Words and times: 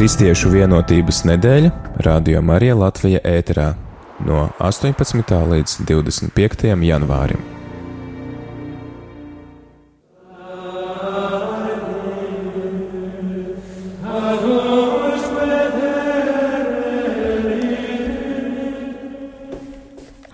Kristiešu 0.00 0.48
vienotības 0.48 1.18
nedēļa 1.28 1.70
Radio 2.06 2.40
Marija 2.40 2.72
Latvija 2.72 3.20
ēterā 3.20 3.66
no 4.24 4.46
18. 4.56 5.36
līdz 5.52 5.74
25. 5.84 6.70
janvārim. 6.88 7.59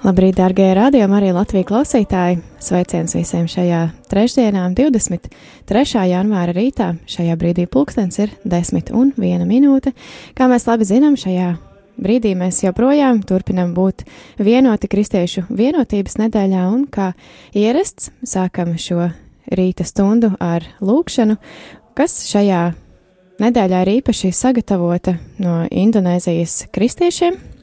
Labrīt, 0.06 0.36
darbie 0.38 0.68
radījumi, 0.76 1.16
arī 1.18 1.30
Latvijas 1.34 1.66
klausītāji! 1.66 2.36
Sveiciens 2.62 3.16
visiem 3.16 3.48
šajā 3.50 3.80
trešdienā, 4.06 4.68
23. 4.78 6.04
janvāra 6.12 6.52
rītā. 6.54 6.92
Šajā 7.10 7.34
brīdī 7.40 7.64
pulkstenis 7.66 8.20
ir 8.22 8.36
10 8.46 8.92
un 8.94 9.10
1 9.18 9.42
minūte. 9.50 9.90
Kā 10.38 10.46
mēs 10.46 10.68
labi 10.68 10.86
zinām, 10.86 11.16
šajā 11.18 11.48
brīdī 11.98 12.36
mēs 12.38 12.60
joprojām 12.62 13.18
turpinam 13.26 13.72
būt 13.74 14.04
vienoti 14.38 14.92
kristiešu 14.92 15.48
vienotības 15.50 16.20
nedēļā, 16.22 16.62
un 16.70 16.86
kā 16.86 17.08
ierasts, 17.50 18.12
sākam 18.22 18.76
šo 18.78 19.08
rīta 19.50 19.88
stundu 19.90 20.36
ar 20.38 20.70
lūkšanu, 20.86 21.34
kas 21.98 22.14
šajā 22.30 22.62
nedēļā 23.42 23.82
ir 23.82 23.92
īpaši 23.96 24.30
sagatavota 24.30 25.18
no 25.42 25.64
Indonēzijas 25.66 26.68
kristiešiem 26.70 27.55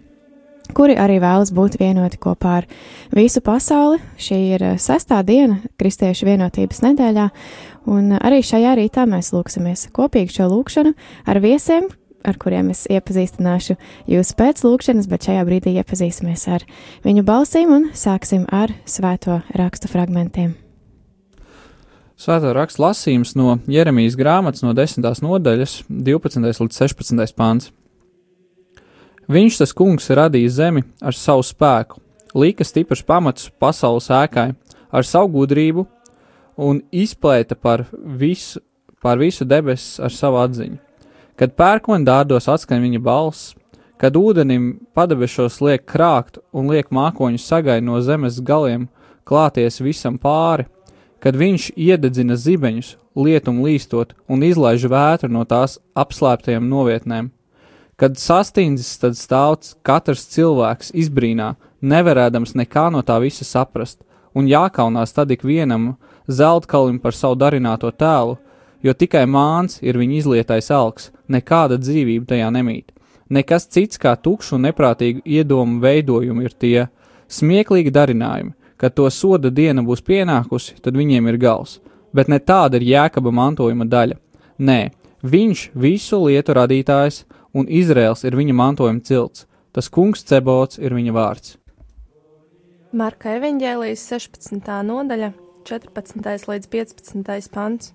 kuri 0.71 0.95
arī 0.99 1.19
vēlas 1.23 1.51
būt 1.55 1.75
vienoti 1.81 2.19
kopā 2.21 2.53
ar 2.61 2.67
visu 3.13 3.43
pasauli. 3.43 3.99
Šī 4.17 4.39
ir 4.55 4.63
eh, 4.63 4.77
sestā 4.81 5.19
diena 5.27 5.59
Kristiešu 5.79 6.29
vienotības 6.29 6.83
nedēļā, 6.85 7.27
un 7.91 8.15
arī 8.19 8.39
šajā 8.45 8.77
rītā 8.79 9.05
mēs 9.09 9.33
lūksimies 9.35 9.89
kopīgi 9.95 10.39
šo 10.39 10.49
lūkšanu 10.53 10.95
ar 11.27 11.41
viesiem, 11.43 11.89
ar 12.23 12.39
kuriem 12.39 12.71
es 12.73 12.85
iepazīstināšu 12.91 13.75
jūs 14.09 14.33
pēc 14.39 14.63
lūkšanas, 14.63 15.09
bet 15.11 15.27
šajā 15.27 15.43
brīdī 15.47 15.75
iepazīsimies 15.81 16.47
ar 16.55 16.65
viņu 17.05 17.25
balsīm 17.27 17.75
un 17.75 17.89
sāksim 17.97 18.47
ar 18.51 18.71
svēto 18.87 19.41
rakstu 19.57 19.91
fragmentiem. 19.91 20.55
Svētā 22.23 22.53
raksta 22.55 22.79
lasījums 22.85 23.33
no 23.35 23.57
Jeremijas 23.67 24.15
grāmatas 24.15 24.63
no 24.63 24.71
10. 24.77 25.03
nodaļas, 25.25 25.81
12. 25.89 26.43
līdz 26.45 26.77
16. 26.77 27.33
pāns. 27.35 27.71
Viņš, 29.31 29.57
tas 29.61 29.71
kungs, 29.71 30.09
radīja 30.11 30.51
zemi 30.51 30.83
ar 31.01 31.15
savu 31.15 31.43
spēku, 31.47 32.01
lika 32.35 32.65
stiprs 32.67 33.03
pamats 33.07 33.47
pasaules 33.59 34.09
ēkai, 34.11 34.51
ar 34.91 35.07
savu 35.07 35.31
gudrību 35.37 35.85
un 36.59 36.81
izplēta 36.91 37.55
par 37.55 37.85
visu, 38.03 38.59
par 39.01 39.21
visu 39.21 39.45
debesis 39.47 39.99
ar 40.03 40.11
savu 40.11 40.41
atziņu. 40.43 40.79
Kad 41.39 41.55
pērkoni 41.57 42.05
dārdos 42.05 42.49
atskan 42.51 42.83
viņa 42.83 42.99
balss, 43.01 43.53
kad 43.97 44.17
ūdenim 44.19 44.83
padebešos 44.93 45.61
liek 45.63 45.85
krākt 45.87 46.41
un 46.51 46.67
liek 46.69 46.91
mākoņus 46.91 47.47
sagai 47.47 47.79
no 47.81 48.01
zemes 48.03 48.41
galiem 48.43 48.89
klāties 49.23 49.79
visam 49.79 50.19
pāri, 50.19 50.67
kad 51.23 51.39
viņš 51.39 51.69
iededzina 51.79 52.35
zibeņus, 52.35 52.97
lietum 53.15 53.63
līstot 53.63 54.11
un 54.27 54.43
izlaiž 54.43 54.89
vētru 54.91 55.31
no 55.31 55.45
tās 55.47 55.77
apslēptajām 55.95 56.67
novietnēm 56.67 57.31
Kad 58.03 58.17
sastīndzis, 58.19 58.97
tad 58.99 59.13
stāvs 59.15 59.77
katrs 59.87 60.25
cilvēks 60.33 60.89
izbrīnā, 60.91 61.53
nevarēdams 61.79 62.51
nekā 62.59 62.89
no 62.91 62.99
tā 62.99 63.15
visa 63.23 63.45
saprast, 63.47 64.01
un 64.35 64.49
jākaunās 64.51 65.15
tad 65.15 65.29
ik 65.31 65.45
vienam 65.47 65.93
zeltkalim 66.27 66.97
par 66.99 67.15
savu 67.15 67.37
darināto 67.39 67.87
tēlu, 67.95 68.33
jo 68.83 68.91
tikai 68.91 69.21
māns 69.23 69.79
ir 69.79 69.95
viņa 70.01 70.17
izlietais 70.17 70.67
alks, 70.67 71.13
nekāda 71.31 71.77
dzīvība 71.79 72.27
tajā 72.33 72.49
nemīt. 72.51 72.91
Nekas 73.31 73.69
cits 73.71 74.01
kā 74.03 74.17
tukšu 74.19 74.57
un 74.57 74.67
neprātīgu 74.67 75.23
iedomu 75.23 75.79
veidojumu 75.79 76.43
ir 76.43 76.57
tie 76.59 76.89
smieklīgi 77.31 77.93
darinājumi, 77.95 78.51
kad 78.75 78.97
to 78.99 79.07
soda 79.07 79.47
diena 79.47 79.79
būs 79.79 80.03
pienākusi, 80.03 80.75
tad 80.83 80.99
viņiem 80.99 81.31
ir 81.31 81.39
gals, 81.39 81.79
bet 82.11 82.27
ne 82.27 82.43
tāda 82.43 82.81
ir 82.81 82.89
jēkaba 82.89 83.31
mantojuma 83.31 83.87
daļa. 83.87 84.19
Nē, 84.59 84.81
viņš 85.23 85.69
visu 85.71 86.19
lietu 86.25 86.59
radītājs, 86.59 87.23
un 87.53 87.69
Izraels 87.69 88.25
ir 88.27 88.37
viņa 88.37 88.55
mantojuma 88.57 89.03
cilts. 89.05 89.47
Tas 89.73 89.89
kungs 89.89 90.21
Cebots 90.29 90.77
ir 90.77 90.93
viņa 90.93 91.13
vārds. 91.15 91.55
Marka 92.93 93.31
evanģēlijas 93.39 94.03
16. 94.05 94.69
nodaļa, 94.85 95.31
14. 95.65 96.49
līdz 96.51 96.67
15. 96.69 97.49
pants. 97.53 97.93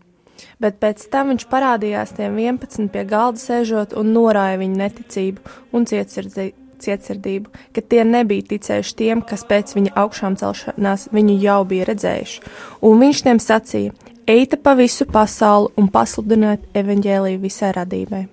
Bet 0.62 0.78
pēc 0.82 1.04
tam 1.12 1.32
viņš 1.32 1.46
parādījās 1.50 2.14
tiem 2.16 2.38
11 2.38 2.90
pie 2.94 3.04
galda 3.06 3.38
sēžot 3.42 3.94
un 3.98 4.12
norāja 4.14 4.58
viņu 4.60 4.78
neticību 4.78 5.54
un 5.74 5.86
cietsirdību, 5.86 7.52
ka 7.74 7.82
tie 7.82 8.04
nebija 8.06 8.46
ticējuši 8.54 8.96
tiem, 8.98 9.22
kas 9.22 9.46
pēc 9.46 9.74
viņa 9.78 9.94
augšām 9.98 10.38
celšanās 10.38 11.08
viņu 11.14 11.38
jau 11.42 11.60
bija 11.70 11.88
redzējuši. 11.90 12.42
Un 12.86 13.02
viņš 13.02 13.22
tiem 13.26 13.42
sacīja: 13.42 13.94
Eita 14.26 14.58
pa 14.62 14.74
visu 14.78 15.06
pasauli 15.10 15.70
un 15.78 15.90
pasludiniet 15.94 16.66
evaņģēliju 16.78 17.42
visai 17.42 17.70
radībai. 17.78 18.26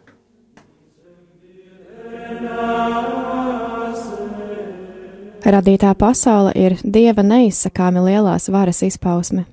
Radītā 5.46 5.92
pasaule 5.94 6.50
ir 6.58 6.74
dieva 6.82 7.22
neizsakāmi 7.22 8.02
lielās 8.02 8.50
varas 8.50 8.82
izpausme. 8.88 9.44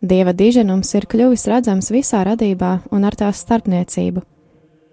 Dieva 0.00 0.32
diženums 0.32 0.94
ir 0.96 1.04
kļuvis 1.04 1.44
redzams 1.52 1.90
visā 1.92 2.22
radībā 2.24 2.78
un 2.88 3.04
ar 3.04 3.18
tās 3.20 3.42
starpniecību. 3.44 4.22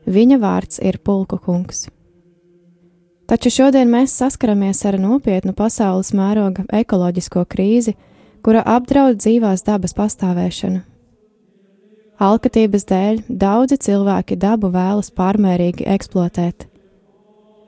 Viņa 0.03 0.39
vārds 0.43 0.81
ir 0.83 0.99
pulku 0.99 1.39
kungs. 1.39 1.87
Taču 3.27 3.51
šodien 3.55 3.87
mēs 3.91 4.19
saskaramies 4.19 4.83
ar 4.87 4.99
nopietnu 4.99 5.55
pasaules 5.55 6.11
mēroga 6.11 6.67
ekoloģisko 6.75 7.47
krīzi, 7.47 7.95
kura 8.43 8.67
apdraud 8.67 9.23
dzīvās 9.23 9.63
dabas 9.63 9.95
pastāvēšanu. 9.95 10.83
Alkatības 12.19 12.87
dēļ 12.89 13.27
daudzi 13.29 13.77
cilvēki 13.79 14.35
dabu 14.41 14.75
vēlas 14.75 15.11
pārmērīgi 15.15 15.87
eksploatēt. 15.87 16.67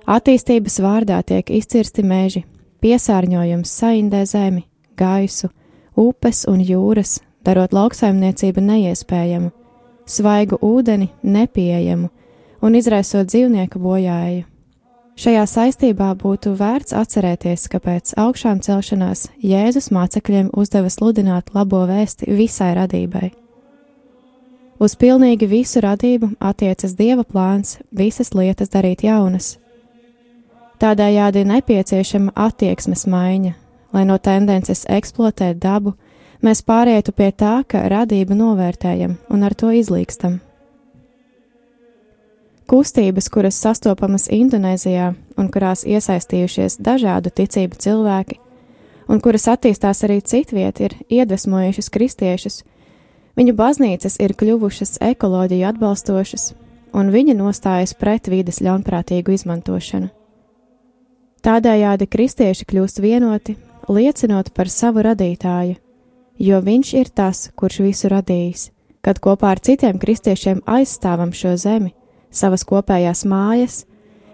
Attīstības 0.10 0.80
vārdā 0.82 1.20
tiek 1.22 1.52
izcirsti 1.54 2.02
meži, 2.02 2.42
piesārņojums 2.82 3.70
saindē 3.70 4.24
zemi, 4.26 4.64
gaisu, 4.98 5.52
upes 5.94 6.48
un 6.50 6.64
jūras, 6.66 7.20
darot 7.46 7.76
lauksaimniecību 7.78 8.64
neiespējamu, 8.66 9.52
svaigu 10.10 10.58
ūdeni 10.66 11.12
nepieejamu 11.22 12.10
un 12.66 12.80
izraisot 12.80 13.30
dzīvnieku 13.30 13.78
bojāju. 13.84 14.48
Šajā 15.20 15.46
saistībā 15.52 16.10
būtu 16.18 16.56
vērts 16.58 16.96
atcerēties, 16.96 17.68
ka 17.70 17.78
pēc 17.84 18.16
augšām 18.18 18.64
celšanās 18.66 19.28
Jēzus 19.44 19.92
mācekļiem 19.94 20.50
uzdeva 20.58 20.90
sludināt 20.90 21.54
labo 21.54 21.84
vēsti 21.86 22.34
visai 22.34 22.72
radībai. 22.80 23.30
Uz 24.80 24.96
pilnīgi 24.96 25.46
visu 25.52 25.84
radību 25.84 26.38
attiecas 26.40 26.96
Dieva 26.96 27.28
plāns 27.28 27.78
visas 27.92 28.32
lietas 28.34 28.72
darīt 28.72 29.04
jaunas, 29.04 29.58
Tādējādi 30.80 31.42
nepieciešama 31.44 32.32
attieksmes 32.40 33.04
maiņa, 33.12 33.50
lai 33.92 34.04
no 34.08 34.16
tendences 34.16 34.86
eksploatēt 34.88 35.58
dabu 35.60 35.92
mēs 36.40 36.62
pārietu 36.64 37.12
pie 37.12 37.34
tā, 37.36 37.66
ka 37.68 37.82
radību 37.92 38.38
novērtējam 38.40 39.18
un 39.28 39.44
ar 39.44 39.56
to 39.60 39.74
izlīkstam. 39.76 40.38
Kustības, 42.70 43.28
kuras 43.34 43.58
sastopamas 43.60 44.30
Indonēzijā 44.32 45.10
un 45.42 45.50
kurās 45.52 45.84
iesaistījušies 45.84 46.78
dažādu 46.86 47.34
ticību 47.34 47.76
cilvēki, 47.76 48.38
un 49.10 49.20
kuras 49.20 49.50
attīstās 49.52 50.06
arī 50.08 50.22
citviet, 50.22 50.80
ir 50.80 50.96
iedvesmojušas 51.10 51.90
kristiešus. 51.92 52.62
Viņu 53.36 53.58
baznīcas 53.58 54.16
ir 54.24 54.36
kļuvušas 54.38 55.02
ekoloģiju 55.10 55.68
atbalstošas, 55.74 56.54
un 56.94 57.12
viņi 57.12 57.36
nostājas 57.42 57.98
pret 57.98 58.32
vides 58.32 58.62
ļaunprātīgu 58.64 59.36
izmantošanu. 59.36 60.14
Tādējādi 61.40 62.04
kristieši 62.12 62.66
kļūst 62.68 63.00
vienoti, 63.00 63.54
liecinot 63.88 64.52
par 64.52 64.68
savu 64.68 65.04
radītāju, 65.06 65.78
jo 66.40 66.60
viņš 66.66 66.90
ir 67.00 67.12
tas, 67.16 67.46
kurš 67.56 67.80
visu 67.86 68.10
radījis, 68.12 68.66
kad 69.00 69.22
kopā 69.24 69.54
ar 69.56 69.62
citiem 69.64 70.02
kristiešiem 70.02 70.60
aizstāvam 70.68 71.32
šo 71.32 71.56
zemi, 71.56 71.94
savas 72.30 72.66
kopējās 72.68 73.24
mājas, 73.24 73.86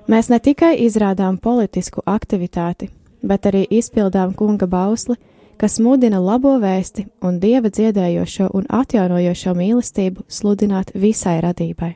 mēs 0.10 0.32
ne 0.34 0.40
tikai 0.42 0.74
izrādām 0.88 1.38
politisku 1.38 2.02
aktivitāti, 2.10 2.90
bet 3.22 3.46
arī 3.46 3.66
izpildām 3.70 4.34
kunga 4.34 4.66
bausli, 4.66 5.20
kas 5.62 5.78
mudina 5.80 6.18
labo 6.20 6.56
vēsti 6.60 7.06
un 7.22 7.38
dieva 7.40 7.70
dziedējošo 7.70 8.50
un 8.58 8.66
atjaunojošo 8.82 9.54
mīlestību 9.56 10.26
sludināt 10.28 10.92
visai 10.98 11.38
radībai. 11.46 11.94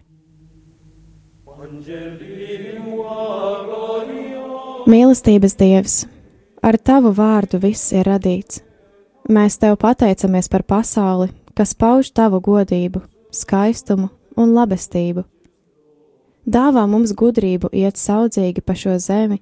Mīlestības 4.89 5.53
Dievs, 5.53 5.95
ar 6.65 6.74
Tavu 6.81 7.12
vārdu 7.13 7.59
viss 7.62 7.91
ir 7.94 8.07
radīts. 8.09 8.63
Mēs 9.30 9.59
Tev 9.62 9.75
pateicamies 9.77 10.47
par 10.50 10.63
pasauli, 10.65 11.27
kas 11.53 11.75
pauž 11.77 12.09
Tavu 12.18 12.39
godību, 12.41 13.03
skaistumu 13.30 14.07
un 14.33 14.56
labestību. 14.56 15.27
Dāvā 16.50 16.88
mums 16.89 17.13
gudrību 17.13 17.69
iet 17.69 18.01
saudzīgi 18.01 18.63
pa 18.65 18.74
šo 18.74 18.95
zemi, 18.97 19.38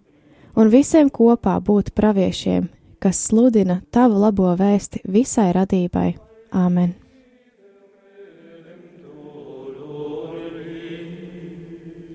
un 0.52 0.68
visiem 0.68 1.08
kopā 1.08 1.56
būt 1.64 1.94
praviešiem, 1.96 2.68
kas 3.00 3.22
sludina 3.30 3.80
tavu 3.88 4.20
labo 4.20 4.52
vēsti 4.52 5.06
visai 5.08 5.54
radībai. 5.56 6.10
Āmen! 6.52 6.92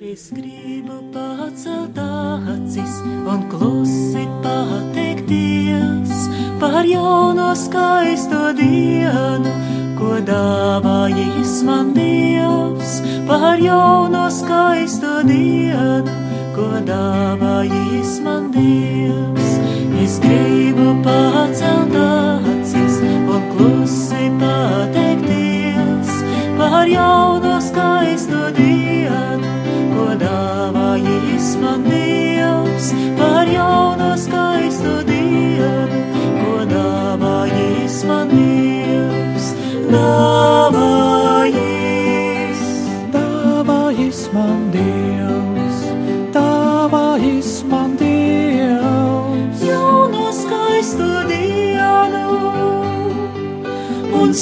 Es 0.03 0.29
gribu 0.37 0.62
pacelt 1.13 1.99
acis 1.99 2.95
un 3.33 3.41
klusi 3.51 4.25
pateikties 4.43 6.13
par 6.61 6.85
jauno 6.87 7.53
skaisto 7.55 8.53
dienu, 8.57 9.53
ko 9.99 10.17
dāvājis 10.25 11.55
man 11.69 11.93
Dievs, 11.97 13.03
par 13.29 13.61
jauno 13.61 14.29
skaisto 14.31 15.21
dienu, 15.29 16.17
ko 16.57 16.69
dāvājis 16.89 18.21
man 18.25 18.49
Dievs. 18.55 19.51
Es 20.03 20.19
gribu 20.23 20.97
pacelt 21.05 21.97
acis 22.01 23.01
un 23.05 23.43
klusi 23.53 24.31
pateikties 24.41 26.17
par 26.57 26.87
jauno 26.89 27.59
skaisto 27.61 28.49
dienu, 28.57 29.12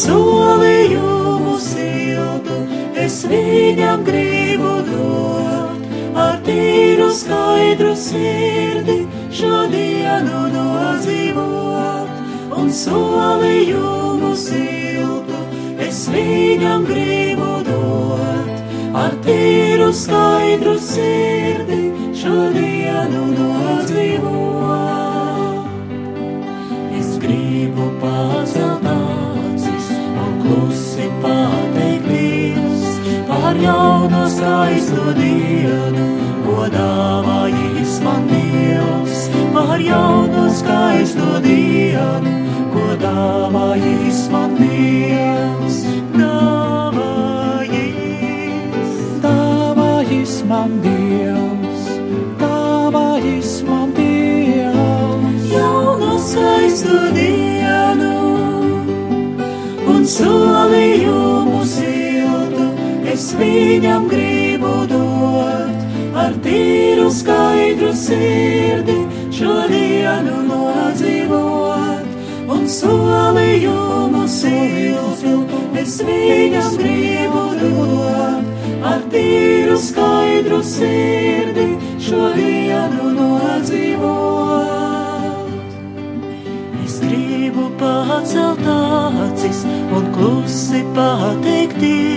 solījumu 0.01 1.57
siltu 1.61 2.57
es 3.05 3.21
viņam 3.29 4.05
gribu 4.07 4.73
dot. 4.89 5.85
Ar 6.21 6.39
tīru 6.47 7.09
skaidru 7.17 7.93
sirdi 7.97 8.99
šodienu 9.41 10.43
nodzīvot. 10.55 12.17
Un 12.61 12.73
solījumu 12.81 14.33
siltu 14.45 15.43
es 15.89 16.07
viņam 16.15 16.87
gribu 16.89 17.53
dot. 17.69 18.55
Ar 19.05 19.17
tīru 19.27 19.91
skaidru 20.05 20.77
sirdi 20.91 21.83
šodienu 22.23 23.27
nodzīvot. 23.35 23.80
Par 33.51 33.59
jauno 33.59 34.29
skaisto 34.31 35.11
dienu, 35.19 36.05
ko 36.47 36.69
dāvājis 36.71 37.97
man 38.05 38.29
Dievs, 38.31 39.25
par 39.51 39.81
jauno 39.83 40.45
skaisto 40.55 41.41
dienu, 41.43 42.35
ko 42.71 42.95
dāvājis 43.03 44.21
man 44.31 44.55
Dievs. 44.55 45.81
Dāvājis, 46.15 47.99
Dāvājis 49.27 50.37
man 50.47 50.79
Dievs, 50.87 51.91
dāvājis 52.39 53.53
man 53.67 53.91
Dievs. 53.99 55.51
jauno 55.51 56.15
skaisto 56.23 57.03
dienu 57.19 58.15
un 59.91 60.07
siltu 60.07 60.51
es 63.31 63.37
viņam 63.39 64.09
gribu 64.11 64.87
dot. 64.91 65.79
Ar 66.19 66.33
tīru 66.43 67.11
skaidru 67.15 67.93
sirdi 67.95 68.97
šodienu 69.35 70.41
nodzīvot. 70.49 72.07
Un 72.51 72.67
solījumu 72.67 74.25
siltu 74.27 75.61
es 75.79 76.01
viņam 76.03 76.77
gribu 76.81 77.45
dot. 77.63 78.45
Ar 78.91 79.01
tīru 79.13 79.79
skaidru 79.79 80.63
sirdi 80.67 81.69
šodienu 82.03 83.15
nodzīvot. 83.15 84.09
Es 86.85 86.99
gribu 87.05 87.71
pacelt 87.79 88.67
acis 88.75 89.67
un 89.95 90.15
klusi 90.17 90.83
pateikties 90.97 92.10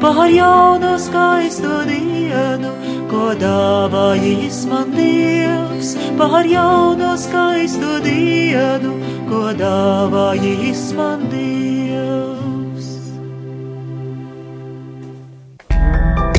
par 0.00 0.30
jauno 0.32 0.94
skaisto 0.98 1.82
dienu, 1.88 2.72
ko 3.10 3.30
dāvājis 3.40 4.62
man 4.70 4.94
Dievs, 4.96 5.92
par 6.18 6.46
jauno 6.48 7.12
skaisto 7.20 7.98
dienu, 8.04 8.94
ko 9.28 9.50
dāvājis 9.58 10.86
man 10.96 11.28
Dievs. 11.32 12.88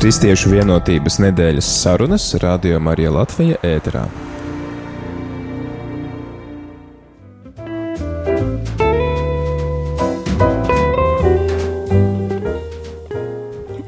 Kristiešu 0.02 0.50
vienotības 0.56 1.20
nedēļas 1.22 1.70
sarunas 1.84 2.26
Radio 2.42 2.82
Marija 2.82 3.14
Latvija 3.14 3.62
ēterā. 3.62 4.08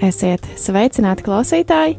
Esiet 0.05 0.45
sveicināti 0.61 1.25
klausītāji! 1.25 1.95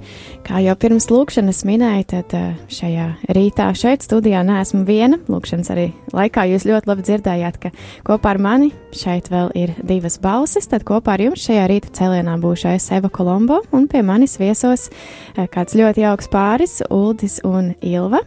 Kā 0.45 0.59
jau 0.61 0.75
pirms 0.77 1.07
lūkšanas 1.09 1.63
minēju, 1.65 2.03
tad 2.11 2.35
eh, 2.37 2.51
šajā 2.69 3.05
rītā 3.33 3.71
šeit 3.73 4.05
studijā 4.05 4.43
neesmu 4.45 4.83
viena. 4.85 5.17
Lūkšanas 5.31 5.71
arī 5.73 5.87
laikā 6.13 6.43
jūs 6.51 6.67
ļoti 6.69 6.91
labi 6.91 7.05
dzirdējāt, 7.07 7.57
ka 7.63 7.71
kopā 8.05 8.35
ar 8.35 8.41
mani 8.45 8.69
šeit 8.93 9.31
vēl 9.33 9.49
ir 9.57 9.73
divas 9.81 10.19
balsis. 10.21 10.69
Tad 10.69 10.85
kopā 10.85 11.15
ar 11.15 11.25
jums 11.25 11.47
šajā 11.47 11.65
rīta 11.71 11.95
cēlienā 11.97 12.37
būšu 12.43 12.75
es 12.75 12.91
Eva 12.93 13.09
Kolombo 13.09 13.63
un 13.73 13.89
pie 13.89 14.05
manis 14.05 14.37
viesos 14.41 14.91
eh, 14.91 15.49
kāds 15.49 15.73
ļoti 15.73 16.05
jauks 16.05 16.29
pāris- 16.29 16.83
Uldis 17.01 17.39
un 17.41 17.74
Ilva. 17.81 18.21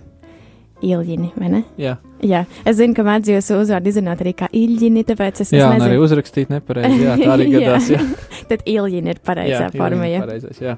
Ilģini, 0.82 1.32
vai 1.38 1.54
ne? 1.54 1.64
Jā, 1.78 1.96
Jā, 2.26 2.40
es 2.66 2.76
zinu, 2.80 2.96
ka 2.98 3.04
mēdz 3.06 3.28
jūsu 3.30 3.60
uzvārdu 3.62 3.92
izrunāt 3.92 4.22
arī 4.24 4.32
kā 4.34 4.48
Ilģini, 4.58 5.04
tāpēc 5.06 5.42
es, 5.44 5.52
jā 5.54 5.68
es 5.68 5.76
un 5.76 5.84
arī 5.84 5.94
nezinu. 5.94 6.06
uzrakstīt 6.08 6.48
nepareizi. 6.50 6.98
Jā, 7.04 7.14
tā 7.20 7.28
arī 7.36 7.46
gadās. 7.54 7.90
Jā, 7.94 8.00
Tad 8.48 8.64
Ilģini 8.66 9.12
ir 9.12 9.20
pareizā 9.26 9.64
jā, 9.68 9.70
forma. 9.76 10.08
jā, 10.08 10.16
Jā. 10.16 10.24
pareizais, 10.24 10.58
jā. 10.64 10.74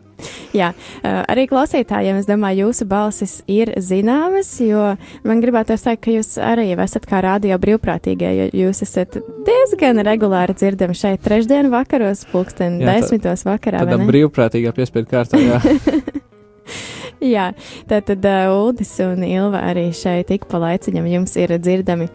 Jā, 0.52 0.68
uh, 0.75 1.20
arī 1.30 1.44
klausītājiem, 1.49 2.18
es 2.20 2.26
domāju, 2.28 2.66
jūsu 2.66 2.87
balsis 2.90 3.37
ir 3.49 3.70
zināmas, 3.78 4.50
jo 4.61 4.88
man 5.25 5.40
gribētu 5.44 5.76
teikt, 5.78 6.02
ka 6.04 6.14
jūs 6.16 6.32
arī 6.42 6.68
esat 6.75 7.06
kā 7.09 7.20
rādio 7.25 7.56
brīvprātīgie, 7.62 8.32
jo 8.40 8.49
jūs 8.66 8.82
esat 8.85 9.20
diezgan 9.47 10.02
regulāri 10.04 10.56
dzirdami 10.59 10.99
šeit 10.99 11.23
trešdienu 11.25 11.70
vakaros, 11.73 12.26
pulksten 12.32 12.80
Jā, 12.82 12.97
desmitos 12.99 13.47
vakarā. 13.47 13.85
Tādā 13.87 14.00
brīvprātīgā 14.11 14.75
piespiedu 14.76 15.09
kārtā. 15.14 15.38
Jā. 15.40 15.62
Jā, 17.35 17.50
tad, 17.89 18.07
tad 18.09 18.25
uh, 18.25 18.49
Uldis 18.55 18.95
un 19.05 19.21
Ilva 19.27 19.61
arī 19.69 19.91
šeit 19.93 20.31
ik 20.33 20.47
pa 20.49 20.57
laiciņam 20.62 21.05
jums 21.11 21.35
ir 21.37 21.53
dzirdami 21.61 22.07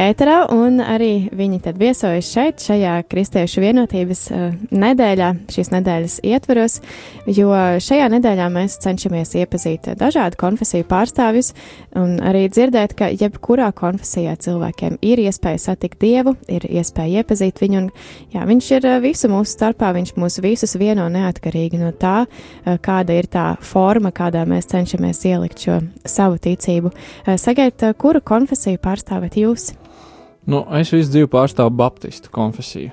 ēterā, 0.00 0.50
un 0.52 0.82
arī 0.84 1.30
viņi 1.36 1.60
tad 1.64 1.78
viesojas 1.80 2.28
šeit, 2.28 2.60
šajā 2.60 2.98
Kristiešu 3.08 3.62
vienotības 3.64 4.24
uh, 4.34 4.58
nedēļā, 4.68 5.30
šīs 5.54 5.72
nedēļas 5.72 6.16
ietveros, 6.28 6.76
jo 7.24 7.48
šajā 7.80 8.10
nedēļā 8.12 8.50
mēs 8.52 8.76
cenšamies 8.84 9.32
iepazīt 9.40 9.88
dažādu 10.00 10.36
konfesiju 10.40 10.84
pārstāvjus 10.90 11.54
un 11.96 12.18
arī 12.20 12.44
dzirdēt, 12.52 12.96
ka 12.98 13.08
jebkurā 13.14 13.70
konfesijā 13.76 14.36
cilvēkiem 14.44 15.00
ir 15.00 15.24
iespēja 15.24 15.64
satikt 15.70 16.00
Dievu, 16.04 16.36
ir 16.52 16.68
iespēja 16.68 17.24
iepazīt 17.24 17.64
viņu, 17.64 17.80
un 17.80 17.88
jā, 18.34 18.44
viņš 18.48 18.70
ir 18.76 18.90
visu 19.04 19.32
mūsu 19.32 19.56
starpā, 19.56 19.94
viņš 19.96 20.14
mūs 20.20 20.38
visus 20.44 20.76
vieno 20.80 21.08
neatkarīgi 21.12 21.80
no 21.80 21.94
tā, 21.96 22.26
kāda 22.84 23.16
ir 23.16 23.28
tā 23.32 23.48
forma, 23.64 24.12
kādā 24.12 24.44
mēs 24.50 24.68
cenšamies 24.70 25.22
ielikt 25.30 25.64
šo 25.64 25.78
savu 26.08 26.40
ticību. 26.42 26.92
Eh, 27.26 27.38
Sakiet, 27.40 27.82
eh, 27.82 27.94
kuru 27.94 28.20
konfesiju 28.20 28.80
pārstāvat 28.82 29.38
jūs? 29.40 29.70
Nu, 30.46 30.64
es 30.78 30.92
visu 30.92 31.12
dzīvi 31.12 31.30
pārstāvu 31.30 31.70
Baptistu 31.76 32.30
konfesiju. 32.32 32.90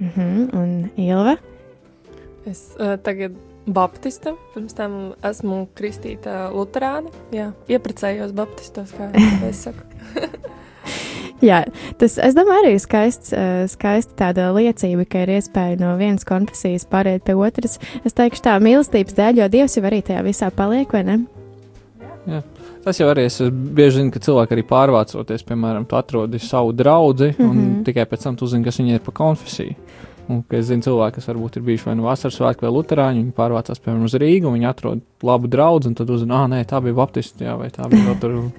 Uh 0.00 0.08
-huh. 0.16 0.54
Un 0.54 0.90
Ilva? 0.96 1.36
Es 2.46 2.76
uh, 2.78 2.96
tagad 2.96 3.32
Baptista, 3.66 4.34
pirms 4.54 4.74
tam 4.74 5.12
esmu 5.22 5.68
kristīta 5.74 6.50
Lutāna. 6.52 7.10
Jā, 7.32 7.52
ieprecējos 7.68 8.32
Baptistos, 8.32 8.92
kā 8.92 9.10
es 9.50 9.62
saku. 9.62 9.84
Jā, 11.40 11.62
tas, 12.00 12.18
es 12.20 12.36
domāju, 12.36 12.66
arī 12.66 12.78
skaists, 12.82 13.32
uh, 13.32 13.64
skaisti 13.70 14.16
tāda 14.18 14.50
liecība, 14.52 15.06
ka 15.08 15.24
ir 15.24 15.34
iespēja 15.38 15.78
no 15.80 15.94
vienas 16.00 16.26
konfesijas 16.28 16.84
pāriet 16.90 17.24
pie 17.24 17.36
otras. 17.38 17.78
Es 18.04 18.16
teikšu 18.16 18.44
tā 18.44 18.58
mīlestības 18.60 19.16
dēļ, 19.16 19.40
jo 19.40 19.50
Dievs 19.52 19.78
jau 19.78 19.84
arī 19.88 20.02
tajā 20.04 20.24
visā 20.26 20.50
paliek, 20.52 20.92
vai 20.92 21.04
ne? 21.08 21.20
Jā. 22.28 22.42
Tas 22.84 23.00
jau 23.00 23.08
arī 23.12 23.26
es 23.28 23.36
bieži 23.50 23.98
zinu, 23.98 24.12
ka 24.12 24.22
cilvēki 24.24 24.56
arī 24.56 24.62
pārvācoties, 24.68 25.44
piemēram, 25.48 25.84
tu 25.88 25.96
atrodi 25.98 26.40
savu 26.40 26.72
draugu, 26.76 27.32
mm 27.32 27.34
-hmm. 27.36 27.50
un 27.50 27.84
tikai 27.84 28.06
pēc 28.08 28.22
tam 28.24 28.36
tu 28.36 28.46
zini, 28.46 28.64
kas 28.64 28.80
viņai 28.80 28.94
ir 28.94 29.04
pa 29.04 29.12
konfesiju. 29.12 29.74
Un, 30.28 30.44
es 30.50 30.66
zinu, 30.66 30.82
cilvēki, 30.82 31.14
kas 31.14 31.28
varbūt 31.28 31.56
ir 31.56 31.62
bijuši 31.62 31.86
vai 31.86 31.94
nu 31.98 32.02
vasaras 32.02 32.36
svētki 32.38 32.62
vai 32.62 32.70
luterāņi, 32.70 33.22
viņi 33.22 33.32
pārvācās, 33.32 33.80
piemēram, 33.82 34.04
uz 34.04 34.14
Rīgu, 34.14 34.46
un 34.46 34.54
viņi 34.54 34.68
atrod 34.68 35.00
labu 35.22 35.48
draugu, 35.48 35.88
un 35.88 35.94
tad 35.94 36.10
uzzina, 36.10 36.44
ah, 36.44 36.48
nē, 36.48 36.64
tā 36.64 36.80
bija 36.84 36.94
baptisti, 36.94 37.44
jā, 37.44 37.56
vai 37.58 37.68
tā 37.68 37.88
bija 37.90 38.04
vēl 38.04 38.20
tur. 38.20 38.52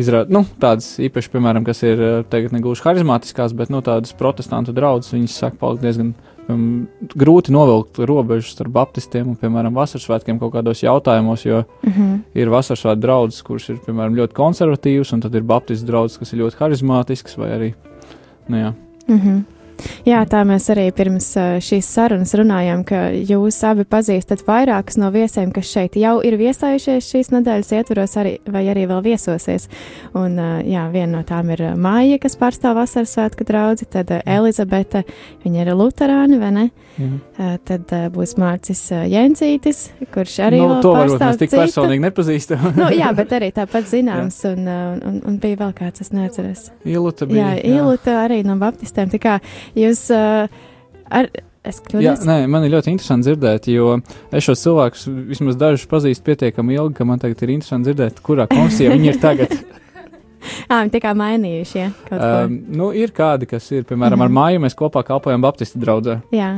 Izrāda, 0.00 0.26
nu, 0.34 0.42
tādas 0.58 0.96
īpaši, 0.98 1.30
piemēram, 1.30 1.64
kas 1.66 1.84
ir 1.86 2.00
eh, 2.02 2.14
tagad 2.26 2.54
negluži 2.56 2.82
harizmātiskās, 2.82 3.54
bet 3.54 3.70
nu, 3.70 3.78
tādas 3.84 4.14
protestantu 4.18 4.74
draugas, 4.74 5.12
viņas 5.14 5.36
saka, 5.38 5.58
palikt 5.60 5.84
diezgan 5.84 6.10
um, 6.50 6.64
grūti 7.14 7.54
novilkt 7.54 8.00
robežu 8.02 8.50
starp 8.50 8.74
baptistiem 8.74 9.30
un, 9.30 9.38
piemēram, 9.38 9.76
vasaras 9.76 10.08
svētkiem 10.08 10.40
kaut 10.42 10.56
kādos 10.56 10.82
jautājumos, 10.82 11.46
jo 11.46 11.62
Mm 11.84 11.92
-hmm. 11.92 12.18
ir 12.34 12.48
vasaras 12.48 12.80
svētku 12.80 13.00
draugs, 13.00 13.42
kurš 13.42 13.68
ir, 13.70 13.78
piemēram, 13.86 14.16
ļoti 14.18 14.34
konservatīvs, 14.34 15.12
un 15.12 15.20
tad 15.20 15.34
ir 15.34 15.42
baptistu 15.42 15.86
draugs, 15.86 16.18
kas 16.18 16.32
ir 16.32 16.40
ļoti 16.40 16.58
harizmātisks, 16.58 17.36
vai 17.38 17.50
arī, 17.50 17.74
nu 18.48 18.56
jā. 18.56 18.72
Mm 19.08 19.18
-hmm. 19.18 19.53
Jā, 20.04 20.20
tā 20.28 20.42
mēs 20.46 20.66
arī 20.72 20.86
pirms 20.94 21.30
šīs 21.64 21.88
sarunas 21.96 22.34
runājām, 22.36 22.84
ka 22.88 23.06
jūs 23.14 23.58
abi 23.66 23.86
pazīstat 23.88 24.44
vairākus 24.46 24.98
no 25.00 25.10
viesiem, 25.14 25.52
kas 25.54 25.70
šeit 25.70 25.98
jau 26.00 26.18
ir 26.24 26.36
viesājušies 26.40 27.10
šīs 27.10 27.32
nedēļas 27.34 27.72
ietvaros, 27.78 28.16
arī, 28.20 28.36
vai 28.46 28.66
arī 28.72 28.86
vēl 28.90 29.02
viesosies. 29.04 29.68
Un, 30.16 30.38
jā, 30.68 30.86
viena 30.94 31.18
no 31.18 31.24
tām 31.26 31.52
ir 31.54 31.64
Māja, 31.80 32.20
kas 32.22 32.38
pārstāv 32.40 32.78
vasaras 32.78 33.16
svētku 33.16 33.46
draugu, 33.48 33.88
tad 33.90 34.12
Elizabete, 34.22 35.04
viņa 35.44 35.64
ir 35.64 35.74
luterāni, 35.78 36.40
vai 36.42 36.52
ne? 36.54 36.66
Jā. 36.98 37.08
Uh, 37.38 37.54
tad 37.66 37.90
uh, 37.96 38.04
būs 38.14 38.34
Mārcis 38.40 38.82
uh, 38.94 39.04
Jensītis, 39.10 39.88
kurš 40.14 40.36
arī 40.46 40.60
nu, 40.62 40.80
to 40.84 40.92
varbūt 40.94 41.20
mēs 41.24 41.40
tik 41.40 41.50
citu. 41.52 41.60
personīgi 41.62 42.04
nepazīstam. 42.06 42.68
nu, 42.80 42.90
jā, 42.94 43.10
bet 43.16 43.32
arī 43.38 43.48
tāpat 43.56 43.88
zināms, 43.90 44.38
un, 44.50 44.68
uh, 44.68 44.92
un, 45.10 45.18
un 45.26 45.38
bija 45.42 45.60
vēl 45.64 45.72
kāds, 45.80 46.04
es 46.04 46.12
neatceros. 46.14 46.68
Iluta 46.84 47.26
Jā, 47.26 47.32
bija. 47.56 47.56
Ilūta 47.78 48.18
arī 48.26 48.42
no 48.46 48.56
baptistiem. 48.60 49.10
Tā 49.14 49.18
kā 49.22 49.38
jūs 49.78 50.06
ar. 50.12 51.30
Es 51.64 51.78
Jā, 51.80 51.84
kļūdos. 51.88 52.24
nē, 52.28 52.34
man 52.52 52.66
ir 52.66 52.74
ļoti 52.74 52.92
interesanti 52.92 53.24
dzirdēt, 53.30 53.70
jo 53.72 53.94
es 54.36 54.44
šos 54.44 54.60
cilvēkus 54.66 55.06
vismaz 55.30 55.56
dažus 55.56 55.86
pazīstu 55.88 56.26
pietiekami 56.26 56.74
ilgi, 56.76 56.92
ka 56.98 57.06
man 57.08 57.22
tagad 57.22 57.40
ir 57.40 57.54
interesanti 57.54 57.88
dzirdēt, 57.88 58.18
kurā 58.20 58.44
konfesijā 58.50 58.92
viņi 58.92 59.08
ir 59.14 59.16
tagad. 59.22 59.54
Ā, 60.68 60.82
viņi 60.82 60.92
tikai 60.92 61.14
mainījuši, 61.16 61.78
ja. 61.80 61.86
Um, 62.12 62.58
nu, 62.68 62.90
ir 62.92 63.14
kādi, 63.16 63.48
kas 63.48 63.64
ir, 63.72 63.86
piemēram, 63.88 64.20
Mhm. 64.20 64.26
ar 64.26 64.34
māju 64.36 64.60
mēs 64.66 64.76
kopā 64.76 65.00
kalpojam 65.08 65.40
Baptistu 65.40 65.80
draugā. 65.80 66.18
Jā, 66.36 66.50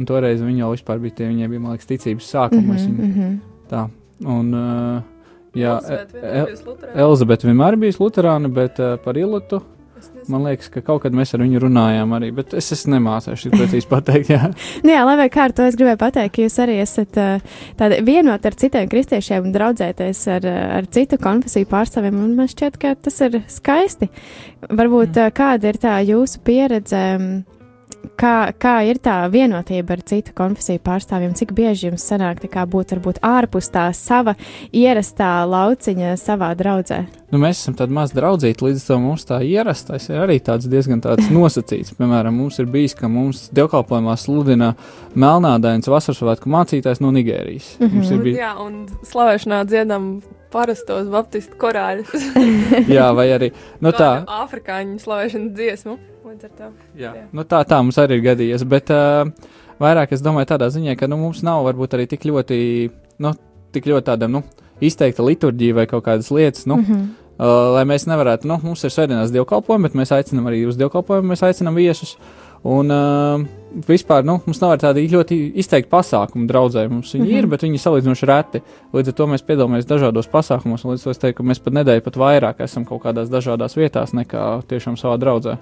Un 0.00 0.08
toreiz 0.08 0.40
viņi 0.40 0.62
jau 0.64 0.70
vispār 0.72 1.00
bija 1.02 1.20
tie, 1.20 1.28
viņiem 1.28 1.52
bija, 1.52 1.62
man 1.62 1.76
liekas, 1.76 1.88
ticības 1.90 2.28
sākums. 2.32 2.86
Mm 2.86 2.94
-hmm. 2.96 3.08
mhm. 3.10 3.34
Tā. 3.70 3.88
Un, 4.26 4.54
uh, 4.54 5.02
jā, 5.56 5.76
Elizabete 5.76 6.22
E- 6.22 6.56
luterāne. 6.66 6.96
Elizabete 7.04 7.48
vienmēr 7.48 7.76
bijusi 7.76 8.02
luterāna, 8.02 8.48
bet 8.52 8.80
uh, 8.80 8.96
par 9.04 9.14
nezinu. 9.14 10.28
man 10.28 10.44
liekas, 10.44 10.68
ka 10.72 10.80
kaut 10.80 11.02
kad 11.02 11.12
mēs 11.12 11.34
ar 11.34 11.42
viņu 11.44 11.60
runājām 11.60 12.12
arī, 12.16 12.30
bet 12.34 12.54
es, 12.54 12.72
es 12.72 12.86
nemācīšu 12.86 13.50
precīzi 13.52 13.88
pateikt. 13.88 14.30
Jā. 14.30 14.50
Nu, 14.84 14.92
jā, 14.92 15.04
lai 15.04 15.16
vai 15.16 15.28
kā 15.28 15.44
ar 15.48 15.52
to 15.52 15.66
es 15.68 15.76
gribēju 15.76 16.00
pateikt, 16.00 16.34
ka 16.34 16.42
jūs 16.42 16.58
arī 16.64 16.78
esat 16.80 17.20
tādi 17.76 18.00
vienoti 18.06 18.46
ar 18.48 18.54
citiem 18.54 18.88
kristiešiem 18.88 19.44
un 19.44 19.52
draudzēties 19.52 20.22
ar, 20.36 20.48
ar 20.80 20.88
citu 20.90 21.18
konfesiju 21.20 21.68
pārstāvjiem, 21.70 22.16
un 22.24 22.34
man 22.38 22.48
šķiet, 22.48 22.80
ka 22.80 22.94
tas 22.94 23.20
ir 23.20 23.42
skaisti. 23.48 24.08
Varbūt 24.70 25.20
uh, 25.20 25.30
kāda 25.34 25.72
ir 25.72 25.80
tā 25.82 25.98
jūsu 26.06 26.40
pieredze, 26.44 27.02
mm, 27.18 27.49
kā, 28.20 28.34
kā 28.60 28.74
ir 28.88 29.00
tā 29.02 29.16
vienotība 29.32 29.96
ar 29.96 30.02
citu 30.06 30.34
konfesiju 30.36 30.82
pārstāvjiem, 30.84 31.34
cik 31.38 31.54
bieži 31.56 31.88
jums 31.88 32.04
sanāk 32.06 32.42
tā 32.42 32.50
kā 32.52 32.64
būt 32.68 32.94
varbūt 32.94 33.20
ārpus 33.26 33.70
tā 33.72 33.88
sava 33.96 34.36
ierastā 34.72 35.40
lauciņa 35.48 36.16
savā 36.20 36.52
draudzē? 36.58 37.02
Nu, 37.30 37.38
mēs 37.38 37.60
esam 37.60 37.76
tādi 37.78 37.94
mazi 37.94 38.16
draudzīti, 38.16 38.64
līdz 38.66 38.86
tam 38.88 39.04
mums 39.06 39.26
tā 39.28 39.38
ierastais 39.46 40.08
ir 40.10 40.18
arī 40.24 40.40
tāds 40.42 40.66
diezgan 40.70 41.02
tāds 41.04 41.30
nosacīts. 41.36 41.94
Piemēram, 41.98 42.34
mums 42.42 42.58
ir 42.58 42.66
bijis, 42.70 42.96
ka 42.98 43.10
mums 43.10 43.48
dievkalpojumā 43.54 44.16
sludina 44.18 44.72
melnādains 45.14 45.90
vasaras 45.90 46.18
svētku 46.20 46.50
mācītājs 46.50 47.02
no 47.04 47.14
Nigērijas. 47.14 47.76
Mm 47.78 47.86
-hmm. 47.86 47.94
Mums 47.94 48.10
ir 48.10 48.18
Un, 48.18 48.22
bijis, 48.24 48.38
Jā, 48.38 48.52
un 48.66 48.86
slavēšanā 49.12 49.64
dziedam 49.64 50.12
parastos 50.52 51.08
baptistu 51.12 51.58
korāļus. 51.60 52.26
jā, 52.96 53.06
vai 53.16 53.28
arī, 53.34 53.50
nu 53.82 53.92
tā, 53.96 54.10
Afrikāņu 54.40 54.98
slavēšanas 55.02 55.54
dziesmu. 55.56 55.98
Jā, 56.94 57.10
jā. 57.16 57.24
nu 57.34 57.42
tā, 57.48 57.62
tā 57.66 57.80
mums 57.82 57.98
arī 57.98 58.20
ir 58.20 58.26
gadījies, 58.28 58.64
bet 58.70 58.92
uh, 58.94 59.24
vairāk 59.82 60.12
es 60.14 60.22
domāju 60.22 60.52
tādā 60.52 60.68
ziņā, 60.70 60.94
ka, 60.98 61.08
nu, 61.10 61.18
mums 61.18 61.40
nav 61.46 61.64
varbūt 61.66 61.96
arī 61.96 62.06
tik 62.10 62.28
ļoti, 62.28 62.58
nu, 63.24 63.32
tik 63.74 63.88
ļoti 63.90 64.06
tāda, 64.12 64.28
nu, 64.30 64.44
izteikta 64.84 65.26
liturģija 65.26 65.80
vai 65.80 65.88
kaut 65.90 66.04
kādas 66.06 66.30
lietas, 66.34 66.68
nu, 66.70 66.78
Mm 66.80 66.86
-hmm. 66.86 67.08
Uh, 67.40 67.70
lai 67.72 67.86
mēs 67.88 68.04
nevarētu, 68.04 68.44
nu, 68.44 68.58
mums 68.60 68.82
ir 68.84 68.92
svētdienās 68.92 69.30
dievkalpojumi, 69.32 69.88
bet 69.88 69.94
mēs 69.96 70.10
aicinām 70.12 70.50
arī 70.50 70.58
uz 70.68 70.76
dievkalpojumu, 70.76 71.30
mēs 71.32 71.42
aicinām 71.42 71.74
viesus. 71.74 72.18
Un 72.68 72.92
uh, 72.92 73.46
vispār, 73.88 74.24
nu, 74.24 74.40
mums 74.46 74.60
nav 74.60 74.76
tādi 74.78 75.08
ļoti 75.08 75.52
izteikti 75.54 75.90
pasākumi 75.90 76.46
draudzē. 76.46 76.88
Mums 76.90 77.14
viņi 77.14 77.24
mm 77.24 77.26
-hmm. 77.30 77.38
ir, 77.38 77.42
Mhm. 77.42 77.50
bet 77.50 77.62
viņi 77.62 77.74
ir 77.74 77.80
salīdzinoši 77.80 78.26
reti. 78.26 78.62
Līdz 78.92 79.08
ar 79.08 79.14
to 79.14 79.26
mēs 79.26 79.42
piedalāmies 79.46 79.86
dažādos 79.86 80.28
pasākumos, 80.28 80.84
līdz 80.84 81.00
ar 81.00 81.04
to 81.04 81.10
es 81.10 81.18
teiktu, 81.18 81.36
ka 81.36 81.42
mēs 81.42 81.58
pat 81.64 81.72
nedēļu 81.72 82.00
pat 82.00 82.16
vairāk 82.16 82.54
esam 82.60 82.84
kaut 82.84 83.02
kādās 83.02 83.28
dažādās 83.30 83.76
vietās 83.76 84.12
nekā 84.12 84.62
tiešām 84.68 84.96
savā 84.96 85.18
draudzē. 85.18 85.58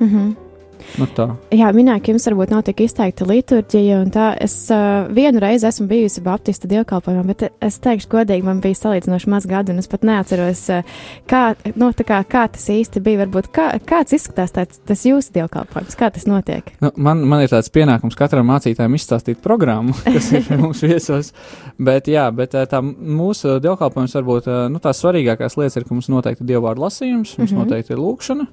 Mm 0.00 0.08
-hmm. 0.08 0.49
Nu, 0.98 1.06
tā. 1.16 1.26
Jā, 1.54 1.70
minēja, 1.74 2.00
ka 2.02 2.12
jums 2.12 2.26
varbūt 2.28 2.52
nav 2.52 2.64
tik 2.66 2.82
izteikta 2.84 3.26
liturģija, 3.28 4.00
un 4.04 4.10
tā 4.14 4.30
es 4.42 4.54
uh, 4.74 5.06
vienu 5.14 5.42
reizi 5.42 5.68
esmu 5.68 5.86
bijusi 5.90 6.22
Baptista 6.24 6.68
dievkalpojumā, 6.70 7.24
bet 7.28 7.46
es 7.62 7.78
teikšu, 7.82 8.08
godīgi, 8.12 8.46
man 8.46 8.62
bija 8.64 8.78
salīdzinoši 8.78 9.30
maz 9.32 9.46
gadu, 9.50 9.74
un 9.74 9.82
es 9.82 9.90
pat 9.90 10.06
neatceros, 10.06 10.64
uh, 10.74 10.98
kā, 11.30 11.42
nu, 11.78 11.90
kā, 12.06 12.20
kā 12.28 12.46
tas 12.52 12.66
īsti 12.72 13.02
bija. 13.04 13.20
Varbūt 13.20 13.50
kā, 13.54 13.66
kāds 13.86 14.14
izskatās 14.16 14.54
tāds, 14.56 14.80
tas 14.88 15.04
jūsu 15.04 15.34
dievkalpojums, 15.36 15.98
kā 16.00 16.10
tas 16.14 16.26
notiek? 16.30 16.72
Nu, 16.82 16.92
man, 16.96 17.22
man 17.28 17.44
ir 17.44 17.52
tāds 17.52 17.72
pienākums 17.74 18.18
katram 18.18 18.48
mācītājam 18.50 18.96
izstāstīt 18.96 19.42
programmu, 19.44 19.96
kas 20.14 20.30
ir 20.36 20.48
mums 20.60 20.82
viesos. 20.86 21.34
Bet, 21.80 22.10
jā, 22.10 22.26
bet 22.34 22.56
tā 22.70 22.82
mūsu 22.84 23.58
dievkalpojums 23.62 24.16
varbūt 24.20 24.50
nu, 24.72 24.82
tās 24.82 25.02
svarīgākās 25.04 25.58
lietas 25.60 25.80
ir, 25.80 25.88
ka 25.88 25.96
mums 25.96 26.10
noteikti 26.12 26.48
dievvvārdu 26.48 26.86
lasījums, 26.86 27.36
mums 27.38 27.50
mm. 27.50 27.56
-hmm. 27.56 27.66
noteikti 27.66 27.96
ir 27.96 28.02
lūkšana. 28.02 28.48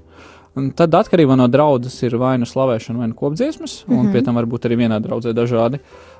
Un 0.58 0.70
tad 0.74 0.94
atkarībā 0.98 1.36
no 1.38 1.46
draudzes 1.50 1.96
ir 2.02 2.16
vai 2.18 2.34
nu 2.40 2.46
slavēšana, 2.48 2.98
vai 2.98 3.08
nu 3.12 3.16
kopdziesmas, 3.18 3.84
un 3.86 3.94
mm. 3.94 4.06
-hmm. 4.06 4.12
pie 4.12 4.22
tam 4.26 4.38
varbūt 4.40 4.66
arī 4.66 4.78
vienā 4.82 4.98
draudzē 5.02 5.34
dažādi. 5.36 5.78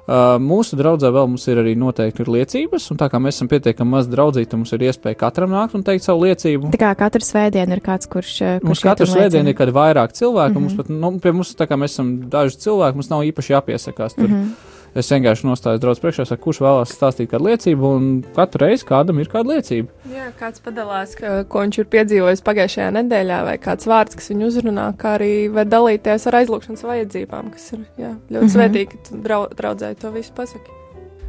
Uh, 0.08 0.38
mūsu 0.40 0.76
draudzē 0.78 1.10
vēl 1.12 1.26
mums 1.28 1.42
ir 1.48 1.58
arī 1.60 1.74
noteikti 1.76 2.22
ir 2.22 2.28
liecības, 2.32 2.86
un 2.90 2.96
tā 2.96 3.10
kā 3.12 3.18
mēs 3.20 3.36
esam 3.36 3.48
pietiekami 3.48 3.90
maz 3.90 4.06
draudzīti, 4.08 4.48
tad 4.48 4.58
mums 4.62 4.72
ir 4.72 4.84
iespēja 4.88 5.18
katram 5.20 5.50
nākt 5.50 5.74
un 5.74 5.82
teikt 5.84 6.04
savu 6.04 6.24
liecību. 6.24 6.70
Tā 6.72 6.80
kā 6.80 6.94
katru 6.96 7.20
svētdienu 7.20 7.76
ir 7.76 7.82
kāds, 7.84 8.08
kurš. 8.08 8.40
uh, 8.40 8.62
Mums 8.62 8.78
kurš 8.78 8.84
iet 8.84 8.88
katru 8.88 9.06
svētdienu 9.06 9.48
ir 9.48 9.58
kādi 9.58 9.72
vairāk 9.72 10.16
cilvēki, 10.16 10.52
mm 10.52 10.56
-hmm. 10.56 10.60
mums 10.60 10.72
Mhm. 10.72 10.76
pat, 10.76 10.88
nu, 10.88 11.18
pie 11.20 11.32
mums, 11.32 11.54
tā 11.54 11.66
kā 11.66 11.76
mēs 11.76 11.92
esam 11.92 12.30
daži 12.30 12.56
cilvēki, 12.56 12.94
mums 12.94 13.10
nav 13.10 13.20
īpaši 13.20 13.52
jāpiesakās. 13.52 14.14
Tur. 14.14 14.28
Mm. 14.28 14.34
-hmm. 14.34 14.77
Es 14.94 15.10
vienkārši 15.12 15.44
nostājos 15.46 15.80
draugs 15.82 16.00
priekšā, 16.00 16.24
saku, 16.26 16.42
kurš 16.48 16.58
vēlās 16.64 16.92
stāstīt 16.96 17.28
kādu 17.30 17.44
liecību, 17.50 17.90
un 17.96 18.06
katru 18.34 18.64
reizi 18.64 18.84
kādam 18.88 19.18
ir 19.20 19.28
kāda 19.28 19.52
liecība. 19.54 19.88
Jā, 20.10 20.30
kāds 20.40 20.60
padalās, 20.64 21.14
ka, 21.14 21.44
ko 21.44 21.60
viņš 21.60 21.78
ir 21.78 21.84
piedzīvojis 21.92 22.42
pagājušajā 22.46 22.88
nedēļā, 22.96 23.44
vai 23.44 23.58
kāds 23.58 23.86
vārds, 23.86 24.16
kas 24.16 24.30
viņu 24.32 24.48
uzrunā, 24.48 24.86
kā 24.96 25.18
arī 25.18 25.52
var 25.52 25.64
dalīties 25.66 26.26
ar 26.26 26.38
aizlūgšanas 26.40 26.82
vajadzībām, 26.88 27.50
kas 27.52 27.72
ir 27.72 27.84
jā, 27.98 28.14
ļoti 28.30 28.44
Mhm. 28.44 28.54
svētīgi, 28.56 28.88
ka 28.90 28.96
tu 29.10 29.20
drau, 29.22 29.46
draudzēji 29.60 29.98
to 30.00 30.10
visu 30.10 30.32
pasaki. 30.34 30.70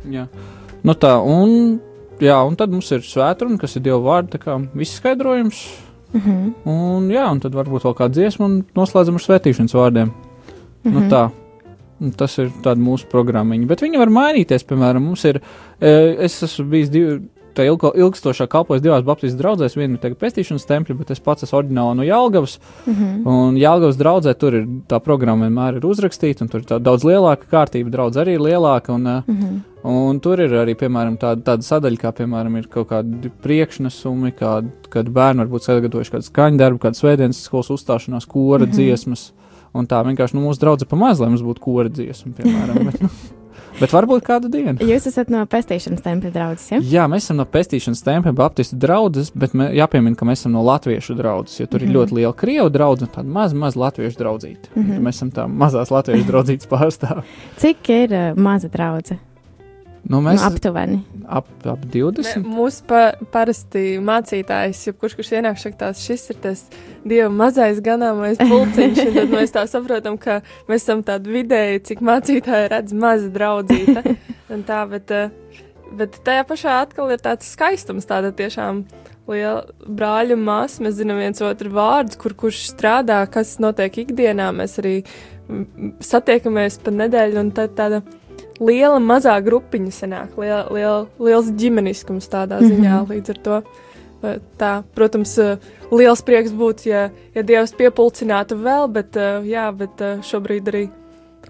Jā. 0.10 0.28
Nu 0.84 0.94
tā, 0.94 1.14
un, 1.26 1.80
jā, 2.20 2.48
un 2.48 2.56
tad 2.56 2.70
mums 2.72 2.90
ir 2.92 3.00
svētruna, 3.00 3.60
kas 3.60 3.76
ir 3.76 3.82
Dieva 3.82 4.00
vārdi, 4.00 4.30
tā 4.38 4.40
kā 4.40 4.56
viss 4.74 5.00
skaidrojums. 5.02 5.68
Mhm. 6.14 6.54
Un, 6.66 7.10
jā, 7.10 7.30
un 7.32 7.40
tad 7.40 7.52
varbūt 7.54 7.84
vēl 7.84 7.94
kāda 7.94 8.10
dziesma, 8.16 8.46
un 8.46 8.66
noslēdzam 8.74 9.14
ar 9.20 9.22
svētīšanas 9.28 9.76
vārdiem. 9.76 10.08
Mm 10.10 10.92
-hmm. 10.92 10.94
Nu, 10.94 11.00
Mhm. 11.02 11.10
tā. 11.10 11.32
Tas 12.18 12.38
ir 12.40 12.54
tāds 12.64 12.80
mūsu 12.80 13.10
programmiņš. 13.12 13.68
Bet 13.68 13.84
viņi 13.84 14.00
var 14.00 14.14
mainīties. 14.14 14.64
Piemēram, 14.70 15.04
mums 15.04 15.26
ir. 15.28 15.42
e, 15.82 16.16
Es 16.26 16.42
esmu 16.44 16.66
bijis 16.72 16.92
divi, 16.94 17.18
tā 17.56 17.66
ilgo, 17.68 17.92
ilgstošā 17.92 18.48
kalpojis 18.52 18.84
divās 18.84 19.06
Baptistu 19.08 19.42
draugzēs. 19.42 19.76
Viena 19.78 20.00
ir 20.00 20.16
pestīšanas 20.20 20.68
templi, 20.70 20.96
bet 20.96 21.12
es 21.12 21.20
pats 21.24 21.44
esmu 21.48 21.60
oriģināli 21.62 22.00
no 22.00 22.08
Jālgavas. 22.08 22.58
Mhm. 22.86 23.28
Un 23.28 23.58
Jālgavas 23.60 24.00
draudzē 24.00 24.36
tur 24.40 24.56
ir 24.62 24.68
tā 24.88 25.02
programma 25.04 25.50
vienmēr 25.50 25.80
ir 25.80 25.90
uzrakstīta, 25.90 26.42
un 26.46 26.48
tur 26.48 26.64
ir 26.64 26.70
tā 26.70 26.80
daudz 26.80 27.04
lielāka 27.04 27.50
kārtība. 27.52 27.92
Draudz 27.92 28.22
arī 28.22 28.38
ir 28.38 28.46
lielāka. 28.48 28.96
Un, 28.96 29.08
e, 29.08 29.24
Mhm. 29.28 29.60
Un 29.82 30.20
tur 30.20 30.42
ir 30.44 30.52
arī, 30.60 30.76
piemēram, 30.76 31.16
tāda, 31.18 31.42
tāda 31.42 31.64
sadaļa, 31.64 31.98
kā, 32.02 32.12
piemēram, 32.12 32.58
ir 32.60 32.68
kaut 32.68 32.90
kādi 32.90 33.32
priekšnesumi, 33.46 34.34
kad, 34.36 34.68
kad 34.92 35.08
bērni 35.08 35.46
varbūt 35.46 35.64
sagatavojuši 35.64 36.12
kādu 36.12 36.28
skaņu 36.28 36.60
darbu, 36.60 36.82
kādu 36.84 37.00
svētdienas 37.00 37.40
skolas 37.46 37.72
uzstāšanās, 37.72 38.28
kora 38.28 38.66
mm. 38.66 38.72
-hmm. 38.72 38.76
dziesmas. 38.76 39.32
Un 39.74 39.90
tā 39.90 40.00
vienkārši 40.06 40.38
nu, 40.38 40.46
mūsu 40.48 40.64
draudzene 40.64 40.90
pamazs, 40.90 41.22
lai 41.22 41.30
mums 41.30 41.46
būtu 41.46 41.62
kora 41.64 41.92
dziesma, 41.94 42.34
piemēram. 42.38 42.90
Bet, 42.90 43.04
nu, 43.04 43.10
Bet 43.80 43.94
varbūt 43.96 44.26
kādu 44.28 44.50
dienu. 44.52 44.76
Jūs 44.84 45.08
esat 45.12 45.30
no 45.32 45.46
pestīšanas 45.50 46.04
tempļa 46.04 46.32
draudzes, 46.36 46.72
ja? 46.74 46.80
Jā, 46.84 47.06
mēs 47.12 47.28
esam 47.28 47.40
no 47.40 47.46
pestīšanas 47.48 48.02
tempļa 48.04 48.34
Baptistu 48.36 48.80
draudzes, 48.82 49.32
bet 49.32 49.56
mē, 49.56 49.70
jāpiemina, 49.78 50.18
ka 50.20 50.28
mēs 50.28 50.44
esam 50.44 50.58
no 50.58 50.64
latviešu 50.68 51.16
draudzes, 51.20 51.62
jo 51.62 51.68
tur 51.68 51.80
mm 51.80 51.86
-hmm. 51.86 51.90
ir 51.90 51.96
ļoti 52.00 52.18
liela 52.18 52.34
krievu 52.34 52.70
draudze 52.70 53.08
un 53.08 53.14
tāda 53.16 53.34
maza, 53.38 53.56
maza 53.56 53.80
latviešu 53.80 54.20
draudzīte. 54.20 54.70
Mm 54.76 54.84
-hmm. 54.84 55.00
Mēs 55.08 55.22
esam 55.22 55.32
tā 55.32 55.48
mazās 55.48 55.92
latviešu 55.92 56.28
draudzītes 56.28 56.68
pārstāvji. 56.68 57.24
Cik 57.58 57.90
ir 57.90 58.12
uh, 58.12 58.38
maza 58.38 58.68
draudze? 58.68 59.18
Nu, 60.10 60.20
mēs 60.26 60.42
Nu, 60.42 60.48
aptuveni. 60.48 61.00
ap, 61.30 61.48
ap 61.70 61.84
20. 61.94 62.42
Mūsu 62.50 62.82
pa, 62.90 63.12
parasti 63.34 64.00
mācītājs, 64.02 64.88
jebkurš, 64.88 65.16
kurš 65.20 65.32
ienāk 65.38 65.60
šeit, 65.62 65.76
tās 65.78 66.02
šis 66.02 66.32
ir 66.34 66.40
tas 66.42 66.64
dieva 67.06 67.30
mazais 67.30 67.78
ganāmais 67.86 68.42
pulciņš, 68.42 69.04
tad 69.14 69.30
mēs 69.36 69.54
tā 69.54 69.68
saprotam, 69.70 70.18
ka 70.18 70.40
mēs 70.70 70.82
esam 70.88 71.04
tādi 71.06 71.30
vidēji, 71.38 71.84
cik 71.92 72.02
mācītāji 72.10 72.72
redz 72.74 72.96
maza 72.98 73.30
draudzīta. 73.36 74.04
Un 74.50 74.64
tā, 74.66 74.82
bet, 74.90 75.12
eh, 75.14 75.30
bet 75.94 76.18
tajā 76.26 76.44
pašā 76.50 76.80
atkal 76.88 77.14
ir 77.14 77.22
tāds 77.22 77.46
skaistums, 77.54 78.10
tāda 78.10 78.34
tiešām 78.34 78.82
liela 79.30 79.68
brāļa 79.86 80.40
māsa. 80.42 80.82
Mēs 80.82 80.98
zinām 80.98 81.22
viens 81.22 81.42
otru 81.46 81.70
vārdus, 81.70 82.18
kur 82.18 82.34
kurš 82.34 82.64
strādā, 82.74 83.22
kas 83.30 83.60
notiek 83.62 84.02
ikdienā. 84.08 84.50
Mēs 84.58 84.80
arī 84.82 85.04
mm, 85.06 86.00
satiekamies 86.02 86.80
pa 86.82 86.96
nedēļu, 86.98 87.38
un 87.44 87.52
tad 87.54 87.78
tāda 87.78 88.02
liela 88.60 89.00
mazā 89.00 89.36
grupiņa 89.44 89.94
sanāk, 89.96 90.38
liela, 90.40 90.66
liela, 90.74 91.04
liels 91.20 91.52
ģimeniskums 91.60 92.30
tādā 92.32 92.60
ziņā 92.64 92.96
mm 92.96 93.06
-hmm. 93.06 93.14
līdz 93.14 93.30
ar 93.36 93.40
to. 93.44 93.62
Tā, 94.60 94.84
protams, 94.96 95.38
eh, 95.40 95.58
liels 95.92 96.22
prieks 96.22 96.52
būtu, 96.52 96.90
ja, 96.90 97.10
ja 97.36 97.44
Dievs 97.44 97.72
piepulcinātu 97.72 98.58
vēl, 98.60 98.88
bet, 98.92 99.16
eh, 99.16 99.40
jā, 99.48 99.72
bet 99.72 100.02
eh, 100.02 100.18
šobrīd 100.20 100.68
arī 100.68 100.90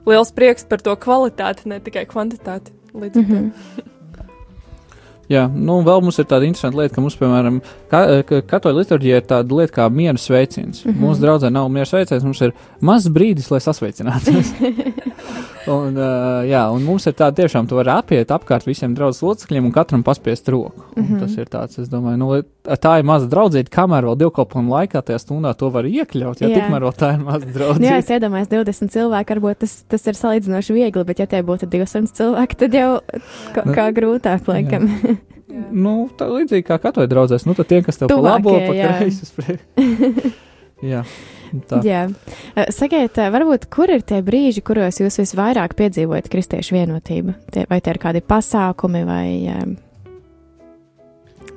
liels 0.05 0.31
prieks 0.31 0.63
par 0.69 0.77
to 0.77 0.95
kvalitāti, 0.95 1.65
ne 1.65 1.79
tikai 1.79 2.05
kvantitāti. 2.05 2.71
Līdz 2.93 3.17
ar 3.17 3.25
to. 3.25 3.89
Jā, 5.29 5.43
nu, 5.53 5.81
vēl 5.86 6.01
mums 6.01 6.17
ir 6.17 6.25
tāda 6.25 6.48
interesanta 6.48 6.79
lieta, 6.81 6.95
ka 6.95 7.01
mums, 7.01 7.15
piemēram, 7.19 7.59
ka, 7.91 8.00
ka 8.25 8.39
katoļu 8.50 8.79
liturģija 8.81 9.19
ir 9.21 9.27
tāda 9.29 9.55
lieta 9.59 9.75
kā 9.75 9.89
miera 9.93 10.17
sveiciens. 10.17 10.86
Mm 10.86 10.91
-hmm. 10.91 11.03
Mūsu 11.05 11.21
draudzē 11.21 11.51
nav 11.53 11.69
miera 11.69 11.86
sveiciens, 11.86 12.24
mums 12.24 12.41
ir 12.41 12.51
mazs 12.81 13.09
brīdis, 13.13 13.51
lai 13.51 13.59
sasveicinātos. 13.59 14.50
un, 15.67 15.98
uh, 15.98 16.41
jā, 16.50 16.63
un 16.74 16.81
mums 16.83 17.05
ir 17.07 17.13
tāda 17.13 17.36
tiešām, 17.43 17.67
tu 17.69 17.75
vari 17.77 17.91
apiet 17.93 18.31
apkārt 18.31 18.65
visiem 18.65 18.95
draudzes 18.95 19.21
locekļiem 19.21 19.65
un 19.65 19.71
katram 19.71 20.03
paspiest 20.03 20.50
roku. 20.50 20.74
Mm 20.95 21.00
Mhm. 21.03 21.15
-hmm. 21.15 21.19
Tas 21.19 21.38
ir 21.38 21.45
tāds, 21.48 21.79
es 21.81 21.89
domāju, 21.89 22.17
nu, 22.17 22.43
tā 22.77 22.98
ir 23.00 23.03
maza 23.05 23.27
draudzība, 23.27 23.69
kamēr 23.69 24.03
vēl 24.03 24.17
divkopuma 24.17 24.69
laikā 24.81 25.01
tajā 25.01 25.17
stundā 25.19 25.53
to 25.55 25.69
var 25.69 25.83
iekļaut, 25.86 26.41
ja 26.41 26.48
Jā. 26.48 26.55
tikmēr 26.55 26.81
vēl 26.81 26.93
tā 26.93 27.13
ir 27.13 27.19
maza 27.24 27.45
Nu, 27.45 27.51
jā, 27.51 27.57
draudzība. 27.57 27.98
es 27.98 28.09
iedomājos 28.09 28.48
20 28.50 28.89
cilvēku, 28.89 29.29
varbūt 29.36 29.55
tas, 29.59 29.83
tas 29.88 30.07
ir 30.07 30.13
salīdzinoši 30.13 30.74
viegli, 30.74 31.03
bet 31.03 31.19
ja 31.19 31.25
tie 31.25 31.41
būtu 31.43 31.65
200 31.65 32.13
cilvēki, 32.13 32.55
tad 32.55 32.74
jau 32.74 33.00
kā, 33.53 33.63
kā 33.63 33.91
grūtāk, 33.93 34.41
laikam. 34.48 34.89
Nu, 35.49 35.93
tā 36.13 36.27
līdzīgi 36.29 36.65
kā 36.67 36.77
katoļu 36.81 37.09
draudzēs, 37.09 37.47
nu, 37.49 37.55
tad 37.57 37.69
tie, 37.71 37.81
kas 37.85 37.97
tev 37.97 38.11
pa 38.11 38.19
labo, 38.21 38.53
Tuvākie, 38.53 38.67
pa 38.69 38.75
jā. 38.77 38.91
kreisi 38.99 39.25
uz 39.25 39.31
priekšu. 39.33 40.31
jā, 40.91 41.01
tā. 41.71 41.79
Jā. 41.85 42.03
Eh, 42.53 42.69
Sakiet, 42.75 43.17
eh, 43.17 43.31
varbūt 43.33 43.65
kur 43.73 43.89
ir 43.89 44.05
tie 44.05 44.21
brīži, 44.25 44.61
kuros 44.65 45.01
jūs 45.01 45.17
visvairāk 45.23 45.73
piedzīvojat 45.79 46.29
kristiešu 46.29 46.77
vienotību? 46.77 47.33
Tie, 47.55 47.65
vai 47.71 47.81
tie 47.81 47.95
ir 47.95 48.01
kādi 48.03 48.21
pasākumi 48.21 49.03
vai. 49.09 49.27
eh, 49.49 49.65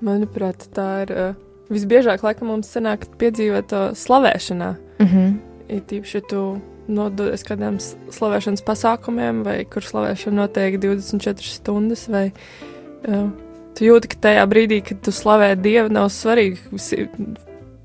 Manuprāt, 0.03 0.67
tā 0.75 0.89
ir 1.05 1.13
uh, 1.15 1.35
visbiežāk, 1.71 2.25
laikam, 2.27 2.49
mums 2.51 2.73
sanāk 2.75 3.05
piedzīvot 3.21 3.69
to 3.71 3.83
slavēšanā. 3.95 4.75
Uh 4.99 5.13
-huh. 5.13 5.37
Ir 5.69 5.81
tīpaši, 5.87 6.15
ja 6.19 6.21
tu 6.29 6.41
nododies 6.89 7.45
kādiem 7.47 7.79
slavēšanas 8.11 8.65
pasākumiem, 8.67 9.45
vai 9.45 9.65
kur 9.65 9.83
slavēšana 9.83 10.35
notiek 10.35 10.81
24 10.81 11.55
stundas, 11.55 12.09
vai 12.09 12.33
uh, 13.09 13.31
tu 13.79 13.89
jūti, 13.89 14.13
ka 14.13 14.21
tajā 14.29 14.45
brīdī, 14.51 14.83
kad 14.87 15.01
tu 15.05 15.15
slavē 15.15 15.55
Dievu, 15.61 15.93
nav 15.93 16.11
svarīgi 16.13 16.61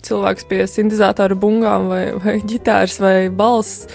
cilvēks 0.08 0.46
pie 0.50 0.62
sintetizātora 0.70 1.38
bungām, 1.40 1.90
vai, 1.92 2.04
vai 2.22 2.38
ģitāras, 2.46 3.00
vai 3.04 3.18
balss. 3.34 3.88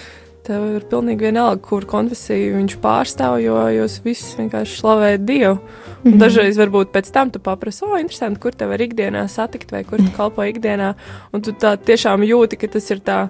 Tev 0.43 0.63
ir 0.75 0.83
pilnīgi 0.91 1.29
vienalga, 1.29 1.61
kur 1.63 1.85
konfesiju 1.87 2.57
viņš 2.57 2.73
pārstāv, 2.83 3.37
jo 3.39 3.55
jūs 3.71 4.01
visi 4.03 4.41
vienkārši 4.41 4.75
slavējat 4.81 5.23
Dievu. 5.23 5.53
Mhm. 5.55 6.09
Un 6.11 6.19
dažreiz 6.19 6.59
varbūt 6.59 6.91
pēc 6.91 7.13
tam 7.15 7.31
tu 7.31 7.39
paprasti, 7.39 7.87
o, 7.87 7.95
interesanti, 7.95 8.41
kur 8.43 8.51
te 8.51 8.67
var 8.67 8.83
ikdienā 8.83 9.23
satikt, 9.31 9.71
vai 9.71 9.85
kur 9.87 10.03
tu 10.03 10.11
kalpo 10.17 10.43
ikdienā. 10.43 10.93
Un 11.31 11.45
tu 11.45 11.55
tā 11.55 11.77
tiešām 11.79 12.27
jūti, 12.27 12.59
ka 12.59 12.73
tas 12.75 12.91
ir 12.91 12.99
tā 13.07 13.21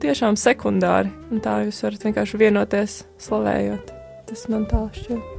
tiešām 0.00 0.40
sekundāri. 0.40 1.12
Un 1.28 1.44
tā 1.44 1.60
jūs 1.68 1.84
varat 1.84 2.08
vienkārši 2.08 2.40
vienoties, 2.40 3.02
slavējot. 3.28 3.92
Tas 4.32 4.48
man 4.48 4.64
tā 4.70 4.86
šķiet. 4.96 5.37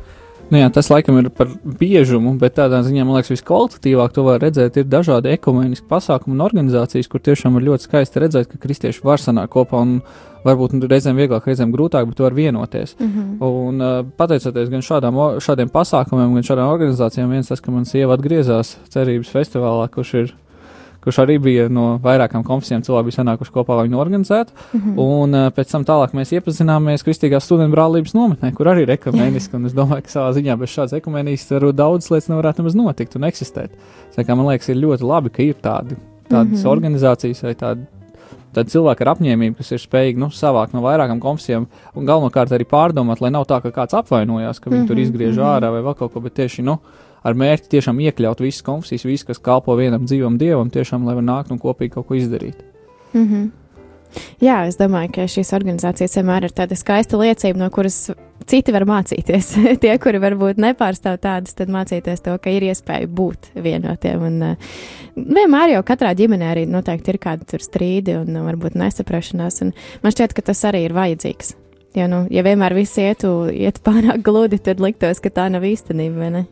Nu 0.49 0.57
jā, 0.57 0.69
tas 0.73 0.87
laikam 0.89 1.19
ir 1.21 1.27
par 1.29 1.51
biežumu, 1.79 2.31
bet 2.41 2.55
tādā 2.57 2.79
ziņā, 2.85 3.03
man 3.05 3.19
liekas, 3.19 3.29
viskvalitatīvāk 3.35 4.15
to 4.15 4.23
var 4.25 4.41
redzēt, 4.41 4.79
ir 4.81 4.87
dažādi 4.89 5.29
ekumeniski 5.35 5.85
pasākumi 5.89 6.33
un 6.33 6.41
organizācijas, 6.47 7.09
kur 7.11 7.21
tiešām 7.21 7.59
ir 7.59 7.67
ļoti 7.67 7.85
skaisti 7.85 8.23
redzēt, 8.23 8.49
ka 8.49 8.61
kristieši 8.63 9.05
var 9.05 9.21
sanākt 9.21 9.53
kopā 9.53 9.83
un 9.85 9.99
varbūt 10.45 10.73
reizēm 10.89 11.19
vieglāk, 11.21 11.45
reizēm 11.45 11.69
grūtāk, 11.75 12.09
bet 12.09 12.23
var 12.25 12.33
vienoties. 12.33 12.95
Uh 12.97 13.05
-huh. 13.05 13.47
Un 13.69 13.81
uh, 13.81 14.05
pateicoties 14.17 14.69
gan 14.69 14.81
šādām, 14.81 15.21
šādiem 15.37 15.69
pasākumiem, 15.69 16.33
gan 16.33 16.43
šādām 16.43 16.73
organizācijām, 16.73 17.29
viens 17.29 17.47
tas, 17.47 17.61
ka 17.61 17.71
man 17.71 17.85
sieva 17.85 18.17
atgriezās 18.17 18.77
cerības 18.89 19.29
festivālā, 19.29 19.89
kurš 19.89 20.13
ir. 20.13 20.35
Kurš 21.03 21.21
arī 21.23 21.37
bija 21.39 21.67
no 21.71 21.93
vairākām 22.03 22.43
konfesijām, 22.43 22.81
cilvēki 22.83 23.07
bija 23.07 23.17
sanākuši 23.19 23.53
kopā, 23.55 23.77
lai 23.77 23.85
viņu 23.87 23.99
organizētu. 24.01 24.51
Uh 24.51 24.81
-huh. 24.81 24.97
Un 25.23 25.35
uh, 25.35 25.51
pēc 25.55 25.71
tam 25.71 25.85
tālāk 25.87 26.15
mēs 26.17 26.33
iepazināmies 26.35 27.05
Kristīgās 27.07 27.47
studentu 27.47 27.75
brālības 27.75 28.13
nometnē, 28.13 28.51
kur 28.53 28.67
arī 28.67 28.83
ir 28.83 28.91
ekumēniski. 28.97 29.55
Un 29.55 29.65
es 29.65 29.73
domāju, 29.73 30.03
ka 30.03 30.09
savā 30.09 30.33
ziņā 30.35 30.57
bez 30.59 30.69
šādas 30.69 30.97
ekumēnijas 30.99 31.51
varbūt 31.51 31.75
daudzas 31.75 32.11
lietas 32.11 32.29
nevarētu 32.29 32.59
nemaz 32.59 32.75
notikt 32.75 33.15
un 33.15 33.23
eksistēt. 33.23 33.71
Tā 34.15 34.25
kā 34.25 34.35
man 34.35 34.45
liekas, 34.47 34.69
ir 34.69 34.75
ļoti 34.75 35.03
labi, 35.03 35.29
ka 35.29 35.43
ir 35.43 35.55
tādi, 35.55 35.95
tādas 36.29 36.49
mm. 36.49 36.55
-hmm. 36.55 36.71
organizācijas 36.71 37.43
vai 37.43 37.55
tādi. 37.55 37.87
Tad 38.53 38.69
cilvēki 38.71 39.05
ar 39.05 39.11
apņēmību, 39.13 39.55
kas 39.57 39.71
ir 39.71 39.81
spējīgi 39.81 40.17
nu, 40.17 40.31
savākt 40.33 40.73
no 40.73 40.81
vairākām 40.81 41.19
konfesijām, 41.21 41.67
un 41.95 42.05
galvenokārt 42.05 42.51
arī 42.51 42.65
pārdomāt, 42.65 43.21
lai 43.21 43.29
nav 43.29 43.45
tā, 43.45 43.61
ka 43.61 43.69
kāds 43.69 43.93
apvainojās, 43.93 44.59
ka 44.59 44.69
viņi 44.69 44.79
mm 44.79 44.83
-hmm. 44.83 44.87
tur 44.87 44.95
Mhm, 44.95 45.03
izgriež 45.03 45.35
mhm. 45.35 45.45
ārā 45.45 45.71
vai 45.71 45.81
vēl 45.81 45.95
kaut 45.95 46.13
ko, 46.13 46.19
bet 46.19 46.33
tieši 46.33 46.65
nu, 46.65 46.79
ar 47.23 47.37
mērķi 47.39 47.71
tiešām 47.75 47.99
iekļaut 48.07 48.43
visas 48.43 48.65
konfesijas, 48.65 49.07
visu, 49.07 49.29
kas 49.29 49.41
kalpo 49.43 49.75
vienam 49.79 50.05
dzīvam 50.07 50.37
dievam, 50.41 50.71
tiešām, 50.73 51.07
lai 51.07 51.17
var 51.19 51.25
nākt 51.25 51.53
un 51.53 51.61
kopīgi 51.61 51.95
kaut 51.97 52.07
ko 52.07 52.19
izdarīt. 52.19 52.61
Mm 53.13 53.25
-hmm. 53.25 53.49
Jā, 54.41 54.63
es 54.67 54.77
domāju, 54.79 55.11
ka 55.13 55.27
šīs 55.29 55.51
organizācijas 55.53 56.17
vienmēr 56.17 56.47
ir 56.47 56.55
tāda 56.55 56.75
skaista 56.75 57.17
liecība, 57.19 57.59
no 57.59 57.69
kuras 57.69 58.09
citi 58.49 58.73
var 58.73 58.85
mācīties. 58.89 59.51
Tie, 59.83 59.91
kuri 60.01 60.21
varbūt 60.21 60.61
nepārstāv 60.61 61.19
tādas, 61.21 61.53
tad 61.53 61.71
mācīties 61.73 62.23
to, 62.25 62.37
ka 62.41 62.49
ir 62.49 62.65
iespēja 62.69 63.07
būt 63.07 63.51
vienotiem. 63.53 64.25
Un, 64.29 64.41
uh, 64.41 64.75
vienmēr 65.15 65.75
jau 65.75 65.83
katrā 65.83 66.15
ģimenē 66.17 66.51
arī 66.51 66.65
noteikti 66.65 67.13
ir 67.13 67.21
kādi 67.21 67.61
strīdi 67.61 68.17
un 68.17 68.35
uh, 68.35 68.45
varbūt 68.47 68.77
nesaprašanās. 68.79 69.61
Un 69.61 69.73
man 70.03 70.15
šķiet, 70.15 70.33
ka 70.33 70.41
tas 70.51 70.63
arī 70.69 70.87
ir 70.87 70.97
vajadzīgs. 70.97 71.55
Jo, 71.97 72.05
nu, 72.09 72.25
ja 72.29 72.43
vienmēr 72.45 72.75
viss 72.77 72.99
ietu, 73.01 73.49
iet 73.49 73.81
pārāk 73.85 74.21
gludi, 74.25 74.59
tad 74.61 74.81
liktos, 74.83 75.21
ka 75.23 75.29
tā 75.33 75.49
nav 75.49 75.65
īstenība? 75.65 76.45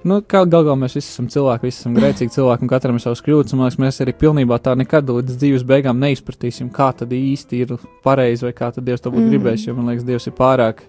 Nu, 0.00 0.22
kā 0.24 0.46
gal 0.48 0.64
galā 0.64 0.78
mēs 0.80 0.94
visi 0.96 1.10
esam 1.10 1.26
cilvēki, 1.28 1.68
visi 1.68 1.82
esam 1.82 1.96
grēcīgi 1.98 2.32
cilvēki, 2.32 2.64
un 2.64 2.70
katram 2.72 2.96
ir 2.96 3.02
savs 3.04 3.20
kļūdas. 3.24 3.52
Man 3.52 3.66
liekas, 3.66 3.80
mēs 3.82 4.00
arī 4.00 4.14
pilnībā 4.16 4.56
tā 4.64 4.72
nekad 4.78 5.10
līdz 5.12 5.36
dzīves 5.42 5.64
beigām 5.68 6.00
neizpratīsim, 6.00 6.70
kā 6.72 6.88
tad 6.96 7.12
īsti 7.12 7.60
ir 7.66 7.74
pareizi 8.04 8.46
vai 8.48 8.54
kā 8.56 8.70
tad 8.72 8.86
Dievs 8.86 9.04
to 9.04 9.12
būtu 9.12 9.26
mm. 9.26 9.34
gribējis. 9.34 9.66
Jo 9.68 9.74
man 9.76 9.90
liekas, 9.92 10.06
Dievs 10.08 10.30
ir 10.30 10.36
pārāk 10.38 10.80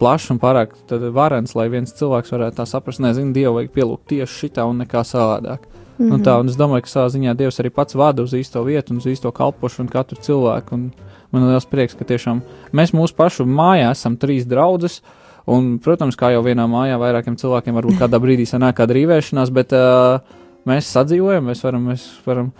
plašs 0.00 0.34
un 0.34 0.40
pārāk 0.42 0.74
varens, 1.16 1.54
lai 1.56 1.70
viens 1.72 1.96
cilvēks 1.96 2.32
varētu 2.34 2.60
tā 2.60 2.66
saprast, 2.68 3.00
nezinu, 3.00 3.32
Dievu 3.36 3.56
vajag 3.56 3.72
pielūgt 3.78 4.10
tieši 4.12 4.44
šitā 4.44 4.68
un 4.68 4.82
nekā 4.84 5.00
savādāk. 5.00 5.64
Mm 6.00 6.06
-hmm. 6.06 6.14
Un 6.14 6.22
tā, 6.24 6.40
un 6.40 6.48
es 6.48 6.56
domāju, 6.56 6.82
ka 6.82 6.88
savā 6.88 7.08
ziņā 7.12 7.34
Dievs 7.36 7.60
arī 7.60 7.70
pats 7.70 7.94
vada 7.94 8.22
uz 8.22 8.32
īsto 8.32 8.64
vietu 8.64 8.92
un 8.92 8.98
uz 8.98 9.06
īsto 9.06 9.32
kalpošanu 9.32 9.88
katru 9.88 10.16
cilvēku. 10.16 10.74
Un 10.74 10.92
man 11.32 11.42
ir 11.42 11.48
liels 11.48 11.66
prieks, 11.66 11.94
ka 11.94 12.04
tiešām 12.04 12.40
mēs 12.72 12.92
mūsu 12.92 13.14
pašu 13.14 13.44
mājā 13.44 13.90
esam 13.90 14.16
trīs 14.16 14.46
draudzes. 14.46 15.02
Un, 15.50 15.70
protams, 15.82 16.18
kā 16.20 16.30
jau 16.34 16.42
vienā 16.46 16.66
mājā, 16.70 16.98
vairākiem 17.00 17.38
cilvēkiem 17.40 17.74
varbūt 17.78 17.98
kādā 18.02 18.20
brīdī 18.22 18.44
sanāk 18.46 18.76
kāda 18.78 18.94
rīvēšanās, 18.94 19.50
bet 19.56 19.72
uh, 19.74 20.20
mēs 20.68 20.90
sadzīvojam, 20.94 21.48
mēs 21.50 21.64
varam, 21.66 21.88
mēs 21.90 22.04
varam. 22.26 22.52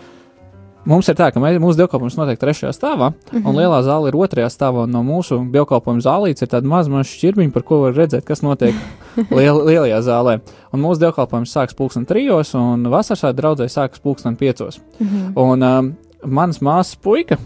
Mums 0.88 1.10
ir 1.12 1.14
tā, 1.18 1.26
ka 1.28 1.40
mēs, 1.42 1.58
mūsu 1.60 1.76
dievkalpojums 1.76 2.16
notiek 2.16 2.38
trešajā 2.40 2.70
stāvā, 2.72 3.10
mm 3.10 3.14
Mhm. 3.14 3.36
-hmm. 3.38 3.48
un 3.48 3.56
lielā 3.60 3.82
zāle 3.84 4.08
ir 4.08 4.16
otrajā 4.16 4.48
stāvā. 4.48 4.86
No 4.88 5.02
mūsu 5.04 5.38
dievkalpojuma 5.52 6.00
zālītes 6.00 6.42
ir 6.42 6.48
tāda 6.48 6.64
maza, 6.64 6.90
maza 6.90 7.10
šķirbiņa, 7.10 7.52
par 7.52 7.62
ko 7.62 7.80
var 7.82 7.92
redzēt, 7.92 8.24
kas 8.24 8.40
notiek 8.42 8.74
liel, 9.38 9.60
lielajā 9.66 10.00
zālē. 10.00 10.40
Un 10.72 10.80
mūsu 10.80 10.98
dievkalpojums 11.04 11.52
sākas 11.52 11.76
pulksten 11.76 12.06
trijos, 12.06 12.54
un 12.54 12.84
vasaras 12.88 13.34
draudzē 13.36 13.68
sākas 13.68 14.00
pulksten 14.00 14.36
piecos. 14.36 14.80
Mhm. 15.00 15.32
Un 15.36 15.62
um, 15.62 15.94
mans 16.26 16.60
māsas 16.60 16.96
puika, 16.96 17.36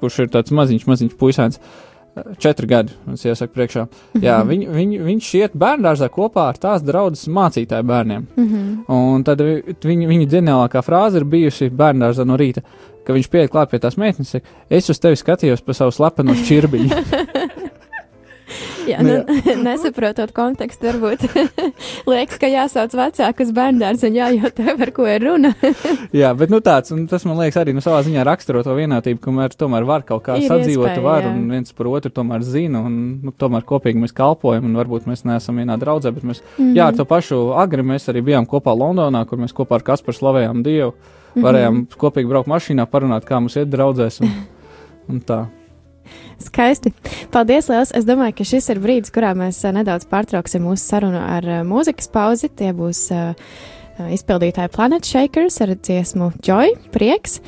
kurš 0.00 0.18
ir 0.18 0.28
tāds 0.28 0.50
maziņš, 0.50 0.86
maziņš 0.86 1.14
puisēns, 1.20 1.60
četri 2.38 2.66
gadi, 2.66 2.92
man 3.06 3.16
iesaka 3.16 3.52
priekšā. 3.52 3.86
Jā, 4.20 4.38
Mhm. 4.42 4.48
viņ, 4.50 4.66
viņ, 4.76 4.94
viņš 5.04 5.30
iet 5.40 5.52
bērngārzā 5.56 6.08
kopā 6.08 6.48
ar 6.48 6.54
tās 6.54 6.82
draudzes 6.82 7.28
mācītāju 7.28 7.84
bērniem. 7.84 8.26
Mhm. 8.36 8.84
Un 8.88 9.24
tad 9.24 9.40
vi- 9.40 9.62
viņa, 9.62 10.08
viņa 10.08 10.26
ģeniālākā 10.30 10.82
frāze 10.84 11.16
ir 11.16 11.24
bijusi 11.24 11.70
bērngārzā 11.70 12.24
no 12.26 12.36
rīta, 12.36 12.62
ka 13.04 13.12
viņš 13.12 13.28
pieiet 13.30 13.50
klāt 13.50 13.70
pie 13.70 13.78
tās 13.78 13.96
meitenes, 13.96 14.40
es 14.70 14.90
uz 14.90 14.98
tevi 14.98 15.14
skatījos 15.16 15.64
pa 15.64 15.72
savu 15.72 15.90
slepeno 15.92 16.32
šķirbiņu. 16.34 16.90
Jā, 18.90 19.00
nu, 19.02 19.16
nesaprotot 19.66 20.30
kontekstu, 20.36 20.86
varbūt 20.90 21.24
liekas, 22.10 22.38
ka 22.40 22.50
jāsauc 22.50 22.94
vecākus 22.94 23.50
bērndārs 23.56 24.04
un 24.06 24.18
jājautā, 24.18 24.76
par 24.78 24.92
ko 24.94 25.08
ir 25.10 25.26
runa. 25.26 25.52
jā, 26.14 26.30
bet 26.38 26.52
nu 26.52 26.60
tāds, 26.64 26.92
un 26.94 27.06
tas 27.10 27.26
man 27.26 27.40
liekas 27.40 27.58
arī 27.62 27.74
nu, 27.76 27.82
savā 27.84 28.02
ziņā 28.06 28.24
raksturo 28.26 28.62
to 28.66 28.76
vienātību, 28.78 29.20
kamēr 29.24 29.56
tomēr 29.58 29.88
var 29.88 30.06
kaut 30.06 30.22
kā 30.28 30.38
ir 30.38 30.46
sadzīvot, 30.46 30.92
iespēja, 30.92 31.04
var, 31.04 31.26
jā. 31.26 31.34
un 31.34 31.50
viens 31.56 31.76
par 31.76 31.90
otru 31.90 32.12
tomēr 32.14 32.46
zina, 32.46 32.84
un 32.86 33.00
nu, 33.26 33.34
tomēr 33.34 33.66
kopīgi 33.66 34.04
mēs 34.04 34.14
kalpojam, 34.16 34.68
un 34.70 34.78
varbūt 34.78 35.10
mēs 35.10 35.26
neesam 35.26 35.58
vienā 35.62 35.78
draudzē, 35.82 36.14
bet 36.14 36.26
mēs, 36.26 36.42
mm 36.44 36.62
-hmm. 36.62 36.78
jā, 36.78 36.88
ar 36.92 36.96
to 36.96 37.04
pašu 37.04 37.42
agri 37.58 37.82
mēs 37.82 38.06
arī 38.12 38.22
bijām 38.22 38.46
kopā 38.46 38.76
Londonā, 38.76 39.26
kur 39.26 39.38
mēs 39.38 39.56
kopā 39.56 39.80
ar 39.80 39.82
Kasparu 39.82 40.16
slavējām 40.16 40.62
Dievu, 40.62 40.94
varējām 41.34 41.74
mm 41.74 41.82
-hmm. 41.82 41.98
kopīgi 41.98 42.28
braukt 42.28 42.48
mašīnā, 42.48 42.86
parunāt, 42.86 43.24
kā 43.24 43.40
mums 43.40 43.56
iet 43.56 43.68
draudzēs, 43.68 44.20
un, 44.20 44.30
un 45.08 45.20
tā. 45.20 45.46
Skaisti. 46.42 46.92
Paldies, 47.34 47.70
Lielas. 47.72 47.94
Es 47.96 48.08
domāju, 48.08 48.38
ka 48.40 48.48
šis 48.48 48.68
ir 48.74 48.82
brīdis, 48.82 49.14
kurā 49.14 49.32
mēs 49.38 49.62
uh, 49.64 49.72
nedaudz 49.76 50.08
pārtrauksim 50.10 50.66
mūsu 50.66 50.84
sarunu 50.84 51.22
ar 51.22 51.46
uh, 51.46 51.62
mūzikas 51.66 52.10
pauzi. 52.12 52.50
Tie 52.52 52.72
būs 52.76 53.06
uh, 53.14 53.32
izpildītāji 54.12 54.72
Planet 54.74 55.08
Shakers 55.08 55.60
ar 55.64 55.72
dziesmu 55.76 56.32
Joy, 56.44 56.76
prieks. 56.94 57.40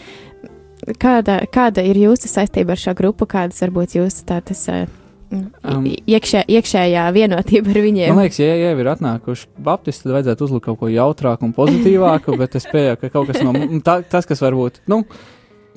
Kāda, 1.03 1.42
kāda 1.53 1.83
ir 1.85 1.99
jūsu 2.01 2.31
saistība 2.31 2.73
ar 2.73 2.81
šo 2.81 2.94
grupu? 2.97 3.27
Kādas 3.29 3.61
varbūt 3.64 3.99
jūsu 3.99 4.25
tādas 4.29 4.62
um, 4.71 5.88
iekšē, 5.88 6.44
iekšējā 6.49 7.05
vienotība 7.12 7.75
ar 7.75 7.81
viņiem? 7.85 8.12
Man 8.14 8.25
liekas, 8.25 8.40
ja 8.40 8.55
jau 8.57 8.77
ir 8.81 8.90
atnākuši 8.94 9.49
Baptisti, 9.64 10.07
tad 10.07 10.16
vajadzētu 10.16 10.47
uzlikt 10.47 10.68
kaut 10.68 10.79
ko 10.81 10.92
jautrāku 10.92 11.49
un 11.49 11.55
pozitīvāku, 11.57 12.37
bet 12.40 12.57
es 12.61 12.68
pieņemu, 12.71 13.01
ka 13.03 13.12
kaut 13.12 13.33
kas 13.33 13.42
no 13.44 13.53
tā, 13.85 13.99
tas, 14.09 14.29
kas 14.29 14.42
varbūt. 14.44 14.81
Nu, 14.88 15.03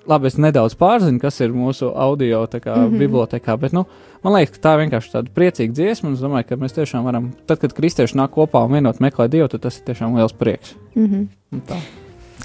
labi, 0.08 0.28
es 0.28 0.38
nedaudz 0.42 0.76
pārzinu, 0.80 1.20
kas 1.22 1.40
ir 1.44 1.54
mūsu 1.56 1.92
audio 1.96 2.46
kā, 2.48 2.76
mm 2.76 2.84
-hmm. 2.84 3.00
bibliotekā, 3.00 3.58
bet 3.58 3.74
nu, 3.74 3.86
man 4.24 4.34
liekas, 4.34 4.58
ka 4.58 4.70
tā 4.70 4.78
vienkārši 4.82 5.12
tāda 5.14 5.30
priecīga 5.36 5.74
dziesma. 5.74 6.14
Es 6.14 6.20
domāju, 6.20 6.48
ka 6.48 6.56
mēs 6.56 6.78
tiešām 6.78 7.04
varam, 7.04 7.32
tad, 7.46 7.60
kad 7.60 7.74
kristieši 7.74 8.18
nāk 8.18 8.30
kopā 8.30 8.66
un 8.66 8.72
vienot 8.72 9.00
meklē 9.00 9.28
Dievu, 9.28 9.48
tad 9.48 9.62
tas 9.62 9.80
ir 9.80 9.86
tiešām 9.86 10.16
liels 10.16 10.34
prieks. 10.34 10.76
Mm 10.96 11.28
-hmm. 11.52 11.82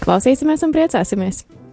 Klausīsimies 0.00 0.64
un 0.64 0.72
priecāsimies! 0.72 1.65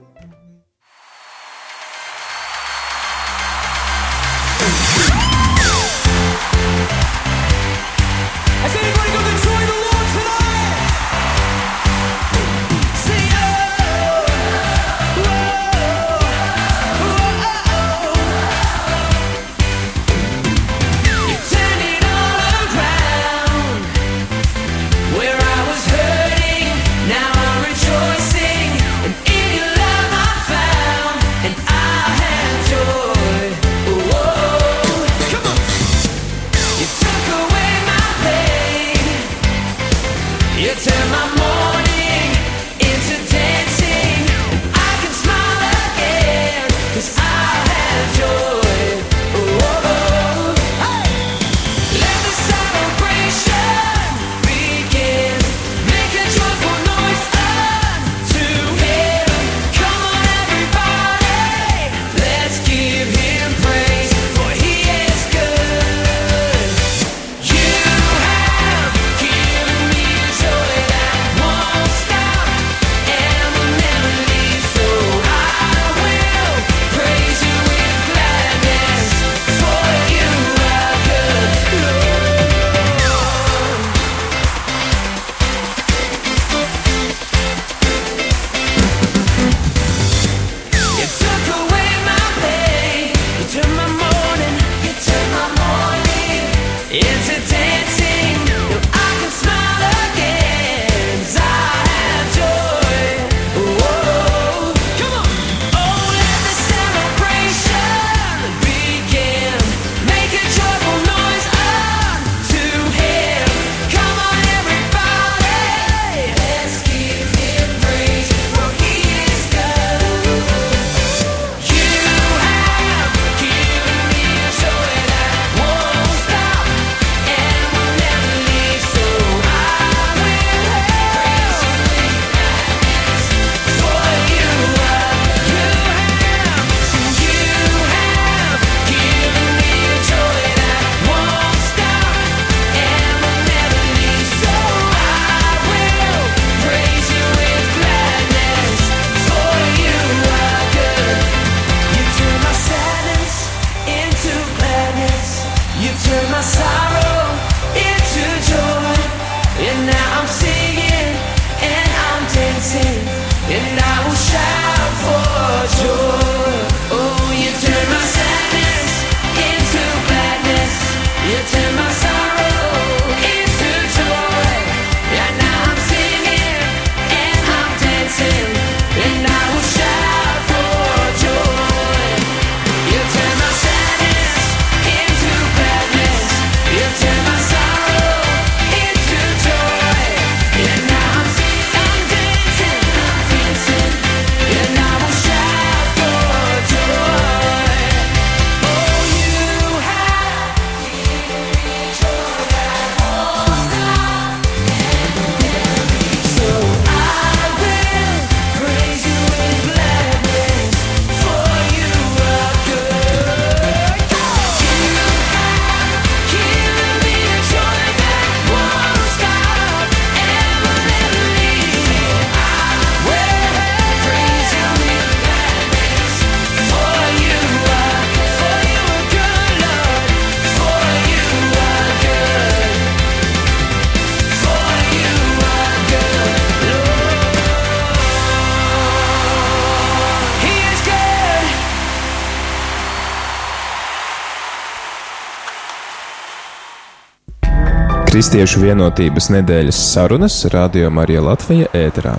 Kristiešu 248.13 248.59
vienotības 248.61 249.31
nedēļas 249.33 249.77
sarunas 249.89 250.35
Radio 250.53 250.91
Marija 250.93 251.23
Latvija 251.25 251.65
ēterā. 251.73 252.11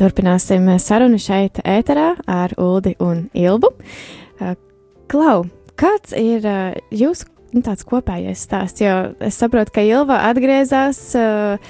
Turpināsim 0.00 0.72
sarunu 0.80 1.20
šeit 1.20 1.60
ēterā 1.60 2.14
ar 2.24 2.56
Uldi 2.56 2.94
un 3.04 3.26
Ilbu. 3.36 3.74
Uh, 4.40 4.56
Klau, 5.12 5.44
kāds 5.76 6.16
ir 6.16 6.48
uh, 6.48 6.72
jūsu 6.88 7.28
nu, 7.52 7.60
tāds 7.60 7.84
kopējais 7.84 8.48
stāsts? 8.48 8.80
Jo 8.80 9.10
es 9.20 9.36
saprotu, 9.36 9.76
ka 9.76 9.84
Ilva 9.84 10.22
atgriezās, 10.32 11.04
uh, 11.20 11.60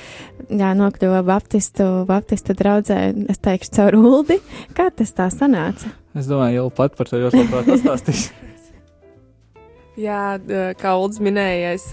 jā, 0.46 0.74
nokļuva 0.78 1.26
Baptistu, 1.26 2.04
Baptistu 2.06 2.54
draudzē, 2.54 3.08
es 3.34 3.42
teikšu, 3.42 3.80
caur 3.80 3.98
Uldi. 3.98 4.38
Kā 4.78 4.92
tas 4.94 5.18
tā 5.18 5.26
sanāca? 5.34 5.98
Es 6.18 6.26
domāju, 6.26 6.64
Ilva 6.64 6.74
pat 6.74 6.98
par 6.98 7.10
to 7.10 7.20
ļoti 7.22 7.44
labprāt 7.44 7.70
pastāstīs. 7.70 8.28
Jā, 10.08 10.38
kā 10.78 10.94
Uldis 10.98 11.22
minēja, 11.22 11.74
es 11.74 11.88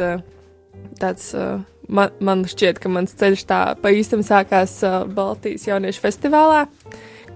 tāds 1.01 1.31
man, 1.87 2.13
man 2.21 2.45
šķiet, 2.49 2.79
ka 2.81 2.91
mans 2.91 3.15
ceļš 3.17 3.45
tā 3.49 3.59
pa 3.81 3.93
īstam 3.93 4.21
sākās 4.25 4.77
uh, 4.85 5.03
Baltijas 5.09 5.65
jauniešu 5.69 6.03
festivālā, 6.03 6.65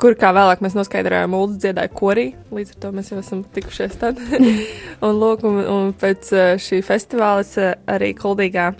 kur 0.01 0.17
kā 0.19 0.29
vēlāk 0.35 0.61
mēs 0.65 0.77
noskaidrojām, 0.77 1.33
Ulus 1.37 1.57
dziedāja 1.61 1.89
korī, 1.93 2.27
līdz 2.53 2.75
ar 2.75 2.81
to 2.85 2.93
mēs 2.95 3.09
jau 3.13 3.21
esam 3.21 3.41
tikušies 3.55 3.97
tad. 4.01 4.21
un, 5.05 5.17
lūk, 5.17 5.45
un, 5.49 5.59
un 5.65 5.91
pēc 5.97 6.33
šī 6.61 6.83
festivāla 6.85 7.45
es 7.45 7.57
arī 7.89 8.13
kuldīgā 8.17 8.71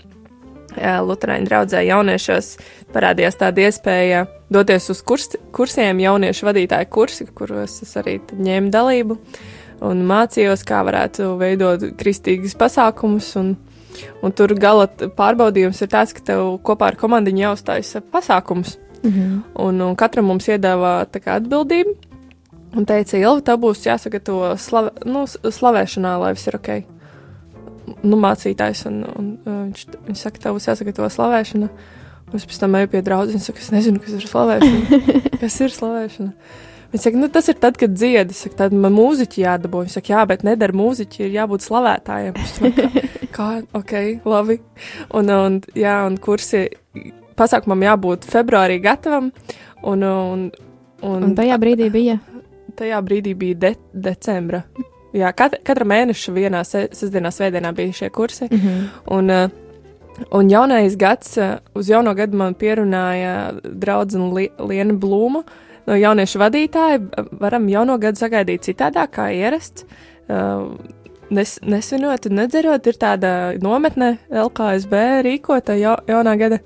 Lutāņu 0.78 1.48
draudzē 1.48 1.80
jauniešos 1.86 2.52
parādījās 2.94 3.40
tāda 3.40 3.66
iespēja 3.66 4.26
doties 4.52 4.90
uz 4.90 5.00
kurs, 5.02 5.34
kursiem, 5.56 5.98
jauniešu 6.02 6.46
vadītāju 6.46 6.90
kursi, 6.90 7.26
kuros 7.26 7.80
es 7.82 7.96
arī 7.98 8.20
ņēmu 8.20 8.70
dalību 8.70 9.18
un 9.88 10.04
mācījos, 10.06 10.62
kā 10.68 10.84
varētu 10.86 11.34
veidot 11.40 11.90
kristīgas 11.98 12.54
pasākumus 12.60 13.34
un 13.40 13.56
Un 14.22 14.34
tur 14.36 14.54
gala 14.58 14.86
pārbaudījums 15.16 15.80
ir 15.84 15.90
tāds, 15.92 16.14
ka 16.16 16.24
tev 16.32 16.54
kopā 16.66 16.90
ar 16.90 16.98
komandiņu 17.00 17.44
jāuzstājas 17.44 17.98
pasākums. 18.12 18.78
Mm 19.00 19.10
-hmm. 19.10 19.42
un, 19.64 19.80
un 19.80 19.96
katram 19.96 20.26
mums 20.26 20.48
iedāvā 20.48 21.06
atbildību. 21.36 21.96
Un 22.76 22.84
teica, 22.86 23.16
Ilva, 23.16 23.40
tev 23.40 23.56
būs 23.58 23.86
jāsagatavo 23.86 24.56
slave, 24.56 24.90
nu, 25.04 25.24
slavēšanā, 25.26 26.18
lai 26.20 26.32
viss 26.32 26.46
ir 26.46 26.56
ok. 26.56 26.68
Nu, 28.02 28.18
mācītājs, 28.20 28.84
un, 28.90 29.02
un 29.18 29.30
viņš, 29.44 29.86
viņš 30.08 30.24
saka, 30.26 30.42
tev 30.42 30.56
būs 30.56 30.68
jāsagatavo 30.70 31.10
slavēšana. 31.12 31.70
Un 32.30 32.38
es 32.38 32.46
pēc 32.46 32.60
tam 32.62 32.76
eju 32.78 32.90
pie 32.92 33.02
draudzes 33.02 33.38
un 33.38 33.42
saku, 33.42 33.62
es 33.62 33.70
nezinu, 33.74 34.00
kas 34.02 34.14
ir 34.14 34.26
slavēšana. 34.30 35.00
kas 35.42 35.56
ir 35.64 35.72
slavēšana? 35.74 36.32
Viņa 36.90 37.04
saka, 37.04 37.20
nu, 37.22 37.28
tas 37.30 37.48
ir 37.50 37.58
tad, 37.62 37.78
kad 37.78 37.94
dziedi. 37.94 38.34
Saka, 38.34 38.56
tad 38.64 38.74
man 38.74 38.94
mūziķi 38.94 39.44
jādabū. 39.44 39.84
Viņa 39.84 39.94
saka, 39.94 40.12
jā, 40.14 40.22
bet 40.30 40.44
nedara 40.46 40.74
mūziķi, 40.78 41.24
ir 41.26 41.36
jābūt 41.38 41.66
slavētājiem. 41.66 42.38
Saka, 42.54 42.86
kā, 43.36 43.48
ok, 43.78 43.94
labi. 44.26 44.60
Un, 45.18 45.30
un, 45.34 45.58
jā, 45.78 45.96
un 46.06 46.18
kursi 46.22 46.66
pasākumam 47.38 47.86
jābūt 47.86 48.26
februārī 48.30 48.80
gatavam. 48.82 49.30
Un, 49.86 50.06
un, 50.06 50.46
un, 51.02 51.28
un 51.30 51.36
tajā 51.38 51.58
brīdī 51.62 51.90
bija? 51.94 52.18
Tajā 52.78 52.98
brīdī 53.06 53.34
bija 53.38 53.60
de, 53.66 53.74
decembra. 54.08 54.64
Jā, 55.16 55.32
kat, 55.34 55.56
katra 55.66 55.86
mēneša 55.90 56.32
vienā 56.36 56.60
sestdienā, 56.66 57.32
svētdienā 57.34 57.72
bija 57.74 57.92
šie 57.92 58.10
kursi. 58.14 58.46
Mm 58.50 58.58
-hmm. 58.58 58.86
un, 59.16 59.50
un 60.30 60.50
jaunais 60.50 60.96
gads, 60.96 61.38
uz 61.74 61.90
jauno 61.90 62.14
gadu 62.14 62.36
man 62.36 62.54
pierunāja 62.54 63.52
draudzene 63.64 64.48
Liena 64.58 64.94
Blūma 64.94 65.42
no 65.86 65.96
jauniešu 65.96 66.38
vadītāja 66.38 67.00
varam 67.40 67.68
jauno 67.68 67.98
gadu 67.98 68.20
sagaidīt 68.20 68.68
citādāk, 68.68 69.14
kā 69.16 69.30
ierasts. 69.34 69.84
Uh, 70.30 70.76
nes, 71.30 71.56
nesvinot 71.62 72.26
un 72.26 72.38
nedzerot, 72.40 72.86
ir 72.86 72.98
tāda 73.00 73.32
nometne 73.62 74.16
LKSB 74.30 75.04
rīkota 75.26 75.78
ja, 75.78 75.96
jaunā 76.10 76.36
gada. 76.38 76.60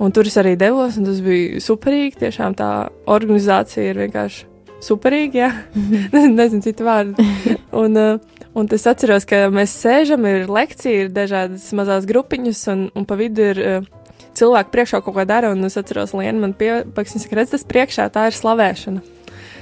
Un 0.00 0.12
tur 0.16 0.28
es 0.28 0.38
arī 0.40 0.54
devos, 0.56 0.96
un 0.96 1.04
tas 1.04 1.20
bija 1.20 1.60
superīgi. 1.60 2.22
Tiešām 2.22 2.56
tā 2.56 2.70
organizācija 3.04 3.90
ir 3.90 4.00
vienkārši 4.06 4.49
superīga, 4.84 5.46
jā. 5.46 5.50
Nezinu 6.38 6.64
citu 6.64 6.86
vārdu. 6.88 7.24
Un, 7.80 7.94
uh, 7.94 8.40
un 8.58 8.66
es 8.74 8.86
atceros, 8.90 9.24
ka 9.30 9.44
mēs 9.54 9.76
sēžam, 9.78 10.24
ir 10.26 10.48
lekcija, 10.50 11.04
ir 11.04 11.12
dažādas 11.14 11.68
mazās 11.76 12.08
grupiņas, 12.08 12.64
un, 12.72 12.80
un 12.98 13.06
pa 13.06 13.14
vidu 13.20 13.44
ir 13.52 13.60
uh, 13.62 13.86
cilvēki 14.34 14.74
priekšā 14.74 15.00
kaut 15.04 15.14
ko 15.14 15.24
dara, 15.28 15.52
un 15.54 15.62
es 15.68 15.78
atceros, 15.78 16.16
Lienu 16.18 16.42
man 16.42 16.56
piepaks, 16.58 17.14
viņa 17.14 17.24
saka, 17.24 17.38
redz, 17.38 17.54
tas 17.54 17.66
priekšā 17.70 18.08
tā 18.10 18.26
ir 18.30 18.36
slavēšana. 18.36 19.06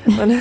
Un 0.22 0.33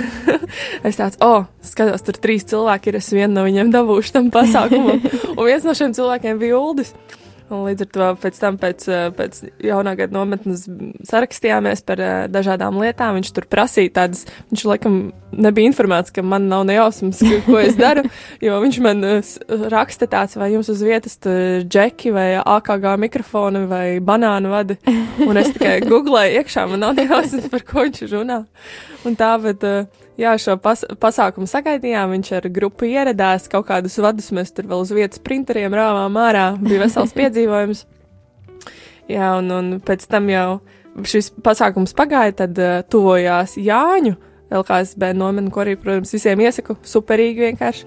es 0.87 0.95
tāds, 0.95 1.17
oh, 1.23 1.47
skatos, 1.65 2.05
tur 2.07 2.15
trīs 2.23 2.45
cilvēki 2.47 2.91
ir, 2.91 2.99
es 3.01 3.09
vienu 3.11 3.33
no 3.35 3.43
viņiem 3.43 3.73
dabūšu 3.73 4.13
tam 4.15 4.29
pasākumam. 4.31 5.01
un 5.33 5.41
viens 5.43 5.65
no 5.67 5.73
šiem 5.75 5.95
cilvēkiem 5.97 6.39
bija 6.39 6.59
Uldis. 6.59 6.93
Un 7.47 7.61
līdz 7.63 7.85
ar 7.85 7.89
to 7.95 8.07
pēc 8.23 8.39
tam, 8.41 8.57
pēc, 8.59 8.85
eh, 8.91 9.03
pēc 9.15 9.37
jaunā 9.63 9.93
gada 9.95 10.11
nometnes, 10.11 10.65
sarakstījāmies 11.07 11.83
par 11.87 12.01
uh, 12.03 12.15
dažādām 12.27 12.75
lietām. 12.81 13.15
Viņš 13.15 13.29
tur 13.35 13.47
prasīja 13.47 13.93
tādas, 14.01 14.25
viņš 14.51 14.63
laikam 14.67 14.97
nebija 15.31 15.71
informēts, 15.71 16.11
ka 16.11 16.25
man 16.27 16.49
nav 16.51 16.65
nejausmas, 16.67 17.21
ko 17.45 17.55
es 17.61 17.77
daru, 17.79 18.03
jo 18.45 18.57
viņš 18.63 18.79
man 18.83 19.07
uh, 19.07 19.35
raksta 19.71 20.09
tāds, 20.11 20.35
vai 20.35 20.51
jums 20.57 20.67
uz 20.73 20.83
vietas 20.83 21.15
džeki 21.23 22.11
vai 22.15 22.27
AKG 22.41 22.89
mikrofoni 23.05 23.63
vai 23.71 23.85
banānu 24.03 24.51
vadi. 24.51 24.75
Un 25.23 25.39
es 25.39 25.53
tikai 25.55 25.79
googlēju 25.91 26.41
iekšā, 26.41 26.67
man 26.67 26.83
nav 26.83 26.99
nejausmas, 26.99 27.47
par 27.53 27.63
ko 27.63 27.87
viņš 27.87 28.11
runā. 28.11 28.43
Un 29.07 29.15
tā, 29.15 29.31
bet. 29.39 29.63
Uh, 29.63 30.03
Jā, 30.17 30.31
šo 30.41 30.55
pas 30.57 30.81
pasākumu 30.97 31.45
sagaidījām. 31.49 32.15
Viņš 32.15 32.31
ar 32.39 32.47
grupu 32.49 32.87
ieradās, 32.89 33.45
kaut 33.51 33.67
kādus 33.69 33.99
vadus 34.01 34.31
mēs 34.33 34.49
tur 34.55 34.65
vēl 34.69 34.81
uz 34.81 34.91
vietas 34.95 35.21
printeriem 35.21 35.75
rāvām 35.77 36.17
ārā. 36.17 36.47
Bija 36.57 36.81
vesels 36.87 37.13
piedzīvojums. 37.19 37.83
Jā, 39.07 39.35
un, 39.37 39.51
un 39.53 39.67
pēc 39.85 40.07
tam 40.09 40.31
jau 40.31 40.47
šis 41.05 41.29
pasākums 41.45 41.93
pagāja, 41.95 42.33
tad 42.41 42.57
uh, 42.57 42.79
tuvojās 42.89 43.53
Jāņu 43.61 44.15
LKSB 44.57 45.11
nometni, 45.13 45.51
ko 45.53 45.61
arī, 45.61 45.75
protams, 45.77 46.15
visiem 46.15 46.41
iesaku. 46.41 46.79
Superīgi 46.81 47.45
vienkārši. 47.51 47.85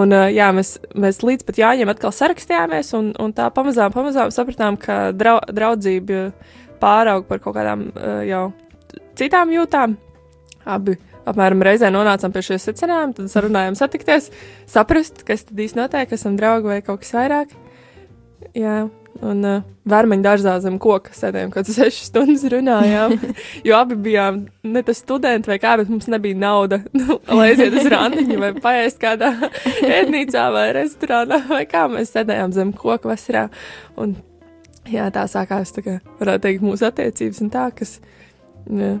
Un, 0.00 0.10
uh, 0.10 0.26
jā, 0.34 0.48
mēs, 0.56 0.72
mēs 0.98 1.22
līdz 1.22 1.46
pat 1.46 1.60
Jāņiem 1.62 1.92
atkal 1.92 2.10
sarakstījāmies, 2.16 2.90
un, 2.98 3.12
un 3.22 3.34
tā 3.36 3.46
pamazām, 3.54 3.94
pamazām 3.94 4.34
sapratām, 4.34 4.78
ka 4.80 4.98
drau, 5.14 5.36
draudzība 5.46 6.32
pāraug 6.82 7.30
par 7.30 7.38
kaut 7.46 7.54
kādām 7.60 7.86
uh, 7.92 8.24
jau 8.26 8.42
citām 9.22 9.54
jūtām. 9.54 9.94
Abi 10.66 10.98
apmēram 11.28 11.64
reizē 11.66 11.90
nonācām 11.92 12.32
pie 12.34 12.44
šiem 12.46 12.62
secinājumiem, 12.62 13.16
tad 13.18 13.32
sarunājām 13.32 13.76
satikties, 13.78 14.30
saprast, 14.70 15.24
kas 15.28 15.46
tad 15.48 15.60
īsti 15.60 15.80
notiek, 15.80 16.14
esam 16.16 16.38
draugi 16.40 16.72
vai 16.72 16.80
kaut 16.86 17.02
kas 17.04 17.12
vairāk. 17.16 17.52
Jā, 18.56 18.86
un 19.26 19.44
uh, 19.44 19.64
vērmeņu 19.90 20.24
dārzā 20.24 20.54
zem 20.64 20.78
koka 20.80 21.12
sēdējām, 21.16 21.50
kad 21.54 21.68
sešas 21.68 22.08
stundas 22.08 22.44
runājām, 22.52 23.16
jo 23.68 23.76
abi 23.76 23.98
bijām 24.06 24.42
ne 24.64 24.82
tas 24.86 25.02
studenti 25.02 25.50
vai 25.52 25.58
kā, 25.62 25.76
bet 25.80 25.90
mums 25.92 26.08
nebija 26.12 26.38
nauda, 26.40 26.80
nu, 26.98 27.20
lai 27.28 27.50
aiziet 27.52 27.76
uz 27.76 27.90
randiņu 27.92 28.40
vai 28.40 28.52
paēst 28.64 29.00
kādā 29.02 29.34
ēdnīcā 29.98 30.48
vai 30.54 30.66
restorānā 30.78 31.42
vai 31.50 31.62
kā 31.70 31.86
mēs 31.92 32.14
sēdējām 32.16 32.56
zem 32.56 32.72
koka 32.76 33.12
vasarā. 33.12 33.46
Un, 34.00 34.16
jā, 34.88 35.10
tā 35.14 35.26
sākās, 35.30 35.76
tā 35.76 35.84
kā 35.86 36.00
varētu 36.22 36.46
teikt, 36.48 36.66
mūsu 36.66 36.88
attiecības 36.88 37.44
un 37.44 37.54
tā, 37.54 37.68
kas. 37.76 37.98
Jā, 38.70 38.96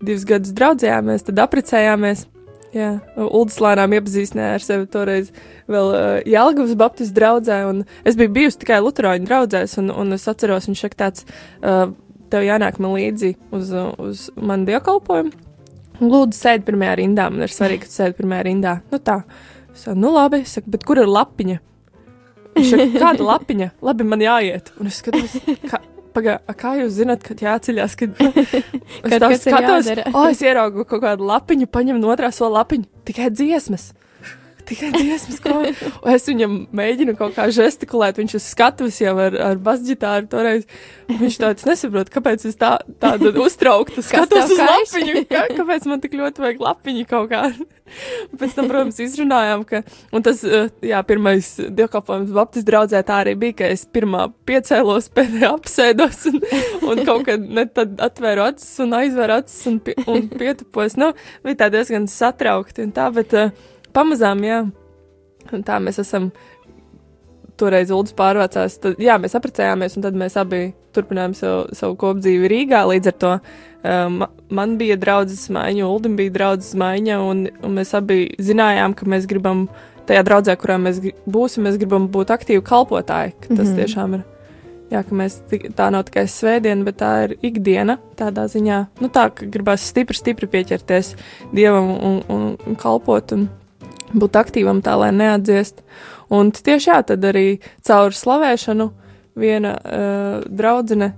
divus 0.00 0.26
gadus 0.28 0.54
draudzējāmies, 0.56 1.26
tad 1.28 1.42
apprecējāmies. 1.44 2.26
Jā, 2.70 3.00
Ulas 3.18 3.56
lēnām 3.58 3.96
iepazīstināja 3.96 4.54
ar 4.54 4.62
sevi 4.62 4.84
toreiz 4.92 5.32
vēl 5.70 5.88
uh, 5.90 6.02
Jālgavas 6.22 6.76
Baptistu 6.78 7.16
draugzē, 7.16 7.64
un 7.66 7.80
es 8.06 8.14
biju 8.18 8.30
bijusi 8.36 8.60
tikai 8.62 8.78
Lutāņu 8.84 9.26
draugzēs, 9.26 9.74
un, 9.82 9.90
un 9.90 10.14
es 10.14 10.28
atceros, 10.30 10.68
viņš 10.70 10.84
saka 10.84 11.00
tāds, 11.02 11.26
uh, 11.66 11.88
tev 12.30 12.46
jānāk 12.46 12.78
man 12.78 12.94
līdzi 12.94 13.32
uz, 13.58 13.72
uz 13.98 14.28
manu 14.38 14.68
dievkalpojumu. 14.70 15.34
Lūdzu, 16.00 16.36
sēdi 16.38 16.64
pirmajā 16.68 16.94
rindā, 17.02 17.26
man 17.32 17.44
ir 17.44 17.52
svarīgi, 17.52 17.88
ka 17.88 17.92
sēdi 17.92 18.16
pirmajā 18.22 18.46
rindā. 18.46 18.76
Nu 18.92 19.02
tā, 19.02 19.18
es 19.74 19.82
saku, 19.88 19.98
nu 20.00 20.14
labi, 20.14 20.44
es 20.46 20.54
saku, 20.56 20.70
bet 20.72 20.86
kur 20.88 21.02
ir 21.02 21.10
lapiņa? 21.10 21.58
Viņš 22.54 22.70
saka, 22.70 22.86
kāda 23.02 23.26
lapiņa? 23.34 23.72
Labi, 23.84 24.06
man 24.14 24.22
jāiet. 24.24 24.70
Un 24.80 24.88
es 24.88 25.02
skatos, 25.02 25.36
kā, 25.66 25.82
Pagaidā, 26.14 26.54
kā 26.58 26.74
jūs 26.80 26.96
zināt, 26.98 27.22
kad 27.26 27.42
jāceļās? 27.44 27.96
Kad, 28.00 28.18
kad 29.10 29.26
es 29.30 29.44
skatos, 29.44 29.90
oh, 30.10 30.26
es 30.30 30.42
ieraugu 30.44 30.86
kaut 30.88 31.04
kādu 31.04 31.28
lapiņu, 31.30 31.70
paņemu 31.70 32.02
no 32.02 32.12
otrā 32.14 32.32
sola 32.34 32.60
lapiņu, 32.60 32.88
tikai 33.08 33.30
dziesmas. 33.34 33.90
Tikai 34.70 34.92
dziesmas, 34.94 35.40
ko 35.44 35.56
un 35.60 36.14
es 36.14 36.28
viņam 36.28 36.56
mēģinu 36.76 37.16
kaut 37.18 37.36
kā 37.36 37.48
žestikulēt. 37.54 38.20
Viņš 38.20 38.36
uz 38.38 38.46
skatuves 38.52 39.00
jau 39.02 39.16
ar, 39.20 39.36
ar 39.50 39.60
basģitāru 39.62 40.30
toreiz. 40.30 40.66
Viņš 41.10 41.40
tāds 41.42 41.66
nesaprot, 41.66 42.12
kāpēc 42.12 42.46
es 42.48 42.58
tā, 42.60 42.76
tāda 43.02 43.34
uztraukta 43.42 44.04
skatos 44.06 44.54
uz 44.54 44.62
lapiņu. 44.62 45.26
Kā, 45.30 45.44
kāpēc 45.58 45.90
man 45.90 46.02
tik 46.02 46.16
ļoti 46.20 46.46
vajag 46.46 46.64
lapiņu 46.68 47.06
kaut 47.10 47.30
kā. 47.34 47.50
Pēc 48.38 48.54
tam, 48.54 48.68
protams, 48.70 49.00
izrunājām, 49.02 49.64
ka, 49.66 49.82
un 50.14 50.24
tas, 50.26 50.42
eh, 50.46 50.68
jā, 50.86 51.00
pirmais 51.06 51.48
dievkalpojums 51.58 52.30
Baptistu 52.36 52.70
draudzē 52.70 53.02
tā 53.06 53.20
arī 53.24 53.34
bija, 53.40 53.56
ka 53.60 53.70
es 53.74 53.82
pirmā 53.90 54.28
piecēlos, 54.48 55.10
pēdējā 55.16 55.50
apsēdos 55.56 56.22
un, 56.30 56.38
un 56.92 57.02
kaut 57.08 57.26
kad 57.28 57.42
ne 57.42 57.66
tad 57.66 57.98
atvēru 58.02 58.46
acis 58.46 58.78
un 58.84 58.94
aizvēru 59.00 59.40
acis 59.40 59.66
un, 59.72 59.80
un 60.06 60.30
pietupos. 60.30 60.96
Nu, 61.00 61.12
bija 61.46 61.64
tā 61.64 61.70
diezgan 61.74 62.08
satraukti 62.10 62.86
un 62.86 62.94
tā, 62.96 63.10
bet 63.14 63.36
uh, 63.36 63.50
pamazām, 63.96 64.44
jā, 64.46 64.62
un 65.52 65.66
tā 65.66 65.78
mēs 65.82 66.00
esam 66.02 66.30
toreiz 67.60 67.90
Ulas 67.92 68.14
pārvācās. 68.16 68.78
Tad, 68.82 69.00
jā, 69.02 69.18
mēs 69.20 69.36
apprecējāmies, 69.36 69.96
un 69.98 70.06
tad 70.06 70.16
mēs 70.18 70.36
abi 70.40 70.70
turpinājām 70.96 71.36
savu, 71.36 71.76
savu 71.76 71.98
kopdzīvi 72.00 72.50
Rīgā. 72.50 72.82
Līdz 72.88 73.12
ar 73.12 73.16
to 73.20 73.34
um, 73.36 74.24
man 74.52 74.74
bija 74.80 74.96
draudzes 75.00 75.46
maiņa, 75.52 75.86
Ulim 75.86 76.16
bija 76.18 76.34
draudzes 76.38 76.74
maiņa, 76.80 77.20
un, 77.26 77.46
un 77.66 77.78
mēs 77.78 77.94
abi 77.98 78.22
zinājām, 78.40 78.96
ka 78.96 79.08
mēs 79.10 79.28
gribam 79.30 79.66
tajā 80.08 80.24
draudzē, 80.26 80.56
kurā 80.60 80.80
mēs 80.82 81.02
būsim, 81.30 81.66
mēs 81.68 81.78
gribam 81.80 82.08
būt 82.10 82.32
aktīvi 82.34 82.64
kalpotāji. 82.66 83.36
Tas 83.48 83.56
mm 83.56 83.64
-hmm. 83.64 83.80
tiešām 83.82 84.14
ir. 84.18 84.26
Jā, 84.90 85.04
ka 85.06 85.14
mēs 85.14 85.36
tā 85.78 85.86
nav 85.94 86.02
tikai 86.08 86.24
svētdiena, 86.26 86.84
bet 86.84 86.96
tā 86.98 87.10
ir 87.24 87.36
ikdiena. 87.46 87.98
Tādā 88.18 88.48
ziņā, 88.50 88.86
nu 89.00 89.08
tā, 89.08 89.28
ka 89.30 89.46
gribās 89.46 89.86
stipri, 89.86 90.16
stipri 90.18 90.46
pieķerties 90.50 91.14
dievam 91.54 91.90
un, 91.90 92.22
un, 92.28 92.56
un 92.66 92.74
kalpot 92.74 93.32
un 93.32 93.48
būt 94.12 94.38
aktīvam 94.40 94.82
tā, 94.84 94.96
lai 95.00 95.10
neatdziest. 95.16 95.82
Un 96.34 96.52
tieši 96.54 96.90
jā, 96.90 97.00
tad 97.06 97.24
arī 97.26 97.60
caur 97.86 98.14
slavēšanu 98.14 98.90
viena 99.40 99.74
uh, 99.78 100.46
draudzene 100.46 101.14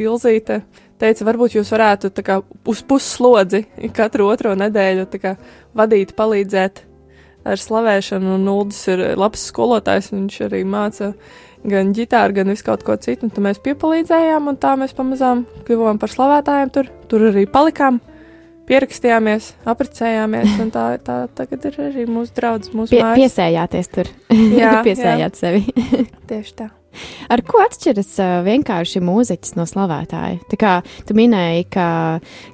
Ilzīte 0.00 0.62
teica, 1.00 1.24
varbūt 1.28 1.58
jūs 1.58 1.70
varētu 1.74 2.08
kā, 2.24 2.38
uz 2.40 2.80
pusslodzi 2.88 3.66
katru 3.96 4.30
otro 4.32 4.54
nedēļu 4.56 5.06
kā, 5.20 5.34
vadīt, 5.76 6.14
palīdzēt 6.16 6.80
ar 7.44 7.60
slavēšanu. 7.60 8.36
Un 8.38 8.48
Uldis 8.48 8.80
ir 8.92 9.04
labs 9.20 9.44
skolotājs, 9.50 10.12
viņš 10.14 10.40
arī 10.48 10.62
māca 10.64 11.12
gan 11.68 11.92
ģitāru, 11.96 12.38
gan 12.40 12.52
visu 12.52 12.64
kaut 12.64 12.84
ko 12.86 12.96
citu. 13.00 13.28
Tad 13.28 13.44
mēs 13.44 13.60
piepalīdzējām, 13.64 14.48
un 14.48 14.60
tā 14.60 14.72
mēs 14.80 14.96
pamazām 14.96 15.44
kļuvām 15.68 16.00
par 16.00 16.12
slavētājiem 16.12 16.72
tur. 16.72 16.88
Tur 17.12 17.28
arī 17.30 17.44
palikām 17.50 18.00
pierakstījāmies, 18.70 19.52
apprecējāmies, 19.68 20.58
un 20.62 20.74
tā, 20.74 20.84
tā 21.04 21.22
tagad 21.36 21.66
ir 21.70 21.78
arī 21.88 22.04
mūsu 22.10 22.34
draugs, 22.36 22.72
mūsu 22.74 22.94
Pie, 22.94 23.00
mājas. 23.02 23.22
Piesējāties 23.22 23.90
tur. 23.94 24.10
Jā, 24.60 24.76
piesējāt 24.86 25.26
jā. 25.26 25.38
sevi. 25.38 25.64
Tieši 26.30 26.54
tā. 26.62 26.70
Ar 27.30 27.38
ko 27.46 27.60
atšķiras 27.62 28.16
vienkārši 28.42 29.00
mūziķis 29.06 29.54
no 29.54 29.66
slavētāja? 29.70 30.40
Tā 30.50 30.58
kā 30.58 30.72
tu 31.06 31.14
minēji, 31.14 31.68
ka, 31.70 31.86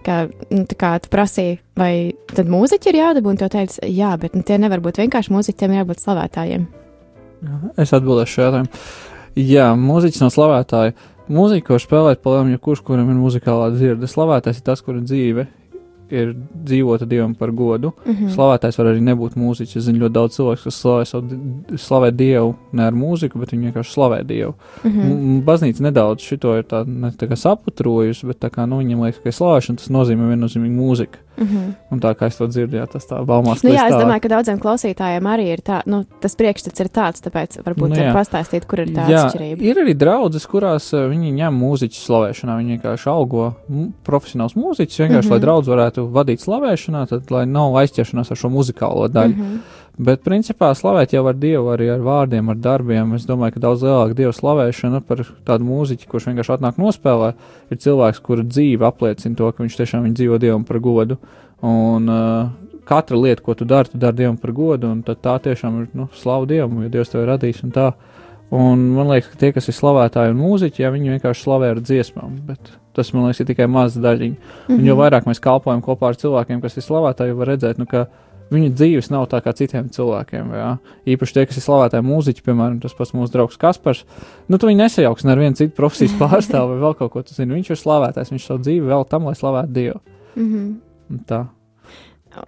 ka 0.05 0.19
nu, 0.53 0.67
kā 0.77 0.91
tu 1.01 1.09
prasīji, 1.13 1.57
vai 1.81 1.93
tad 2.35 2.51
mūziķi 2.53 2.93
ir 2.93 3.01
jādabū, 3.01 3.33
un 3.33 3.41
tu 3.41 3.49
teici, 3.53 3.81
jā, 3.97 4.13
bet 4.21 4.37
nu, 4.37 4.45
tie 4.45 4.61
nevar 4.61 4.85
būt 4.85 5.01
vienkārši 5.01 5.33
mūziķi, 5.33 5.59
tiem 5.63 5.79
jābūt 5.79 6.05
slavētājiem. 6.05 6.69
Es 7.81 7.97
atbildēšu 7.97 8.43
jautājumu. 8.45 8.85
Jā, 9.41 9.71
mūziķis 9.81 10.25
no 10.25 10.29
slavētāja. 10.33 10.97
Mūzika, 11.33 11.73
ko 11.73 11.81
spēlēt, 11.83 12.21
palielam, 12.23 12.53
ja 12.53 12.61
kurš, 12.63 12.85
kuram 12.87 13.09
ir 13.11 13.17
muzikālā 13.19 13.73
dzirde, 13.75 14.09
slavētājs 14.09 14.61
ir 14.61 14.69
tas, 14.69 14.85
kura 14.85 15.01
dzīve 15.03 15.49
ir 16.11 16.33
dzīvota 16.65 17.07
dievam 17.09 17.35
par 17.35 17.51
godu. 17.51 17.93
Mm 18.05 18.13
-hmm. 18.13 18.35
Slavētājs 18.35 18.79
var 18.79 18.87
arī 18.87 19.01
nebūt 19.01 19.37
mūziķis. 19.37 19.77
Es 19.77 19.85
zinu 19.85 20.05
ļoti 20.05 20.13
daudz 20.13 20.37
cilvēku, 20.37 20.63
kas 20.65 20.81
slavē, 20.83 21.05
savu, 21.05 21.29
slavē 21.77 22.11
dievu 22.11 22.55
ne 22.73 22.87
ar 22.87 22.93
mūziku, 22.93 23.39
bet 23.39 23.53
viņi 23.53 23.71
vienkārši 23.71 23.93
slavē 23.93 24.23
dievu. 24.25 24.55
Mm 24.85 24.91
-hmm. 24.91 25.43
Baznīca 25.45 25.83
nedaudz 25.83 26.23
šito 26.23 26.57
ir 26.57 26.65
tā, 26.65 26.85
tā 27.17 27.37
saputrojusi, 27.37 28.27
bet 28.27 28.39
tā 28.41 28.51
kā 28.51 28.67
nu, 28.67 28.79
viņam 28.79 29.03
liekas, 29.03 29.21
ka 29.23 29.31
slavēšana 29.31 29.77
tas 29.77 29.89
nozīmē 29.89 30.29
viennozīmīgi 30.35 30.77
mūziku. 30.77 31.26
Mm 31.37 31.47
-hmm. 31.47 31.75
Un 31.91 32.01
tā 32.01 32.15
kā 32.15 32.27
es 32.27 32.37
to 32.37 32.47
dzirdu, 32.47 32.77
jā, 32.77 32.87
tas 32.87 33.07
tā 33.07 33.25
baumās. 33.25 33.63
Nu, 33.63 33.71
jā, 33.71 33.87
es 33.89 33.95
domāju, 33.95 34.21
ka 34.21 34.29
daudziem 34.29 34.59
klausītājiem 34.59 35.27
arī 35.29 35.47
ir 35.53 35.61
tā, 35.61 35.83
nu, 35.87 36.05
tas 36.21 36.37
priekšstats 36.37 36.81
ir 36.81 36.89
tāds, 36.89 37.23
tāpēc 37.23 37.61
varbūt 37.65 37.89
nu, 37.89 38.13
pastāstīt, 38.15 38.67
kur 38.67 38.81
ir 38.81 38.89
tā 38.89 39.09
jā, 39.09 39.25
atšķirība. 39.27 39.63
Ir 39.63 39.77
arī 39.83 39.95
draudzes, 39.95 40.47
kurās 40.47 40.93
uh, 40.95 41.11
viņi 41.11 41.33
ņem 41.33 41.55
mūziķu 41.61 42.01
slavēšanā, 42.01 42.57
viņi 42.57 42.77
vienkārši 42.77 43.11
algo 43.11 43.55
profesionāls 44.05 44.57
mūziķis, 44.57 44.99
vienkārši, 44.99 45.29
mm 45.29 45.31
-hmm. 45.31 45.31
lai 45.31 45.41
draudz 45.41 45.69
varētu 45.69 46.09
vadīt 46.13 46.41
slavēšanā, 46.41 47.07
tad, 47.09 47.31
lai 47.31 47.47
nav 47.47 47.77
aizķeršanās 47.77 48.31
ar 48.31 48.37
šo 48.37 48.49
muzikālo 48.49 49.09
daļu. 49.09 49.37
Mm 49.37 49.43
-hmm. 49.43 49.59
Bet, 49.97 50.21
principā, 50.21 50.75
slavēt 50.77 51.15
jau 51.15 51.23
ar 51.25 51.37
Dievu 51.41 51.71
arī 51.73 51.87
ar 51.89 52.03
vārdiem, 52.05 52.51
ar 52.53 52.59
darbiem. 52.61 53.15
Es 53.17 53.25
domāju, 53.25 53.55
ka 53.55 53.63
daudz 53.65 53.85
lielāka 53.87 54.17
Dieva 54.19 54.33
slavēšana 54.37 55.01
par 55.09 55.23
tādu 55.49 55.65
mūziķu, 55.65 56.09
kurš 56.11 56.27
vienkārši 56.29 56.53
atnāk 56.59 56.77
nospēlē, 56.81 57.31
ir 57.73 57.81
cilvēks, 57.81 58.21
kura 58.27 58.45
dzīve 58.45 58.85
apliecina 58.85 59.39
to, 59.39 59.49
ka 59.49 59.65
viņš 59.65 59.79
tiešām 59.79 60.11
dzīvo 60.13 60.37
Dievam 60.43 60.67
par 60.69 60.83
godu. 60.85 61.17
Un 61.65 62.13
uh, 62.13 62.51
katra 62.85 63.17
lieta, 63.23 63.41
ko 63.47 63.57
tu 63.57 63.65
dari, 63.65 63.89
tu 63.89 64.01
dari 64.03 64.21
Dievam 64.21 64.37
par 64.43 64.53
godu, 64.53 64.93
un 64.93 65.01
tā 65.01 65.39
tiešām 65.49 65.81
ir 65.81 65.89
nu, 65.97 66.11
slavu 66.13 66.45
Dievam, 66.51 66.83
jo 66.85 66.93
Dievs 66.93 67.15
tev 67.15 67.25
ir 67.25 67.33
radījis 67.33 67.65
un 67.65 67.73
tā. 67.73 67.89
Un 68.53 68.85
man 68.95 69.09
liekas, 69.11 69.33
ka 69.33 69.41
tie, 69.41 69.51
kas 69.57 69.67
ir 69.73 69.75
slavētāji 69.75 70.37
un 70.37 70.43
mūziķi, 70.45 70.85
ja 70.85 70.93
viņi 70.95 71.17
vienkārši 71.17 71.43
slavē 71.43 71.73
ar 71.73 71.81
dziesmām, 71.83 72.37
bet 72.47 72.69
tas, 72.95 73.11
man 73.17 73.27
liekas, 73.27 73.41
ir 73.43 73.49
tikai 73.49 73.67
maza 73.67 74.01
daļiņa. 74.05 74.37
Mm 74.37 74.45
-hmm. 74.45 74.77
Un 74.77 74.87
jo 74.87 74.95
mhm. 74.95 75.01
vairāk 75.03 75.27
mēs 75.27 75.41
kalpojam 75.41 75.83
kopā 75.83 76.13
ar 76.13 76.21
cilvēkiem, 76.21 76.61
kas 76.61 76.77
ir 76.77 76.85
slavētāji, 76.85 77.35
var 77.37 77.49
redzēt, 77.49 77.79
nu, 77.79 77.87
ka 77.87 78.07
Viņu 78.53 78.71
dzīves 78.79 79.09
nav 79.11 79.25
tā 79.31 79.41
kā 79.43 79.51
citiem 79.59 79.89
cilvēkiem. 79.91 80.53
Jā. 80.55 80.69
Īpaši 81.11 81.35
tie, 81.35 81.45
kas 81.51 81.59
ir 81.59 81.65
slavētāji 81.65 82.07
mūziķi, 82.07 82.45
piemēram, 82.47 82.79
tas 82.83 82.95
pats 82.95 83.15
mūsu 83.17 83.33
draugs 83.35 83.59
Kaspars. 83.59 84.05
Nu, 84.47 84.61
tu 84.63 84.69
viņu 84.69 84.85
nesajauks 84.85 85.27
ar 85.27 85.41
vienu 85.43 85.59
citu 85.59 85.75
profesijas 85.75 86.15
pārstāvu 86.21 86.77
vai 86.77 86.83
vēl 86.85 86.95
kaut 87.01 87.15
ko. 87.15 87.23
Tu 87.27 87.35
zini, 87.35 87.57
viņš 87.57 87.73
ir 87.75 87.81
slavētājs, 87.81 88.31
viņš 88.35 88.47
savu 88.47 88.63
dzīvi 88.63 88.93
vēl 88.93 89.07
tam, 89.11 89.27
lai 89.27 89.35
slavētu 89.39 89.75
Dievu. 89.75 90.03
Mm 90.37 90.51
-hmm. 90.53 91.23
Tā. 91.27 91.47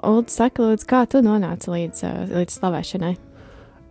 Ulu, 0.04 0.24
saka, 0.28 0.62
lūdzu, 0.62 0.86
kā 0.86 1.06
tu 1.10 1.22
nonāci 1.24 1.72
līdz, 1.72 2.04
līdz 2.34 2.58
slavēšanai? 2.60 3.16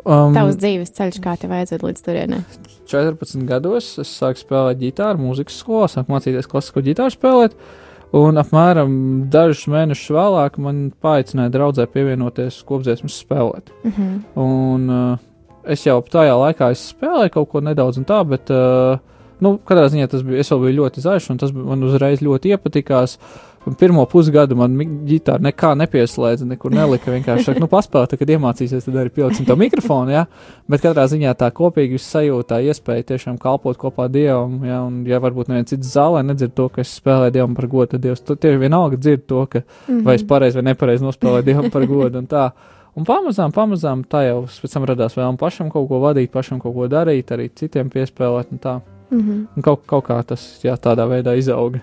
Um, 0.08 0.34
Tavs 0.34 0.56
dzīves 0.56 0.93
ceļš, 0.96 1.20
kā 1.20 1.36
tev 1.36 1.52
vajadzētu 1.52 1.88
līdz 1.88 2.04
turienei? 2.06 2.43
14 2.88 3.43
gados 3.43 3.98
es 4.00 4.08
sāku 4.22 4.39
spēlēt 4.39 4.80
ģitāru, 4.80 5.20
mūzikas 5.20 5.58
skolā, 5.60 5.89
sāku 5.91 6.13
mācīties 6.13 6.48
klasisko 6.48 6.86
ģitāru 6.86 7.12
spēlēt. 7.12 7.58
Uh, 7.58 7.87
Un 8.15 8.39
apmēram 8.39 8.91
dažus 9.32 9.65
mēnešus 9.67 10.13
vēlāk 10.15 10.58
man 10.63 10.86
paaicināja 11.04 11.52
draudzē 11.52 11.88
pievienoties 11.91 12.62
kopdziesmas 12.67 13.17
spēlēt. 13.20 13.74
Mm 13.84 13.91
-hmm. 13.91 14.22
Un 14.36 14.89
uh, 14.89 15.17
es 15.65 15.86
jau 15.86 16.02
tajā 16.02 16.38
laikā 16.39 16.72
spēlēju 16.72 17.30
kaut 17.34 17.50
ko 17.50 17.60
nedaudz 17.62 18.00
tā, 18.08 18.24
bet 18.24 18.50
uh, 18.50 19.00
nu, 19.39 19.58
katrā 19.58 19.89
ziņā 19.89 20.08
tas 20.08 20.24
bija, 20.24 20.39
es 20.39 20.52
vēl 20.52 20.60
biju 20.60 20.78
ļoti 20.82 21.02
zaļš, 21.02 21.30
un 21.32 21.38
tas 21.38 21.52
man 21.52 21.84
uzreiz 21.84 22.22
ļoti 22.22 22.46
iepatikās. 22.50 23.17
Un 23.17 23.57
pirmo 23.75 24.06
pusgadu 24.10 24.56
man 24.56 24.75
ģitāra 25.08 25.41
nekā 25.43 25.73
nepieslēdza, 25.82 26.45
nekur 26.47 26.71
nelika. 26.71 27.12
Vienkārši 27.12 27.49
saka, 27.49 27.62
nu, 27.63 27.67
paspēlēt, 27.71 28.13
kad 28.19 28.32
iemācīsies, 28.36 28.86
tad 28.86 28.99
arī 29.01 29.12
pieliksim 29.15 29.47
to 29.47 29.58
mikrofonu. 29.60 30.13
Ja? 30.13 30.25
Bet 30.69 30.84
katrā 30.86 31.08
ziņā 31.12 31.34
tā 31.39 31.49
kopīgi 31.56 31.99
sajūta, 32.01 32.62
iespēja 32.69 33.10
tiešām 33.12 33.39
kalpot 33.41 33.80
kopā 33.82 34.08
Dievam. 34.13 34.60
Ja? 34.67 34.80
Un, 34.86 35.01
ja 35.10 35.19
varbūt 35.23 35.51
neviens 35.51 35.73
cits 35.73 35.91
zālē 35.95 36.23
nedzird 36.27 36.56
to, 36.58 36.69
ka 36.71 36.84
es 36.86 36.95
spēlēju 37.01 37.36
Dievam 37.36 37.58
par 37.58 37.67
godu, 37.71 37.91
tad 37.95 38.06
Dievs 38.06 38.23
tieši 38.27 38.62
vienalga 38.62 39.01
dzird 39.01 39.27
to, 39.27 39.45
ka 39.45 39.60
mm 39.60 39.67
-hmm. 39.88 40.03
vai 40.06 40.15
es 40.15 40.23
pareizi 40.23 40.62
vai 40.62 40.65
nepareizi 40.71 41.03
nospēlēju 41.03 41.45
Dievam 41.49 41.71
par 41.71 41.86
godu. 41.86 42.17
Un 42.17 42.27
tā. 42.27 42.49
Un 42.97 43.06
pamazām, 43.06 43.51
pamazām 43.53 44.03
tā 44.03 44.23
jau 44.25 44.45
pēc 44.45 44.73
tam 44.73 44.84
radās 44.84 45.17
vēlme 45.17 45.38
pašam 45.38 45.69
kaut 45.69 45.88
ko 45.89 45.99
vadīt, 45.99 46.32
pašam 46.32 46.60
kaut 46.60 46.73
ko 46.73 46.88
darīt, 46.88 47.32
arī 47.32 47.49
citiem 47.56 47.89
piespēlēt. 47.89 48.47
Un 48.51 48.60
tā. 48.60 48.80
Mm 49.12 49.19
-hmm. 49.19 49.45
un 49.56 49.62
kaut, 49.62 49.86
kaut 49.86 50.06
kā 50.06 50.23
tas 50.23 50.60
jā, 50.63 50.73
tādā 50.77 51.08
veidā 51.08 51.38
izauga. 51.38 51.80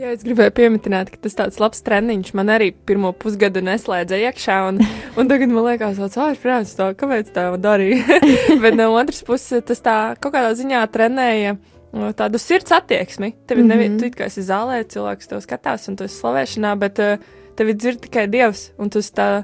Jā, 0.00 0.14
es 0.14 0.22
gribēju 0.24 0.52
pieminēt, 0.56 1.10
ka 1.12 1.18
tas 1.26 1.34
tāds 1.36 1.58
labs 1.60 1.82
treniņš 1.84 2.30
man 2.38 2.48
arī 2.48 2.70
pirmo 2.88 3.10
pusgadu 3.12 3.60
neslēdza 3.60 4.16
iekšā, 4.30 4.54
un, 4.70 4.78
un 5.20 5.28
tagad 5.28 5.50
man 5.52 5.66
liekas, 5.66 5.98
tāds 6.00 6.16
ārprāts, 6.24 6.70
tā, 6.78 6.86
kāpēc 6.96 7.28
tā 7.34 7.42
darīja. 7.60 8.16
Bet 8.62 8.78
no 8.78 8.86
otras 8.94 9.18
puses, 9.28 9.60
tas 9.68 9.82
tā 9.84 9.96
kaut 10.16 10.32
kādā 10.32 10.54
ziņā 10.56 10.80
trenēja 10.94 11.58
tādu 12.16 12.40
sirds 12.40 12.72
attieksmi. 12.72 13.34
Tev 13.44 13.58
mm 13.58 13.62
-hmm. 13.62 13.68
nevi, 13.74 13.98
tu 13.98 14.06
it 14.08 14.16
kā 14.16 14.30
esi 14.30 14.40
zālē, 14.40 14.78
cilvēks 14.88 15.28
tev 15.28 15.42
skatās, 15.44 15.84
un 15.88 15.96
tu 15.96 16.04
esi 16.04 16.16
slavēšanā, 16.16 16.70
bet 16.78 16.98
uh, 16.98 17.18
tevi 17.56 17.74
dzird 17.74 18.00
tikai 18.00 18.24
Dievs, 18.26 18.70
un 18.78 18.88
tas 18.88 19.12
tā, 19.12 19.42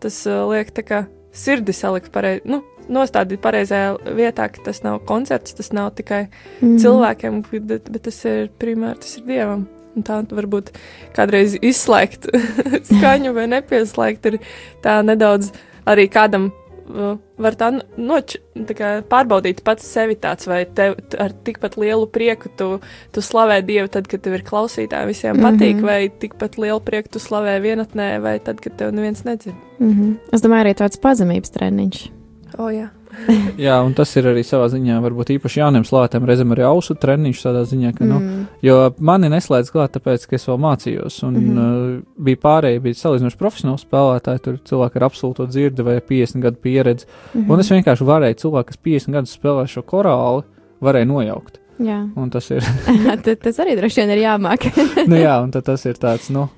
tas 0.00 0.26
uh, 0.26 0.50
liek 0.50 0.72
tā 0.74 0.82
kā 0.82 1.04
sirdi 1.32 1.72
salikt 1.72 2.10
pareizi, 2.10 2.42
nu, 2.44 2.64
nostādīt 2.88 3.38
pareizajā 3.38 3.94
vietā, 4.16 4.48
ka 4.48 4.64
tas 4.64 4.82
nav 4.82 4.98
koncerts, 5.06 5.54
tas 5.54 5.72
nav 5.72 5.94
tikai 5.94 6.26
mm 6.26 6.68
-hmm. 6.68 6.78
cilvēkiem, 6.78 7.42
bet, 7.66 7.90
bet 7.90 8.02
tas 8.02 8.24
ir 8.24 8.50
primāri, 8.58 8.98
tas 8.98 9.16
ir 9.18 9.24
Dievam. 9.26 9.81
Tā 10.04 10.22
varbūt 10.30 10.72
kādreiz 11.16 11.58
izslēgt 11.60 12.30
skaņu 12.90 13.34
vai 13.36 13.46
nepieslēgt, 13.52 14.26
ir 14.26 14.38
tā 14.84 15.02
nedaudz 15.04 15.52
arī 15.84 16.06
kādam 16.08 16.48
uh, 16.88 17.18
var 17.42 17.56
tā 17.58 17.68
noč, 17.96 18.36
tā 18.68 18.76
kā 18.78 18.90
pārbaudīt 19.08 19.62
pats 19.66 19.84
sevi 19.84 20.16
tāds, 20.16 20.46
vai 20.48 20.62
tev 20.64 20.96
ar 21.20 21.34
tikpat 21.44 21.76
lielu 21.80 22.06
prieku 22.06 22.48
tu, 22.56 22.68
tu 23.12 23.24
slavē 23.24 23.60
Dievu 23.66 23.90
tad, 23.92 24.08
kad 24.08 24.22
tev 24.24 24.38
ir 24.38 24.46
klausītāji, 24.46 25.10
visiem 25.10 25.36
Mhm. 25.36 25.44
patīk, 25.44 25.82
vai 25.82 26.08
tikpat 26.08 26.58
lielu 26.58 26.80
prieku 26.80 27.12
tu 27.12 27.18
slavē 27.18 27.58
vienatnē, 27.60 28.20
vai 28.22 28.38
tad, 28.38 28.60
kad 28.60 28.76
tev 28.78 28.92
neviens 28.92 29.24
nedzird. 29.24 29.56
Mm 29.78 29.92
-hmm. 29.92 30.16
Es 30.32 30.40
domāju, 30.40 30.64
arī 30.64 30.74
tāds 30.74 30.96
pazemības 31.00 31.50
treniņš. 31.50 32.21
O, 32.58 32.68
jā. 32.72 32.88
Jā, 33.60 33.76
un 33.84 33.92
tas 33.96 34.08
ir 34.16 34.26
arī 34.30 34.40
savā 34.46 34.70
ziņā, 34.72 34.96
varbūt 35.04 35.34
īpaši 35.34 35.60
jauniem 35.60 35.84
slāpēm, 35.84 36.24
reizēm 36.28 36.54
arī 36.54 36.64
ausu 36.64 36.96
treniņš 36.96 37.42
tādā 37.44 37.64
ziņā, 37.68 37.92
ka, 37.98 38.06
nu, 38.08 38.20
Mm. 38.22 38.44
Jo 38.62 38.76
mani 39.02 39.28
neslēdz 39.32 39.70
klāt, 39.74 39.92
tāpēc, 39.96 40.24
ka 40.28 40.36
es 40.36 40.44
vēl 40.46 40.58
mācījos, 40.62 41.16
un 41.26 41.34
mm. 41.34 41.46
-hmm. 41.48 41.96
uh, 41.98 42.24
bija 42.28 42.40
pārējie, 42.42 42.82
bija 42.84 42.98
salīdzinoši 43.00 43.38
profesionāli 43.40 43.82
spēlētāji, 43.82 44.42
tur 44.44 44.58
cilvēki 44.70 45.00
ar 45.00 45.06
absolūto 45.08 45.46
dzirdi 45.48 45.86
vai 45.86 45.96
50 46.00 46.42
gadu 46.42 46.56
pieredzi. 46.62 47.06
Mm. 47.06 47.40
-hmm. 47.40 47.52
Un 47.52 47.60
es 47.60 47.70
vienkārši 47.70 48.08
varēju, 48.12 48.40
cilvēki, 48.44 48.68
kas 48.68 48.78
50 48.84 49.12
gadus 49.12 49.36
spēlē 49.38 49.66
šo 49.66 49.82
korāli, 49.82 50.46
varēja 50.80 51.10
nojaukt. 51.10 51.58
Jā, 51.82 52.02
Un 52.16 52.30
tas 52.30 52.50
ir, 52.50 52.62
tas 53.44 53.58
arī 53.58 53.76
droši 53.78 54.02
vien 54.02 54.10
ir 54.10 54.22
jāmāk. 54.22 54.66
nu 55.10 55.16
jā, 55.16 55.36
un 55.42 55.50
tas 55.50 55.86
ir 55.88 55.98
tāds, 55.98 56.28
nu, 56.30 56.48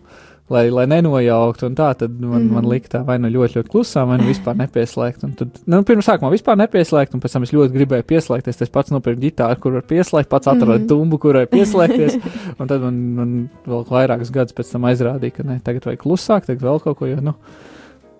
lai, 0.52 0.68
lai 0.70 0.84
nenojauktu, 0.90 1.68
un 1.70 1.76
tā, 1.78 1.88
tad 1.96 2.12
man, 2.12 2.28
mm. 2.28 2.48
-hmm. 2.48 2.52
man 2.52 2.68
lika 2.68 2.88
tā 2.92 3.00
vai 3.06 3.16
nu 3.18 3.28
ļoti, 3.32 3.58
ļoti 3.58 3.70
klusā, 3.72 4.04
vai 4.08 4.18
nu 4.18 4.28
vispār 4.28 4.56
nepieslēgt. 4.56 5.24
Un 5.24 5.32
tad, 5.32 5.60
nu, 5.66 5.82
pirms 5.82 6.08
sākumā 6.08 6.30
vispār 6.32 6.58
nepieslēgt, 6.60 7.14
un 7.14 7.20
pēc 7.20 7.32
tam 7.32 7.42
es 7.42 7.52
ļoti 7.52 7.72
gribēju 7.72 8.02
pieslēgties. 8.02 8.62
Es 8.62 8.70
pats 8.70 8.90
nopirku 8.90 9.20
ģitāru, 9.20 9.60
kur 9.60 9.72
var 9.72 9.82
pieslēgt, 9.82 10.28
pats 10.28 10.46
atradu 10.46 10.78
mm. 10.78 10.82
-hmm. 10.82 10.88
tumbu, 10.88 11.18
kur 11.18 11.34
var 11.34 11.46
pieslēgties. 11.46 12.18
Un 12.58 12.68
tad 12.68 12.80
man, 12.80 12.94
man 13.14 13.48
vēl 13.66 13.86
vairākus 13.88 14.32
gadus 14.32 14.52
pēc 14.52 14.72
tam 14.72 14.84
aizrādīja, 14.84 15.30
ka 15.36 15.42
ne, 15.42 15.60
tagad 15.64 15.84
vajag 15.84 16.00
klusāk, 16.00 16.46
tagad 16.46 16.62
vēl 16.62 16.80
kaut 16.80 16.98
ko. 16.98 17.06
Jo, 17.06 17.20
nu, 17.20 17.34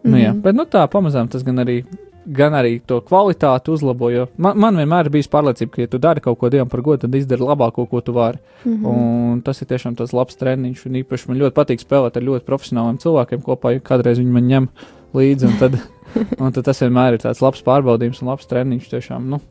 nu, 0.05 0.17
jā. 0.17 0.33
Mhm. 0.33 0.41
Bet 0.41 0.55
nu, 0.55 0.65
tā 0.65 0.89
pamazām 0.89 1.29
tas 1.29 1.43
gan 1.43 1.57
arī. 1.59 1.85
Gan 2.25 2.55
arī 2.57 2.79
to 2.81 3.01
kvalitāti 3.05 3.73
uzlabo. 3.75 4.09
Man, 4.41 4.57
man 4.61 4.79
vienmēr 4.81 5.09
ir 5.09 5.13
bijis 5.13 5.29
pārliecība, 5.33 5.73
ka, 5.75 5.83
ja 5.85 5.91
tu 5.93 6.01
dari 6.01 6.23
kaut 6.25 6.39
ko 6.41 6.49
dievam 6.53 6.71
par 6.73 6.81
godu, 6.85 7.03
tad 7.05 7.17
izdari 7.19 7.45
labāko, 7.45 7.85
ko 7.91 8.01
tu 8.01 8.15
vari. 8.17 8.41
Mhm. 8.65 8.85
Un 8.89 9.43
tas 9.45 9.61
ir 9.61 9.69
tiešām 9.69 9.97
tas 9.99 10.15
labs 10.17 10.39
treniņš. 10.41 10.87
Un 10.89 11.01
īpaši 11.03 11.29
man 11.29 11.41
ļoti 11.43 11.57
patīk 11.59 11.85
spēlēt 11.85 12.17
ar 12.17 12.25
ļoti 12.25 12.49
profesionāliem 12.49 13.01
cilvēkiem 13.03 13.45
kopā, 13.45 13.75
jo 13.75 13.85
kādreiz 13.85 14.23
viņi 14.23 14.33
man 14.33 14.49
ņem 14.49 14.71
līdzi. 15.15 15.51
Un 15.51 15.61
tad, 15.61 15.77
un 16.43 16.57
tad 16.57 16.65
tas 16.65 16.81
vienmēr 16.81 17.19
ir 17.19 17.27
tāds 17.27 17.45
labs 17.45 17.65
pārbaudījums 17.67 18.25
un 18.25 18.33
labs 18.33 18.49
treniņš. 18.49 18.89
Tiešām, 18.95 19.29
nu, 19.29 19.43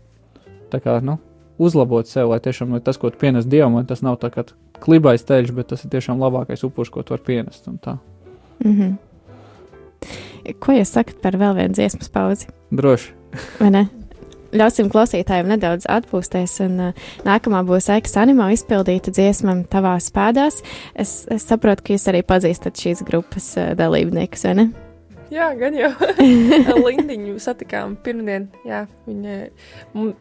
tā 0.74 0.82
kā, 0.82 0.98
nu, 1.06 1.20
uzlabot 1.62 2.10
sev, 2.10 2.34
lai 2.34 2.42
tiešām 2.44 2.74
lai 2.74 2.82
tas, 2.82 2.98
ko 2.98 3.14
tu 3.14 3.22
pienes 3.22 3.46
dievam, 3.50 3.78
tas 3.86 4.02
nav 4.02 4.18
tā 4.22 4.34
kā 4.34 4.48
klibais 4.84 5.24
ceļš, 5.28 5.54
bet 5.56 5.70
tas 5.72 5.86
ir 5.86 5.94
tiešām 5.94 6.22
labākais 6.22 6.66
upurs, 6.66 6.90
ko 6.90 7.06
tu 7.06 7.16
vari 7.16 7.28
pienest. 7.30 7.68
un 7.70 7.78
tā. 7.78 7.98
Mhm. 10.04 10.60
Ko 10.60 10.76
jūs 10.76 10.94
sakat 10.94 11.20
par 11.24 11.40
vēl 11.40 11.56
vienu 11.58 11.76
dziesmas 11.78 12.12
pauzi? 12.14 12.50
Droši. 12.74 13.14
vai 13.60 13.74
ne? 13.74 13.84
Ļausim 14.54 14.92
klausītājiem 14.94 15.48
nedaudz 15.50 15.88
atpūsties, 15.90 16.60
un 16.68 16.78
uh, 16.92 17.06
nākamā 17.26 17.64
būs 17.66 17.90
Aikas 17.90 18.14
Animo 18.22 18.46
izpildīta 18.54 19.10
dziesma 19.10 19.56
tavās 19.72 20.12
pēdās. 20.14 20.62
Es, 20.94 21.24
es 21.34 21.48
saprotu, 21.50 21.88
ka 21.88 21.96
jūs 21.96 22.06
arī 22.12 22.22
pazīstat 22.28 22.78
šīs 22.78 23.02
grupas 23.08 23.50
uh, 23.58 23.72
dalībniekus, 23.80 24.46
vai 24.46 24.58
ne? 24.60 24.68
Jā, 25.34 25.48
gan 25.58 25.74
jau. 25.74 25.90
Lindiņu 26.86 27.40
satikām 27.42 27.96
pirmdien. 28.06 28.46
Jā, 28.68 28.84
viņa, 29.08 29.38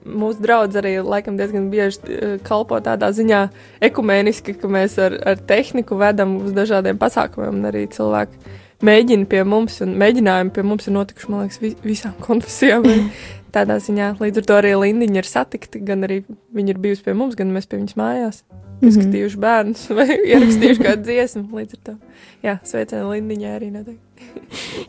mūsu 0.08 0.40
draugs 0.40 0.78
arī 0.80 0.94
laikam 1.04 1.36
diezgan 1.36 1.68
bieži 1.72 2.38
kalpo 2.46 2.78
tādā 2.80 3.10
ziņā 3.12 3.42
ekumēniski, 3.84 4.56
ka 4.56 4.70
mēs 4.72 4.96
ar, 5.02 5.18
ar 5.34 5.44
tehniku 5.50 6.00
vedam 6.00 6.38
uz 6.40 6.56
dažādiem 6.56 7.00
pasākumiem, 7.02 7.60
un 7.60 7.68
arī 7.68 7.84
cilvēki 7.92 8.56
mēģina 8.86 9.28
pie 9.30 9.44
mums, 9.48 9.78
un 9.84 9.94
mēģinājumi 10.00 10.52
pie 10.54 10.64
mums 10.66 10.88
ir 10.88 10.96
notikuši, 10.96 11.30
man 11.32 11.46
liekas, 11.46 11.60
vi, 11.62 11.74
visām 11.84 12.16
konfesijām. 12.22 12.86
Tādā 13.52 13.76
ziņā 13.84 14.14
līdz 14.16 14.40
ar 14.40 14.46
to 14.48 14.54
arī 14.56 14.70
Lindiņa 14.80 15.20
ir 15.20 15.28
satikta, 15.28 15.80
gan 15.84 16.06
arī 16.06 16.22
viņa 16.56 16.72
ir 16.72 16.78
bijusi 16.80 17.04
pie 17.04 17.12
mums, 17.16 17.36
gan 17.36 17.52
mēs 17.52 17.68
pie 17.68 17.82
viņas 17.82 17.98
mājās. 18.00 18.40
Mhm. 18.80 18.88
Izskatījuši 18.88 19.42
bērnus 19.42 19.84
vai 19.92 20.08
ierakstījuši 20.30 20.86
kādu 20.86 21.06
dziesmu. 21.10 21.44
Līdz 21.60 21.76
ar 21.76 21.84
to, 21.90 21.98
jā, 22.46 22.56
sveicienu 22.72 23.12
Lindiņai 23.12 23.52
arī 23.58 23.70
noteikti. 23.74 24.32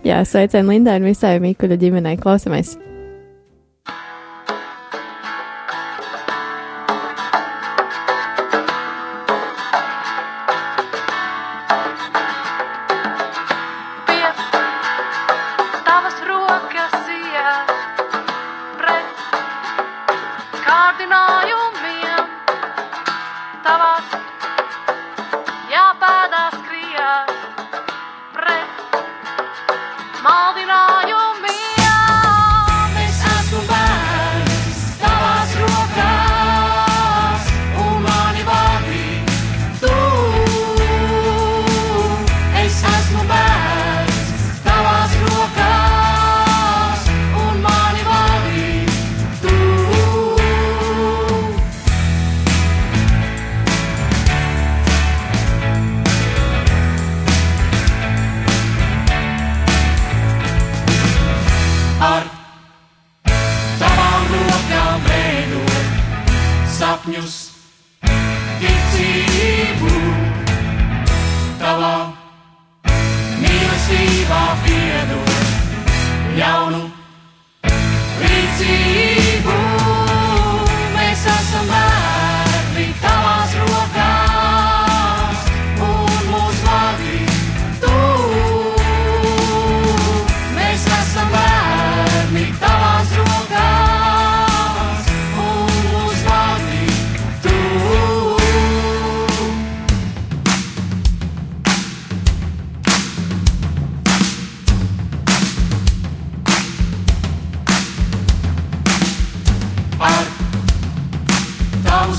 Jā, 0.07 0.23
sveicien 0.27 0.71
Lindai 0.71 0.97
un 1.01 1.11
visai 1.11 1.37
Mikuļa 1.43 1.79
ģimenei. 1.83 2.17
Klausamies! 2.23 2.77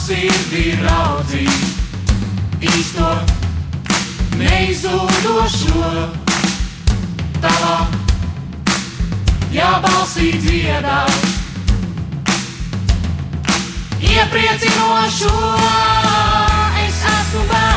Sirdī 0.05 0.65
raudzīt 0.83 2.65
īsto 2.69 3.07
neizzudošo 4.37 5.93
tavā 7.41 7.77
jābalsī 9.55 10.29
dziedāt 10.45 11.31
iepriecinošo. 14.11 15.33
Es 16.85 17.01
esmu 17.15 17.47
bērns 17.49 17.74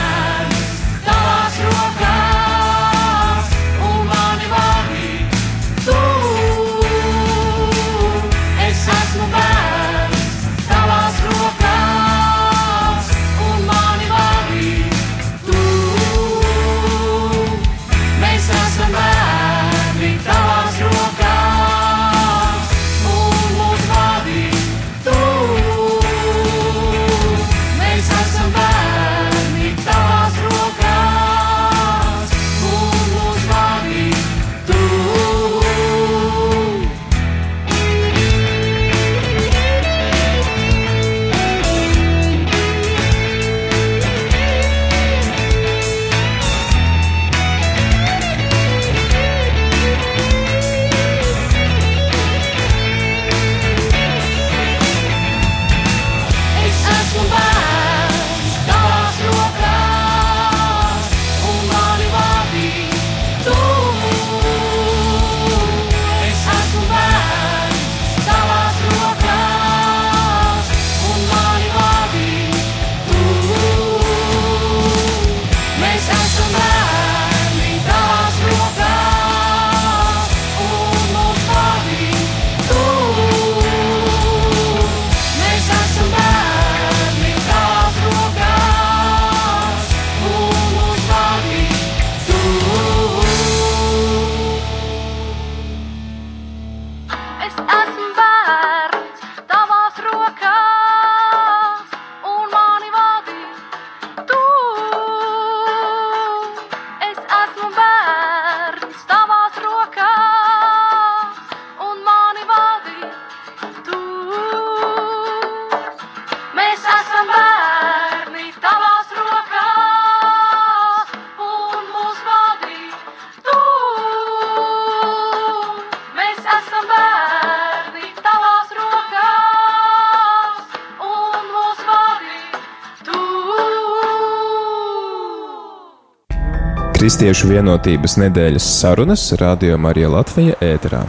Kristiešu 137.07 137.47
vienotības 137.47 138.17
nedēļas 138.19 138.65
sarunas 138.81 139.21
Radio 139.39 139.77
Marija 139.79 140.09
Latvija 140.11 140.57
ēterā. 140.59 141.05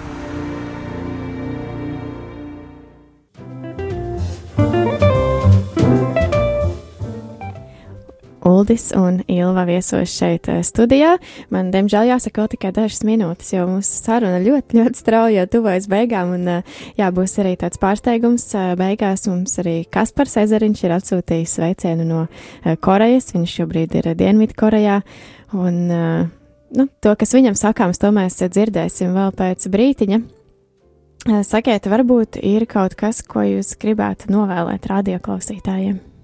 Uldis 8.68 8.90
un 8.92 9.22
Ilva 9.26 9.62
viesos 9.64 10.12
šeit 10.12 10.48
eh, 10.52 10.58
studijā. 10.60 11.14
Man, 11.48 11.70
diemžēl, 11.72 12.10
jāsaka 12.10 12.42
vēl 12.42 12.48
tikai 12.52 12.72
dažas 12.76 13.00
minūtes, 13.00 13.54
jo 13.54 13.62
mūsu 13.64 14.02
saruna 14.02 14.42
ļoti, 14.44 14.76
ļoti 14.76 15.00
strauji 15.00 15.38
jau 15.38 15.46
tuvojas 15.54 15.86
beigām, 15.88 16.34
un 16.36 16.50
eh, 16.52 16.74
jā, 16.98 17.08
būs 17.16 17.38
arī 17.40 17.54
tāds 17.56 17.80
pārsteigums. 17.80 18.44
eh, 18.52 18.74
Beigās 18.76 19.24
mums 19.30 19.56
arī 19.62 19.86
Kaspars 19.88 20.36
Ezeriņš 20.42 20.82
ir 20.84 20.94
atsūtījis 20.98 21.54
sveicienu 21.56 22.04
no 22.04 22.26
Korejas, 22.84 23.30
viņš 23.32 23.54
šobrīd 23.56 23.96
ir 24.02 24.10
Dienvidu 24.20 24.58
Korejā, 24.60 24.98
un 25.56 25.80
nu, 25.88 26.88
to, 27.00 27.14
kas 27.16 27.32
viņam 27.32 27.56
sakāms, 27.56 28.02
to 28.02 28.12
mēs 28.12 28.36
dzirdēsim 28.42 29.16
vēl 29.16 29.32
pēc 29.38 29.64
brītiņa. 29.72 30.20
Sakiet, 31.48 31.88
varbūt 31.88 32.36
ir 32.44 32.68
kaut 32.68 33.00
kas, 33.00 33.24
ko 33.24 33.48
jūs 33.48 33.78
gribētu 33.80 34.28
novēlēt 34.36 34.92
radioklausītājiem? 34.92 36.17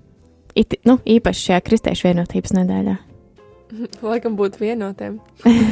It, 0.55 0.77
nu, 0.87 1.01
īpaši 1.03 1.49
šajā 1.49 1.63
kristiešu 1.67 2.09
vienotības 2.09 2.55
nedēļā. 2.55 2.95
Laikam 4.07 4.37
būt 4.39 4.61
vienotiem. 4.61 5.19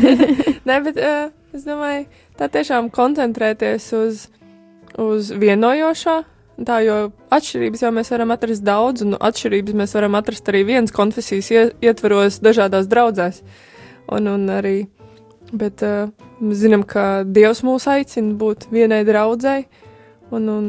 Nē, 0.68 0.78
bet 0.86 0.98
uh, 0.98 1.30
es 1.54 1.66
domāju, 1.66 2.08
tā 2.38 2.48
tiešām 2.50 2.90
koncentrēties 2.94 3.88
uz, 3.98 4.26
uz 4.98 5.32
vienojošo. 5.38 6.22
Tā 6.62 6.78
jau 6.84 6.96
atšķirības 7.32 7.82
jau 7.82 7.90
mēs 7.96 8.10
varam 8.12 8.34
atrast 8.34 8.62
daudz, 8.66 9.02
un 9.06 9.16
atšķirības 9.16 9.78
mēs 9.78 9.94
varam 9.96 10.18
atrast 10.18 10.50
arī 10.52 10.64
vienas 10.68 10.92
konfesijas 10.94 11.48
ie- 11.50 11.70
ietvaros, 11.88 12.42
dažādās 12.44 12.90
draudzēs. 12.90 13.40
Un, 14.12 14.28
un 14.28 14.50
arī, 14.52 14.76
bet 15.54 15.82
uh, 15.86 16.10
mēs 16.42 16.60
zinām, 16.66 16.84
ka 16.86 17.22
Dievs 17.24 17.62
mūs 17.66 17.86
aicina 17.90 18.34
būt 18.38 18.68
vienai 18.74 19.00
draudzēji, 19.08 19.68
un, 20.34 20.50
un 20.52 20.68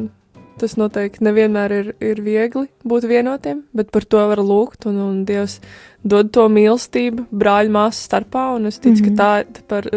tas 0.60 0.76
noteikti 0.80 1.24
nevienmēr 1.26 1.74
ir, 1.76 1.89
ir 2.04 2.22
viegli 2.24 2.68
būt 2.88 3.08
vienotiem, 3.10 3.64
bet 3.74 3.91
par 3.93 4.06
to 4.06 4.22
var 4.30 4.41
lūgt, 4.43 4.88
un, 4.89 4.99
un 5.01 5.20
Dievs 5.28 5.60
dod 6.04 6.32
to 6.36 6.47
mīlestību 6.51 7.28
brāļu 7.32 7.74
māsu 7.74 8.06
starpā, 8.08 8.49
un 8.58 8.70
es 8.70 8.80
ticu, 8.80 9.04
mm 9.04 9.10
-hmm. 9.10 9.18
ka 9.18 9.24
tā 9.24 9.64
par, 9.68 9.89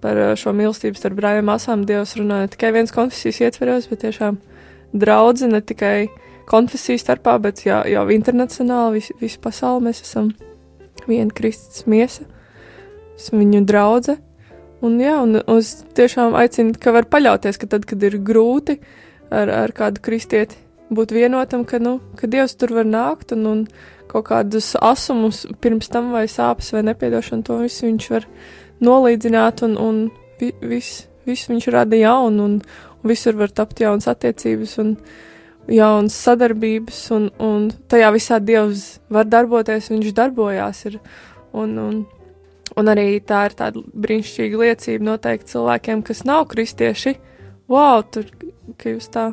par 0.00 0.22
šo 0.36 0.52
mīlestību 0.52 0.98
starp 0.98 1.16
brāļiem 1.18 1.48
māsām 1.48 1.84
Dievs 1.86 2.16
runā 2.16 2.42
ne 2.44 2.48
tikai 2.48 2.72
viens 2.72 2.92
konfesijas 2.92 3.40
ietveros, 3.40 3.88
bet 3.88 4.04
tiešām 4.04 4.38
draudzi 4.92 5.48
ne 5.48 5.60
tikai 5.60 6.08
konfesiju 6.48 6.98
starpā, 6.98 7.38
bet 7.38 7.66
jau, 7.66 7.82
jau 7.86 8.06
internacionāli 8.08 9.00
vis, 9.00 9.12
visu 9.20 9.40
pasauli 9.40 9.84
mēs 9.88 10.02
esam 10.02 10.32
viena 11.06 11.30
Kristus 11.34 11.86
miesa, 11.86 12.24
esam 13.16 13.38
viņu 13.38 13.64
draudze. 13.68 14.18
Un, 14.80 15.00
jā, 15.02 15.16
un 15.18 15.40
es 15.58 15.72
tiešām 15.98 16.36
aicinu, 16.38 16.76
ka 16.78 16.92
var 16.94 17.08
paļauties, 17.10 17.58
ka 17.58 17.66
tad, 17.66 17.86
kad 17.88 18.02
ir 18.02 18.20
grūti 18.22 18.78
ar, 19.30 19.50
ar 19.50 19.74
kādu 19.76 20.02
kristieti 20.04 20.58
būt 20.94 21.12
vienotam, 21.12 21.64
ka, 21.68 21.80
nu, 21.82 21.98
ka 22.16 22.28
Dievs 22.30 22.56
tur 22.56 22.72
var 22.78 22.88
nākt 22.88 23.34
un, 23.36 23.44
un 23.46 23.64
kaut 24.08 24.28
kādus 24.30 24.72
asumus 24.80 25.44
pirms 25.60 25.90
tam 25.92 26.12
vai 26.14 26.24
sāpes 26.30 26.72
vai 26.72 26.82
nepiedošanu, 26.88 27.44
to 27.44 27.58
visu 27.60 27.86
viņš 27.86 28.10
var 28.14 28.28
nolīdzināt 28.84 29.62
un, 29.66 29.76
un 29.76 30.02
vi, 30.40 30.52
viss, 30.64 31.06
viss 31.28 31.50
viņš 31.50 31.68
rada 31.74 31.98
jaunu 31.98 32.44
un, 32.44 32.60
un 33.02 33.10
visur 33.12 33.36
var 33.36 33.52
tapt 33.52 33.82
jaunas 33.84 34.08
attiecības 34.08 34.78
un 34.82 34.94
jaunas 35.68 36.16
sadarbības 36.16 37.00
un, 37.16 37.30
un 37.44 37.66
tajā 37.90 38.12
visā 38.14 38.38
Dievs 38.40 38.98
var 39.12 39.28
darboties, 39.28 39.90
viņš 39.92 40.14
darbojās 40.16 40.86
ir. 40.88 41.00
Un, 41.58 41.74
un, 41.80 42.00
un 42.76 42.90
arī 42.92 43.18
tā 43.24 43.46
ir 43.48 43.56
tāda 43.56 43.80
brīnišķīga 43.80 44.60
liecība 44.62 45.06
noteikti 45.12 45.52
cilvēkiem, 45.54 46.02
kas 46.04 46.24
nav 46.28 46.46
kristieši, 46.52 47.14
wow, 47.70 48.02
tur, 48.02 48.26
ka 48.80 48.94
jūs 48.94 49.10
tā 49.12 49.30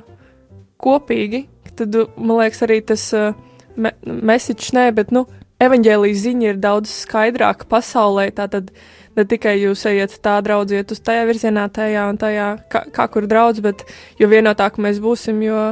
kopīgi, 0.82 1.46
tad, 1.76 1.96
man 2.18 2.42
liekas, 2.42 2.62
arī 2.66 2.82
tas 2.86 3.08
uh, 3.16 3.34
me 3.76 3.94
message, 4.04 4.72
nē, 4.76 4.90
bet, 4.96 5.14
nu, 5.16 5.26
evaņģēlijas 5.64 6.22
ziņa 6.26 6.52
ir 6.52 6.62
daudz 6.62 6.92
skaidrāka 7.06 7.68
pasaulē, 7.72 8.28
tātad 8.36 8.72
ne 9.16 9.24
tikai 9.28 9.56
jūs 9.62 9.86
ejat 9.88 10.18
tā 10.24 10.36
draudziet 10.44 10.92
uz 10.92 11.02
tajā 11.04 11.24
virzienā, 11.30 11.68
tajā 11.74 12.08
un 12.12 12.20
tajā, 12.20 12.50
kā, 12.72 12.84
kā 12.96 13.08
kur 13.12 13.28
draudz, 13.32 13.62
bet 13.64 13.86
jo 14.20 14.30
vienotāk 14.32 14.80
mēs 14.84 15.00
būsim, 15.04 15.40
jo, 15.46 15.68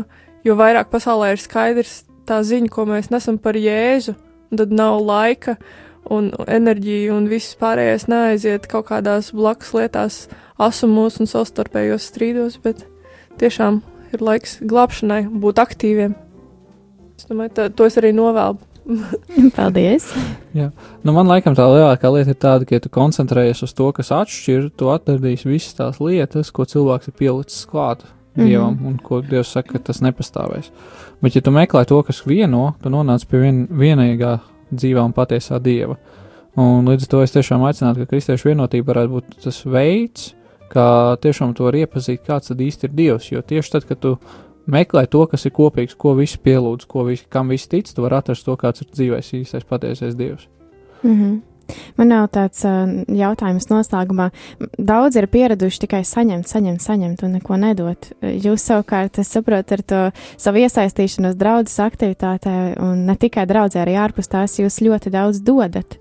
jo 0.47 0.57
vairāk 0.59 0.91
pasaulē 0.93 1.33
ir 1.33 1.43
skaidrs 1.43 2.03
tā 2.27 2.39
ziņa, 2.47 2.71
ko 2.71 2.87
mēs 2.87 3.11
nesam 3.11 3.39
par 3.41 3.59
Jēzu, 3.59 4.15
un 4.51 4.61
tad 4.61 4.71
nav 4.75 5.01
laika 5.03 5.57
un 6.11 6.31
enerģija 6.47 7.13
un 7.15 7.27
viss 7.31 7.55
pārējais 7.59 8.07
neaiziet 8.11 8.67
kaut 8.71 8.89
kādās 8.91 9.31
blakus 9.35 9.73
lietās, 9.75 10.23
asumos 10.65 11.19
un 11.21 11.29
savstarpējos 11.29 12.09
strīdos, 12.11 12.59
bet 12.63 12.85
tiešām 13.41 13.81
ir 14.13 14.23
laiks 14.23 14.59
glābšanai, 14.61 15.25
būt 15.43 15.61
aktīviem. 15.63 16.15
Es 17.17 17.27
domāju, 17.29 17.53
tā, 17.57 17.67
to 17.73 17.87
es 17.89 17.97
arī 18.01 18.13
novēlu. 18.15 18.59
Paldies! 19.55 20.09
Nu, 20.53 21.13
man 21.15 21.29
liekas, 21.31 21.55
tā 21.55 21.67
lielākā 21.71 22.09
lieta 22.11 22.33
ir 22.33 22.39
tāda, 22.41 22.67
ka, 22.67 22.75
ja 22.75 22.83
tu 22.83 22.91
koncentrējies 22.91 23.63
uz 23.63 23.71
to, 23.77 23.87
kas 23.95 24.11
atšķir, 24.11 24.73
tu 24.75 24.91
atradīsi 24.91 25.47
visas 25.47 25.77
tās 25.77 26.01
lietas, 26.03 26.51
ko 26.51 26.67
cilvēks 26.67 27.09
ir 27.09 27.17
pielicis 27.21 27.63
klāt 27.69 28.03
Mhm. 28.35 28.47
dievam, 28.47 28.77
un 28.85 28.97
ko 28.97 29.21
Dievs 29.21 29.51
saka, 29.53 29.73
ka 29.73 29.79
tas 29.79 30.01
nepastāvēs. 30.01 30.71
Bet, 31.21 31.35
ja 31.35 31.41
tu 31.41 31.51
meklē 31.51 31.85
to, 31.85 32.01
kas 32.03 32.23
vieno, 32.25 32.73
tu 32.81 32.89
nonāc 32.89 33.25
pie 33.29 33.39
vien, 33.39 33.67
vienīgā 33.67 34.39
dzīvā 34.73 35.05
un 35.05 35.13
patiesā 35.13 35.61
dieva. 35.61 35.97
Un 36.57 36.85
līdz 36.85 37.05
ar 37.05 37.09
to 37.09 37.21
es 37.21 37.31
tiešām 37.33 37.61
aicinātu, 37.61 38.03
ka 38.03 38.13
kristiešu 38.13 38.49
vienotība 38.49 38.93
varētu 38.93 39.13
būt 39.13 39.37
tas 39.43 39.61
veids, 39.65 40.33
kā 40.73 40.87
tiešām 41.23 41.53
to 41.57 41.67
var 41.69 41.77
iepazīt, 41.77 42.23
kāds 42.27 42.51
tad 42.51 42.61
īsti 42.63 42.89
ir 42.89 42.97
Dievs. 42.97 43.29
Jo 43.31 43.45
tieši 43.45 43.75
tad, 43.75 43.87
kad 43.89 44.01
tu 44.03 44.17
meklē 44.65 45.05
to, 45.11 45.25
kas 45.29 45.45
ir 45.47 45.55
kopīgs, 45.55 45.97
ko 45.99 46.15
visi 46.19 46.39
pielūdz, 46.43 46.87
ko 46.89 47.07
visi, 47.09 47.25
kam 47.29 47.53
visi 47.53 47.69
tic, 47.71 47.89
tu 47.93 48.05
vari 48.05 48.19
atrast 48.19 48.47
to, 48.47 48.57
kāds 48.59 48.83
ir 48.83 48.91
dzīvais, 48.91 49.33
īstais, 49.41 49.67
patiesais 49.69 50.15
Dievs. 50.19 50.47
Mm 51.03 51.15
-hmm. 51.15 51.41
Man 51.95 52.09
nav 52.11 52.27
tāds 52.33 52.63
uh, 52.67 52.89
jautājums 53.07 53.69
noslēgumā. 53.69 54.29
Daudz 54.77 55.15
ir 55.15 55.27
pieraduši 55.31 55.79
tikai 55.85 56.01
saņemt, 56.07 56.49
saņemt, 56.49 56.83
saņemt 56.83 57.23
un 57.23 57.31
neko 57.37 57.57
nedot. 57.57 58.09
Jūs 58.21 58.65
savukārt, 58.67 59.19
es 59.19 59.31
saprotu, 59.31 59.77
ar 59.77 59.81
to 59.81 60.01
savu 60.37 60.63
iesaistīšanos 60.63 61.37
draudzes 61.39 61.79
aktivitātē, 61.79 62.75
un 62.83 63.05
ne 63.05 63.15
tikai 63.15 63.45
draudzē, 63.49 63.83
arī 63.83 63.95
ārpus 63.95 64.27
tās 64.27 64.59
jūs 64.59 64.81
ļoti 64.83 65.13
daudz 65.13 65.39
dodat. 65.39 65.97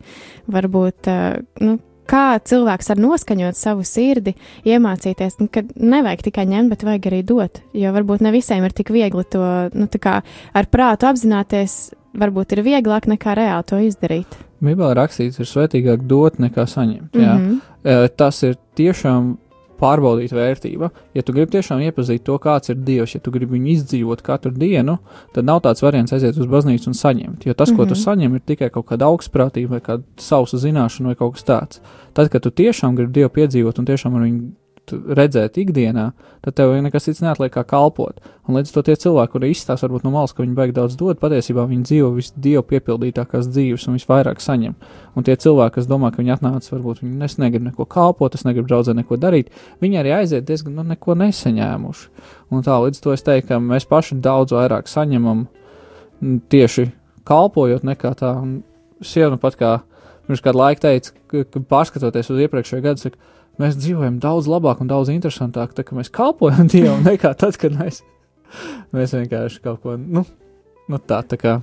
Varbūt, 0.51 1.13
uh, 1.13 1.39
nu, 1.61 1.79
kā 2.13 2.27
cilvēks 2.45 2.93
var 2.93 3.03
noskaņot 3.03 3.59
savu 3.59 3.87
sirdi, 3.89 4.37
iemācīties, 4.69 5.39
nu, 5.41 5.49
ka 5.53 5.65
nevajag 5.75 6.27
tikai 6.29 6.47
ņemt, 6.51 6.75
bet 6.75 6.87
vajag 6.87 7.11
arī 7.11 7.23
dot. 7.27 7.63
Jo 7.77 7.95
varbūt 7.97 8.25
ne 8.27 8.35
visiem 8.35 8.65
ir 8.67 8.77
tik 8.77 8.93
viegli 8.95 9.25
to, 9.33 9.43
nu, 9.73 9.89
ar 9.89 10.71
prātu 10.73 11.09
apzināties, 11.09 11.81
varbūt 12.19 12.57
ir 12.57 12.65
vieglāk 12.67 13.09
nekā 13.11 13.37
reāli 13.39 13.69
to 13.69 13.81
izdarīt. 13.83 14.41
Bībelē 14.63 14.95
rakstīts, 14.95 15.41
ir 15.43 15.49
svētīgāk 15.49 16.05
dot 16.07 16.39
nekā 16.43 16.67
saņemt. 16.71 17.17
Mm. 17.17 17.23
-hmm. 17.25 18.09
Tas 18.17 18.43
ir 18.47 18.55
tiešām 18.79 19.37
pārbaudīt 19.83 20.33
vērtība. 20.37 20.91
Ja 21.17 21.25
tu 21.27 21.35
gribi 21.35 21.57
tiešām 21.57 21.83
iepazīt 21.89 22.23
to, 22.29 22.39
kāds 22.43 22.71
ir 22.71 22.79
Dievs, 22.87 23.17
ja 23.17 23.21
tu 23.21 23.33
gribi 23.35 23.59
viņu 23.59 23.73
izdzīvot 23.75 24.23
katru 24.23 24.53
dienu, 24.55 24.99
tad 25.35 25.45
nav 25.49 25.61
tāds 25.67 25.83
variants 25.83 26.15
aiziet 26.15 26.39
uz 26.39 26.47
baznīcu 26.47 26.93
un 26.93 26.95
saņemt. 26.99 27.47
Jo 27.47 27.55
tas, 27.55 27.71
mm 27.71 27.75
-hmm. 27.75 27.77
ko 27.77 27.85
tu 27.87 27.95
Mhm. 27.95 28.03
saņem, 28.05 28.35
ir 28.35 28.41
tikai 28.47 28.71
kaut 28.71 28.87
kāda 28.87 29.11
augstprātība 29.11 29.69
vai 29.69 29.81
kāda 29.81 30.03
sausa 30.17 30.57
zināšana 30.57 31.07
vai 31.07 31.15
kaut 31.15 31.35
kas 31.35 31.45
tāds. 31.45 31.81
Tad, 32.15 32.29
kad 32.31 32.43
tu 32.43 32.51
tiešām 32.51 32.97
gribi 32.97 33.13
Dievu 33.13 33.29
piedzīvot 33.31 33.79
un 33.79 33.87
tiešām 33.87 34.15
ar 34.17 34.23
viņu 34.23 34.43
redzēt 34.91 35.59
ikdienā, 35.63 36.09
tad 36.43 36.57
tev 36.59 36.73
nekas 36.83 37.07
cits 37.07 37.23
neatliek 37.23 37.53
kā 37.55 37.63
kalpot. 37.69 38.19
Un 38.49 38.57
līdz 38.59 38.73
to 38.75 38.83
tie 38.87 38.97
cilvēki, 38.99 39.33
kuri 39.35 39.53
izstāsta 39.53 39.87
varbūt 39.87 40.07
no 40.07 40.13
malas, 40.15 40.35
ka 40.35 40.43
viņi 40.43 40.57
beig 40.57 40.73
daudz 40.77 40.97
dod, 40.99 41.21
patiesībā 41.21 41.65
viņi 41.71 41.87
dzīvo 41.89 42.11
visdievu 42.17 42.65
piepildītākās 42.73 43.51
dzīves 43.53 43.87
un 43.89 43.99
visvairāk 43.99 44.43
saņem. 44.43 44.75
Un 45.15 45.27
tie 45.29 45.37
cilvēki, 45.39 45.77
kas 45.77 45.89
domā, 45.91 46.11
ka 46.11 46.23
viņi 46.23 46.35
atnāca, 46.35 46.73
varbūt 46.75 47.05
viņi 47.05 47.29
es 47.29 47.39
negribu 47.39 47.71
neko 47.71 47.87
kalpot, 47.87 48.35
es 48.35 48.47
negribu 48.49 48.67
draudzē 48.71 48.97
neko 48.99 49.21
darīt, 49.23 49.55
viņi 49.85 50.03
arī 50.03 50.17
aiziet 50.19 50.49
diezgan 50.49 50.75
nu, 50.81 50.87
neko 50.91 51.15
nesaņēmuši. 51.23 52.11
Un 52.51 52.67
tā 52.67 52.81
līdz 52.83 53.05
to 53.05 53.15
es 53.15 53.23
teiktu, 53.27 53.53
ka 53.53 53.63
mēs 53.63 53.87
paši 53.89 54.19
daudz 54.25 54.57
vairāk 54.57 54.91
saņemam 54.91 55.47
tieši 56.51 56.91
kalpojot 57.29 57.87
nekā 57.87 58.15
tā. 58.19 58.35
Un 58.43 58.61
Sieva 59.03 59.33
nu 59.33 59.39
pat 59.43 59.57
kā 59.59 59.71
pirms 60.27 60.43
kāda 60.45 60.59
laika 60.61 60.85
teica, 60.87 61.15
ka, 61.31 61.45
ka 61.51 61.63
pārskatoties 61.71 62.31
uz 62.31 62.43
iepriekšējo 62.45 62.85
gadu, 62.85 63.03
saka, 63.03 63.33
mēs 63.61 63.77
dzīvojam 63.81 64.21
daudz 64.23 64.49
labāk 64.51 64.81
un 64.85 64.91
daudz 64.91 65.13
interesantāk, 65.13 65.75
tā, 65.77 65.85
ka 65.87 65.99
mēs 65.99 66.13
kalpojam 66.13 66.71
Dievam 66.73 67.05
nekā 67.07 67.35
tad, 67.39 67.59
kad 67.61 67.77
mēs, 67.77 68.03
mēs 68.95 69.17
vienkārši 69.19 69.63
kaut 69.65 69.83
ko, 69.85 69.99
nu, 70.01 70.25
nu 70.89 71.03
tā, 71.03 71.23
tā 71.27 71.41
kā. 71.41 71.61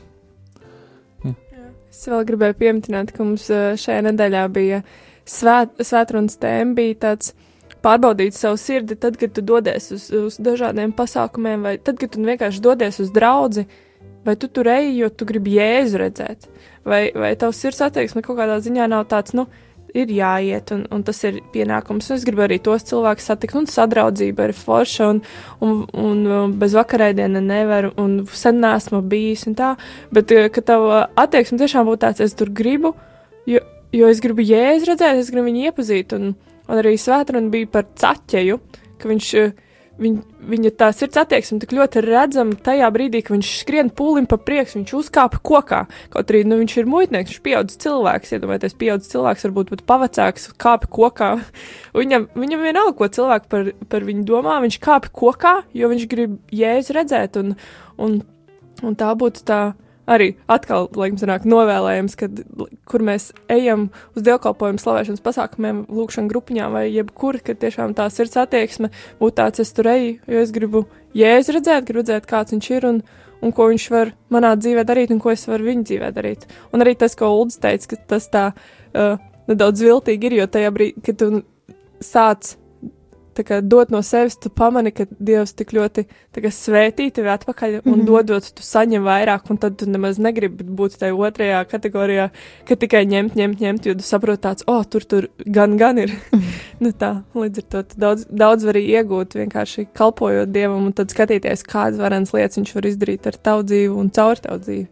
Es 1.89 2.05
vēl 2.05 2.21
gribēju 2.27 2.55
pieminēt, 2.59 3.11
ka 3.11 3.25
mums 3.25 3.49
eh, 3.51 3.73
šajā 3.79 4.03
nedēļā 4.05 4.43
bija 4.53 4.83
svēt, 5.27 5.79
svētrunas 5.83 6.37
tēma, 6.39 6.75
bija 6.77 6.97
tāds 7.07 7.33
pārbaudīt 7.83 8.35
savu 8.37 8.59
sirdi, 8.59 8.97
tad, 8.99 9.17
kad 9.19 9.33
tu 9.35 9.43
dodies 9.45 9.89
uz, 9.95 10.09
uz 10.13 10.37
dažādiem 10.43 10.93
pasākumiem, 10.95 11.65
vai 11.65 11.77
tad, 11.81 11.97
kad 12.01 12.13
tu 12.13 12.21
vienkārši 12.25 12.61
dodies 12.63 12.99
uz 13.03 13.11
draugu, 13.15 13.65
vai 14.27 14.35
tu 14.39 14.49
tur 14.51 14.69
eji, 14.69 14.97
jo 14.99 15.09
tu 15.09 15.27
gribi 15.29 15.55
jēzu 15.57 16.01
redzēt, 16.03 16.49
vai, 16.87 17.07
vai 17.15 17.33
tavs 17.39 17.61
sirds 17.63 17.81
attieksme 17.87 18.23
kaut 18.25 18.37
kādā 18.39 18.59
ziņā 18.63 18.89
nav 18.91 19.07
tāds, 19.11 19.33
nu, 19.37 19.47
ir 19.97 20.11
jāiet, 20.13 20.71
un, 20.75 20.83
un 20.93 21.03
tas 21.05 21.19
ir 21.27 21.39
pienākums. 21.53 22.09
Un 22.09 22.17
es 22.19 22.25
gribu 22.27 22.43
arī 22.45 22.59
tos 22.63 22.85
cilvēkus 22.89 23.29
satikt, 23.31 23.55
un 23.59 23.69
sadraudzība 23.69 24.49
ir 24.49 24.55
forša, 24.57 25.09
un, 25.13 25.21
un, 25.65 25.83
un, 25.93 26.25
un 26.39 26.57
bez 26.61 26.75
vakarēdiena 26.77 27.41
nevaru, 27.43 27.93
un 28.01 28.19
sen 28.33 28.61
nesmu 28.63 29.01
bijis, 29.11 29.47
un 29.49 29.57
tā. 29.59 29.73
Bet, 30.15 30.33
eh, 30.35 30.49
ka 30.53 30.63
tava 30.65 31.05
attieksme 31.19 31.61
tiešām 31.61 31.89
būtu 31.89 32.03
tāds, 32.05 32.23
es 32.25 32.37
tur 32.37 32.51
gribu, 32.55 32.93
jo, 33.49 33.63
jo 33.95 34.11
es 34.11 34.21
gribu 34.23 34.45
jēzu 34.45 34.91
redzēt, 34.91 35.23
es 35.23 35.31
gribu 35.33 35.49
viņu 35.49 35.69
iepazīt, 35.69 36.17
un, 36.17 36.35
un 36.67 36.83
arī 36.83 36.97
svētruna 36.99 37.53
bija 37.53 37.73
par 37.79 37.89
caķeju, 37.99 38.61
ka 38.99 39.09
viņš 39.09 39.33
uh, 39.39 39.57
Viņ, 39.99 40.13
viņa 40.47 40.69
tā 40.79 40.87
sirds 40.95 41.19
attieksme 41.19 41.57
tik 41.59 41.73
ļoti 41.75 42.03
redzama 42.05 42.55
tajā 42.63 42.87
brīdī, 42.95 43.19
kad 43.25 43.35
viņš 43.35 43.49
skrien 43.65 43.89
pūlim 43.91 44.29
pa 44.31 44.37
priekšu, 44.39 44.77
viņš 44.79 44.93
uzkāpa 44.95 45.41
kokā. 45.43 45.81
Kaut 46.13 46.31
arī 46.31 46.45
nu, 46.47 46.55
viņš 46.61 46.75
ir 46.79 46.87
muitnieks, 46.87 47.33
viņš 47.33 47.41
ir 47.41 47.43
pieaudzis 47.49 47.81
cilvēks, 47.83 48.31
iedomājieties, 48.37 48.77
pieaudzis 48.79 49.11
cilvēks, 49.11 49.43
varbūt 49.49 49.73
pat 49.73 49.83
pavacāks, 49.91 50.47
kāpa 50.61 50.87
kokā. 50.95 51.29
viņam, 51.99 52.29
viņam 52.39 52.63
vienalga, 52.69 52.95
ko 53.01 53.11
cilvēki 53.19 53.51
par, 53.51 53.69
par 53.91 54.07
viņu 54.07 54.23
domā, 54.29 54.55
viņš 54.63 54.79
kāpa 54.87 55.11
kokā, 55.21 55.53
jo 55.75 55.91
viņš 55.91 56.07
grib 56.15 56.39
jēzu 56.55 56.95
redzēt, 56.95 57.41
un, 57.43 57.53
un, 57.99 58.17
un 58.79 58.99
tā 58.99 59.11
būtu 59.19 59.43
tā 59.51 59.61
arī 60.09 60.29
atkal, 60.51 60.87
laikam, 60.97 61.19
sanāk, 61.21 61.45
novēlējams, 61.49 62.17
kad, 62.19 62.41
kur 62.89 63.05
mēs 63.05 63.29
ejam 63.51 63.87
uz 64.17 64.25
dievkalpojumu 64.25 64.81
slavēšanas 64.81 65.23
pasākumiem, 65.25 65.83
lūkšanu 65.93 66.31
grupiņām 66.31 66.75
vai 66.77 66.85
jebkur, 66.89 67.39
kad 67.45 67.61
tiešām 67.61 67.95
tā 67.97 68.09
sirds 68.13 68.39
attieksme 68.41 68.91
būtu 69.21 69.37
tāds, 69.41 69.63
es 69.63 69.73
tur 69.75 69.91
eju, 69.93 70.17
jo 70.27 70.43
es 70.43 70.53
gribu 70.55 70.85
jēzu 71.17 71.57
redzēt, 71.57 71.87
gribu 71.87 72.03
redzēt, 72.03 72.29
kāds 72.29 72.55
viņš 72.55 72.69
ir 72.75 72.89
un, 72.89 73.01
un 73.45 73.55
ko 73.55 73.69
viņš 73.71 73.89
var 73.93 74.13
manā 74.33 74.55
dzīvē 74.59 74.85
darīt 74.87 75.13
un 75.15 75.21
ko 75.23 75.33
es 75.33 75.47
varu 75.49 75.69
viņa 75.69 75.87
dzīvē 75.91 76.13
darīt. 76.15 76.47
Un 76.73 76.85
arī 76.85 76.95
tas, 76.99 77.15
ko 77.19 77.31
Uldis 77.37 77.61
teica, 77.61 77.93
ka 77.93 78.01
tas 78.15 78.29
tā 78.33 78.45
uh, 78.51 79.15
nedaudz 79.49 79.85
viltīgi 79.85 80.29
ir, 80.29 80.39
jo 80.41 80.49
tajā 80.51 80.73
brīdī, 80.75 81.05
kad 81.05 81.21
tu 81.21 81.43
sāc 82.03 82.55
kā, 83.47 83.59
dot 83.61 83.91
no 83.93 84.01
sevis, 84.05 84.37
tu 84.39 84.49
pamani, 84.49 84.91
ka 84.95 85.05
Dievs 85.19 85.53
tik 85.57 85.73
ļoti 85.75 86.05
kā, 86.07 86.51
svētī 86.53 87.09
tevi 87.13 87.31
atpakaļ 87.33 87.79
un 87.79 87.81
mm 87.83 87.93
-hmm. 87.93 88.05
dodot, 88.05 88.51
tu 88.55 88.63
saņem 88.63 89.03
vairāk, 89.03 89.49
un 89.49 89.57
tad 89.57 89.77
tu 89.77 89.89
nemaz 89.89 90.19
negribi 90.19 90.63
būt 90.63 90.99
tajā 90.99 91.15
otrajā 91.15 91.63
kategorijā, 91.65 92.29
ka 92.67 92.75
tikai 92.75 93.05
ņemt, 93.05 93.35
ņemt, 93.35 93.59
ņemt, 93.59 93.85
jo 93.85 93.95
tu 93.95 94.03
saproti 94.03 94.41
tāds, 94.47 94.63
o, 94.67 94.77
oh, 94.77 94.85
tur, 94.85 95.03
tur 95.03 95.27
gan, 95.45 95.77
gan 95.77 95.97
ir. 95.97 96.09
-hmm. 96.09 96.41
nu, 96.83 96.91
tā, 96.91 97.21
līdz 97.33 97.57
ar 97.57 97.65
to 97.69 97.83
daudz, 97.97 98.25
daudz 98.29 98.63
var 98.65 98.75
iegūt 98.75 99.35
vienkārši 99.35 99.87
kalpojot 99.93 100.49
Dievam 100.49 100.85
un 100.85 100.93
tad 100.93 101.11
skatīties, 101.11 101.63
kādas 101.63 101.99
varenas 101.99 102.33
lietas 102.33 102.57
viņš 102.57 102.75
var 102.75 102.85
izdarīt 102.85 103.27
ar 103.27 103.35
tavu 103.35 103.63
dzīvi 103.63 103.93
un 103.93 104.09
caur 104.09 104.37
tavu 104.37 104.59
dzīvi. 104.59 104.87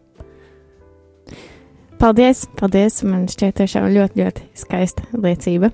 Paldies, 1.98 2.44
paldies! 2.54 3.00
Man 3.02 3.24
šķiet, 3.26 3.56
tiešām 3.58 3.88
ļoti, 3.90 4.20
ļoti 4.20 4.44
skaista 4.54 5.02
liecība. 5.18 5.72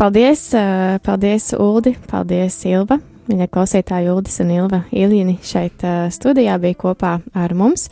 Paldies, 0.00 0.54
eh, 0.54 0.98
paldies 1.04 1.52
Uldi, 1.52 1.90
paldies 2.08 2.54
Ilva. 2.64 2.96
Viņa 3.28 3.50
klausītāja 3.52 4.14
Uldis 4.14 4.40
un 4.40 4.48
Ilva 4.54 4.78
Ilīni 4.96 5.34
šeit 5.44 5.82
uh, 5.84 6.06
studijā 6.08 6.54
bija 6.58 6.78
kopā 6.80 7.10
ar 7.36 7.52
mums. 7.52 7.84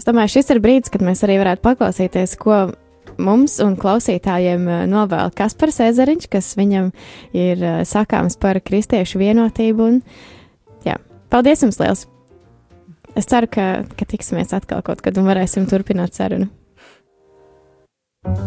Es 0.00 0.08
domāju, 0.08 0.32
šis 0.38 0.48
ir 0.54 0.60
brīdis, 0.64 0.88
kad 0.90 1.04
mēs 1.04 1.20
arī 1.26 1.36
varētu 1.42 1.60
paklausīties, 1.66 2.32
ko 2.40 2.72
mums 3.20 3.58
un 3.60 3.76
klausītājiem 3.76 4.64
uh, 4.64 4.78
novēl 4.88 5.34
Kaspars 5.36 5.82
Ezeriņš, 5.84 6.30
kas 6.32 6.48
viņam 6.56 6.88
ir 7.36 7.66
sakāms 7.84 8.40
par 8.40 8.62
kristiešu 8.64 9.20
vienotību. 9.20 9.90
Un, 9.92 10.00
jā, 10.88 10.96
paldies 11.28 11.66
jums 11.66 11.78
liels! 11.82 12.06
Es 13.20 13.28
ceru, 13.28 13.52
ka, 13.52 13.68
ka 14.00 14.08
tiksimies 14.08 14.56
atkal 14.56 14.80
kaut 14.86 15.04
kad 15.04 15.20
un 15.20 15.28
varēsim 15.28 15.68
turpināt 15.68 16.16
sarunu. 16.16 16.48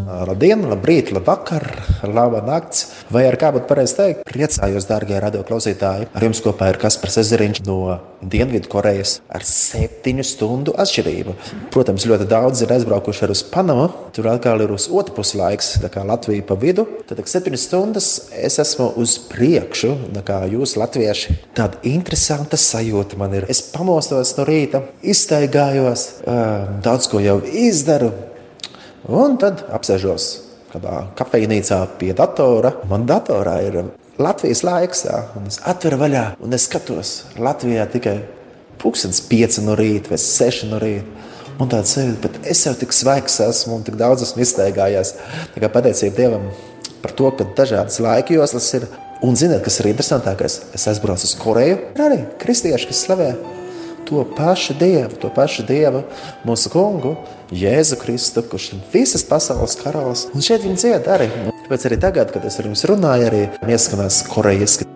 Labdien, 0.03 0.61
labrīt, 0.69 1.07
labvakar, 1.09 1.63
laba 2.05 2.43
nakts. 2.45 2.83
Vai 3.09 3.23
ar 3.25 3.33
kā 3.41 3.49
būtu 3.55 3.65
pareizi 3.65 3.95
teikt? 3.97 4.19
Priecājos, 4.27 4.85
dārgie 4.85 5.17
radio 5.17 5.41
klausītāji. 5.47 6.11
Ar 6.13 6.25
jums 6.27 6.41
kopā 6.45 6.67
ir 6.69 6.77
Kaspars 6.77 7.17
Ezeriņš 7.23 7.63
no 7.65 7.77
Dienvidkorejas 8.21 9.15
ar 9.33 9.41
septiņu 9.49 10.25
stundu 10.29 10.75
atšķirību. 10.77 11.33
Protams, 11.73 12.05
ļoti 12.05 12.27
daudz 12.29 12.61
ir 12.61 12.73
aizbraukuši 12.75 13.31
uz 13.33 13.41
Panamu. 13.49 13.87
Tur 14.13 14.29
atkal 14.29 14.61
ir 14.61 14.75
uz 14.75 14.85
otru 14.93 15.17
pusi 15.17 15.39
laiks, 15.41 15.71
tā 15.81 15.89
kā 15.93 16.05
Latvija 16.05 16.45
pa 16.45 16.57
vidu. 16.61 16.85
Tad 17.09 17.23
septiņas 17.25 17.65
stundas 17.65 18.09
es 18.37 18.59
esmu 18.61 18.91
uz 19.01 19.15
priekšu, 19.31 19.95
kā 20.27 20.43
jūs 20.53 20.75
latvieši. 20.77 21.39
Tāda 21.57 21.81
interesanta 21.89 22.61
sajūta 22.61 23.17
man 23.17 23.33
ir. 23.39 23.49
Es 23.49 23.63
pamostos 23.73 24.35
no 24.37 24.45
rīta, 24.45 24.83
izstaigājos, 25.01 26.05
daudz 26.85 27.09
ko 27.09 27.23
jau 27.25 27.39
izdaru 27.41 28.13
Un 29.03 29.35
tad 29.35 29.65
apsēžos 29.73 30.27
kādā 30.71 31.03
kafejnīcā 31.19 31.79
pie 31.99 32.13
datora. 32.15 32.71
Man 32.89 33.03
datorā 33.09 33.57
ir 33.65 33.81
Latvijas 34.21 34.63
laiks, 34.63 35.03
un 35.37 35.49
es 35.49 35.59
atveru 35.67 35.99
vaļā 36.05 36.23
un 36.43 36.55
es 36.55 36.69
skatos. 36.69 37.11
Latvijā 37.35 37.85
tikai 37.91 38.17
pūkstens 38.81 39.23
pieci 39.27 39.63
no 39.65 39.75
rīta 39.79 40.13
vai 40.13 40.19
seši 40.21 40.69
no 40.71 40.79
rīta. 40.81 41.29
Un 41.61 41.69
tāda 41.69 41.85
sajūta, 41.85 42.21
bet 42.23 42.47
es 42.49 42.63
jau 42.65 42.73
tik 42.77 42.95
svaigs 42.95 43.35
esmu 43.45 43.75
un 43.77 43.83
tik 43.85 43.97
daudz 43.99 44.23
esmu 44.25 44.41
izteigājies. 44.41 45.13
Tā 45.53 45.61
kā 45.61 45.69
pateicība 45.73 46.17
Dievam 46.17 46.47
par 47.03 47.13
to, 47.13 47.29
ka 47.37 47.45
dažādas 47.59 47.99
laika 48.01 48.33
joslas 48.33 48.71
ir. 48.79 48.87
Un 49.23 49.37
ziniet, 49.39 49.61
kas 49.63 49.77
ir 49.79 49.91
interesantākais? 49.91 50.57
Es 50.75 50.87
aizbraucu 50.91 51.27
uz 51.29 51.35
Koreju, 51.39 51.77
ir 51.93 52.01
arī 52.03 52.17
kristieši, 52.41 52.89
kas 52.89 53.03
slavē 53.05 53.29
to 54.03 54.25
pašu 54.35 54.75
Dievu, 54.79 55.15
to 55.21 55.29
pašu 55.31 55.63
Dievu, 55.67 56.03
mūsu 56.47 56.71
kungu, 56.73 57.15
Jēzu 57.51 57.99
Kristu, 58.01 58.45
kurš 58.47 58.69
ir 58.75 58.85
visas 58.93 59.25
pasaules 59.27 59.75
karalis. 59.81 60.27
Un 60.33 60.45
šeit 60.45 60.63
viņi 60.63 60.79
dzied 60.79 61.11
arī. 61.11 61.29
Tāpēc 61.65 61.89
arī 61.89 61.99
tagad, 61.99 62.31
kad 62.35 62.47
es 62.47 62.59
ar 62.59 62.69
jums 62.69 62.87
runāju, 62.89 63.29
arī 63.29 63.45
ieskanās 63.73 64.23
korejiski. 64.31 64.92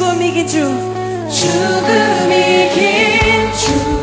죽음이 0.00 0.32
긴주 0.32 0.64
죽음이 1.28 2.70
긴주. 2.70 3.99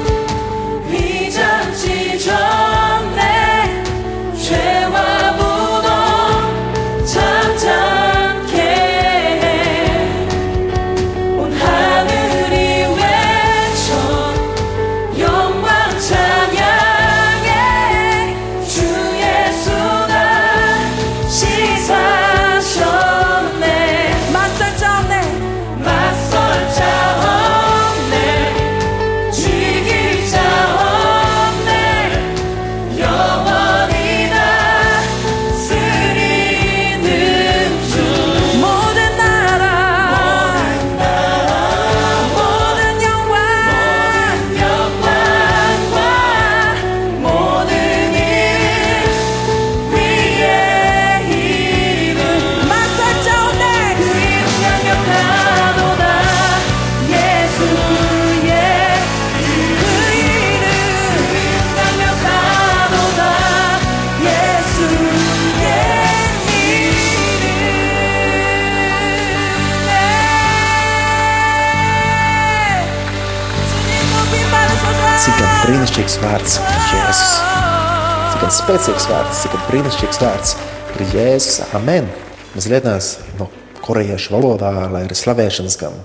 Gan 78.48 78.56
spēcīgs 78.56 79.06
vārds, 79.12 79.40
cik 79.44 79.56
brīnišķīgs 79.68 80.20
vārds 80.22 80.54
ir 80.96 81.02
Jēzus. 81.12 81.58
Amen. 81.76 82.06
Mēs 82.54 82.70
lietās 82.72 83.10
no 83.36 83.50
korejiešu 83.84 84.32
valodā, 84.38 84.70
lai 84.88 85.02
ir 85.04 85.16
slavēšanas 85.20 85.76
gan. 85.82 85.98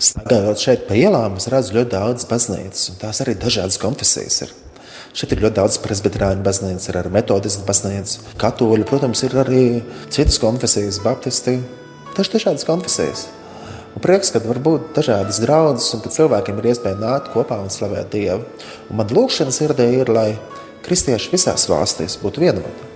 Staigājot 0.00 0.62
šeit 0.62 0.86
pa 0.88 0.96
ielām, 0.96 1.36
es 1.36 1.50
redzu 1.52 1.76
ļoti 1.76 1.92
daudz 1.92 2.24
baznīcas, 2.30 2.86
un 2.94 2.98
tās 3.02 3.20
arī 3.20 3.36
dažādas 3.36 3.76
konfesijas 3.82 4.40
ir. 4.46 4.56
Šeit 5.12 5.36
ir 5.36 5.44
ļoti 5.44 5.58
daudz 5.58 5.76
presbiterāņu 5.84 6.46
baznīcas, 6.48 6.88
ir 6.88 7.02
arī 7.02 7.12
metodistu 7.18 7.68
baznīcas, 7.68 8.22
katoļu, 8.40 8.88
protams, 8.88 9.26
ir 9.28 9.36
arī 9.44 9.64
citas 10.08 10.40
konfesijas, 10.40 11.02
baptisti, 11.04 11.58
taču 12.16 12.38
dažādas 12.38 12.64
konfesijas. 12.64 13.26
Un 13.92 14.04
prieks, 14.04 14.32
ka 14.32 14.40
var 14.46 14.62
būt 14.64 14.94
dažādas 14.96 15.42
draudzes, 15.44 15.92
un 15.92 16.06
ka 16.06 16.14
cilvēkiem 16.14 16.62
ir 16.62 16.72
iespēja 16.72 16.96
nākt 17.02 17.34
kopā 17.36 17.60
un 17.60 17.68
slavēt 17.72 18.14
Dievu. 18.14 18.46
Un 18.88 19.02
man 19.02 19.12
lūkšana 19.12 19.52
sirdī 19.52 19.90
ir, 19.98 20.08
lai 20.14 20.30
kristieši 20.88 21.34
visās 21.36 21.68
valstīs 21.68 22.16
būtu 22.22 22.48
vienoti. 22.48 22.87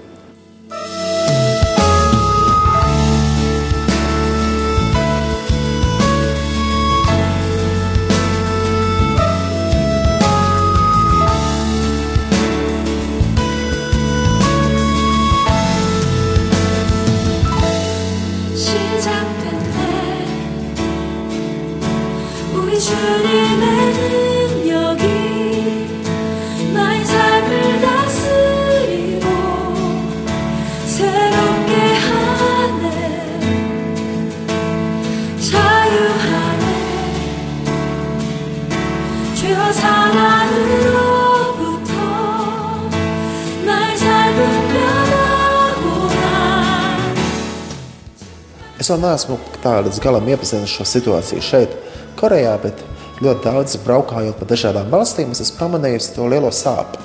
Es 48.82 48.88
vēl 48.90 48.98
neesmu 48.98 49.36
tā 49.62 49.76
līdz 49.86 50.00
galam 50.02 50.26
iepazinis 50.26 50.72
šo 50.74 50.82
situāciju 50.88 51.42
šeit, 51.46 51.74
Korejā, 52.18 52.56
bet 52.64 52.80
ļoti 53.22 53.44
daudz 53.44 53.76
braukājot 53.84 54.40
pa 54.40 54.48
dažādām 54.50 54.88
valstīm, 54.90 55.30
es 55.30 55.44
esmu 55.44 55.60
pamanījis 55.60 56.08
to 56.16 56.26
lielo 56.26 56.50
sāpju. 56.50 56.98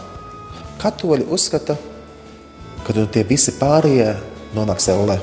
Katoļi 0.82 1.28
uzskata, 1.38 1.75
ka 2.82 2.95
tie 3.13 3.21
visi 3.30 3.53
pārējie 3.59 4.15
nonāks 4.57 4.89
ellē. 4.89 5.19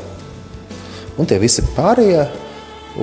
Un 1.19 1.27
tie 1.27 1.41
visi 1.43 1.65
pārējie 1.75 2.23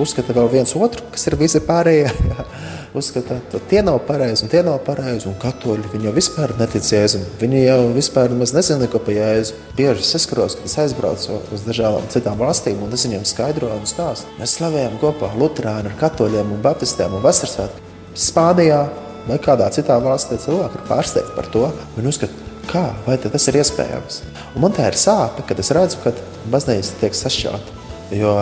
uzskata 0.00 0.32
vēl 0.38 0.48
viens 0.56 0.72
otru, 0.72 1.04
kas 1.12 1.28
ir 1.28 1.36
visi 1.44 1.60
pārējie. 1.68 2.08
Uzskata, 2.92 3.38
ka 3.48 3.56
tie 3.70 3.80
nav 3.80 4.02
pareizi, 4.04 4.44
un 4.44 4.50
tie 4.52 4.60
nav 4.60 4.82
pareizi. 4.84 5.30
Katoļi 5.40 5.96
jau 6.04 6.10
vispār 6.12 6.52
netic 6.58 6.84
Jēzum. 6.92 7.22
Viņi 7.40 7.62
jau 7.64 7.78
vispār 7.94 8.34
nezina, 8.36 8.84
ko 8.92 9.00
par 9.00 9.16
Jēzu. 9.16 9.56
Bieži 9.78 10.04
saskaros, 10.04 10.58
kad 10.58 10.68
es 10.68 10.76
aizbraucu 10.82 11.38
uz 11.56 11.64
dažādām 11.64 12.04
citām 12.12 12.36
valstīm, 12.36 12.82
un 12.84 12.92
es 12.92 13.06
viņiem 13.08 13.24
skaidroju 13.24 13.78
un 13.80 13.88
stāstu. 13.88 14.28
Mēs 14.36 14.58
slavējam 14.58 15.00
kopā 15.00 15.32
Lutāņu 15.40 15.88
ar 15.88 15.96
katoļiem 16.04 16.52
un 16.52 16.60
baptistiem 16.68 17.16
un 17.16 17.24
vasarsvētku. 17.24 17.88
Spānijā 18.12 18.84
vai 19.24 19.40
kādā 19.40 19.72
citā 19.72 19.96
valstī 20.04 20.36
cilvēki 20.44 20.82
ir 20.82 20.88
pārsteigti 20.92 21.36
par 21.38 21.48
to. 21.54 21.64
Viņi 21.96 22.12
uzskata, 22.12 22.48
kā, 22.68 22.90
vai 23.08 23.16
tas 23.24 23.48
ir 23.48 23.62
iespējams. 23.62 24.20
Un 24.52 24.66
man 24.66 24.76
tā 24.76 24.92
ir 24.92 25.00
sāpe, 25.00 25.48
kad 25.48 25.64
es 25.64 25.72
redzu, 25.72 26.04
ka 26.04 26.12
baznīca 26.52 27.00
tiek 27.00 27.16
sašķelta. 27.16 27.80
Jo 28.20 28.36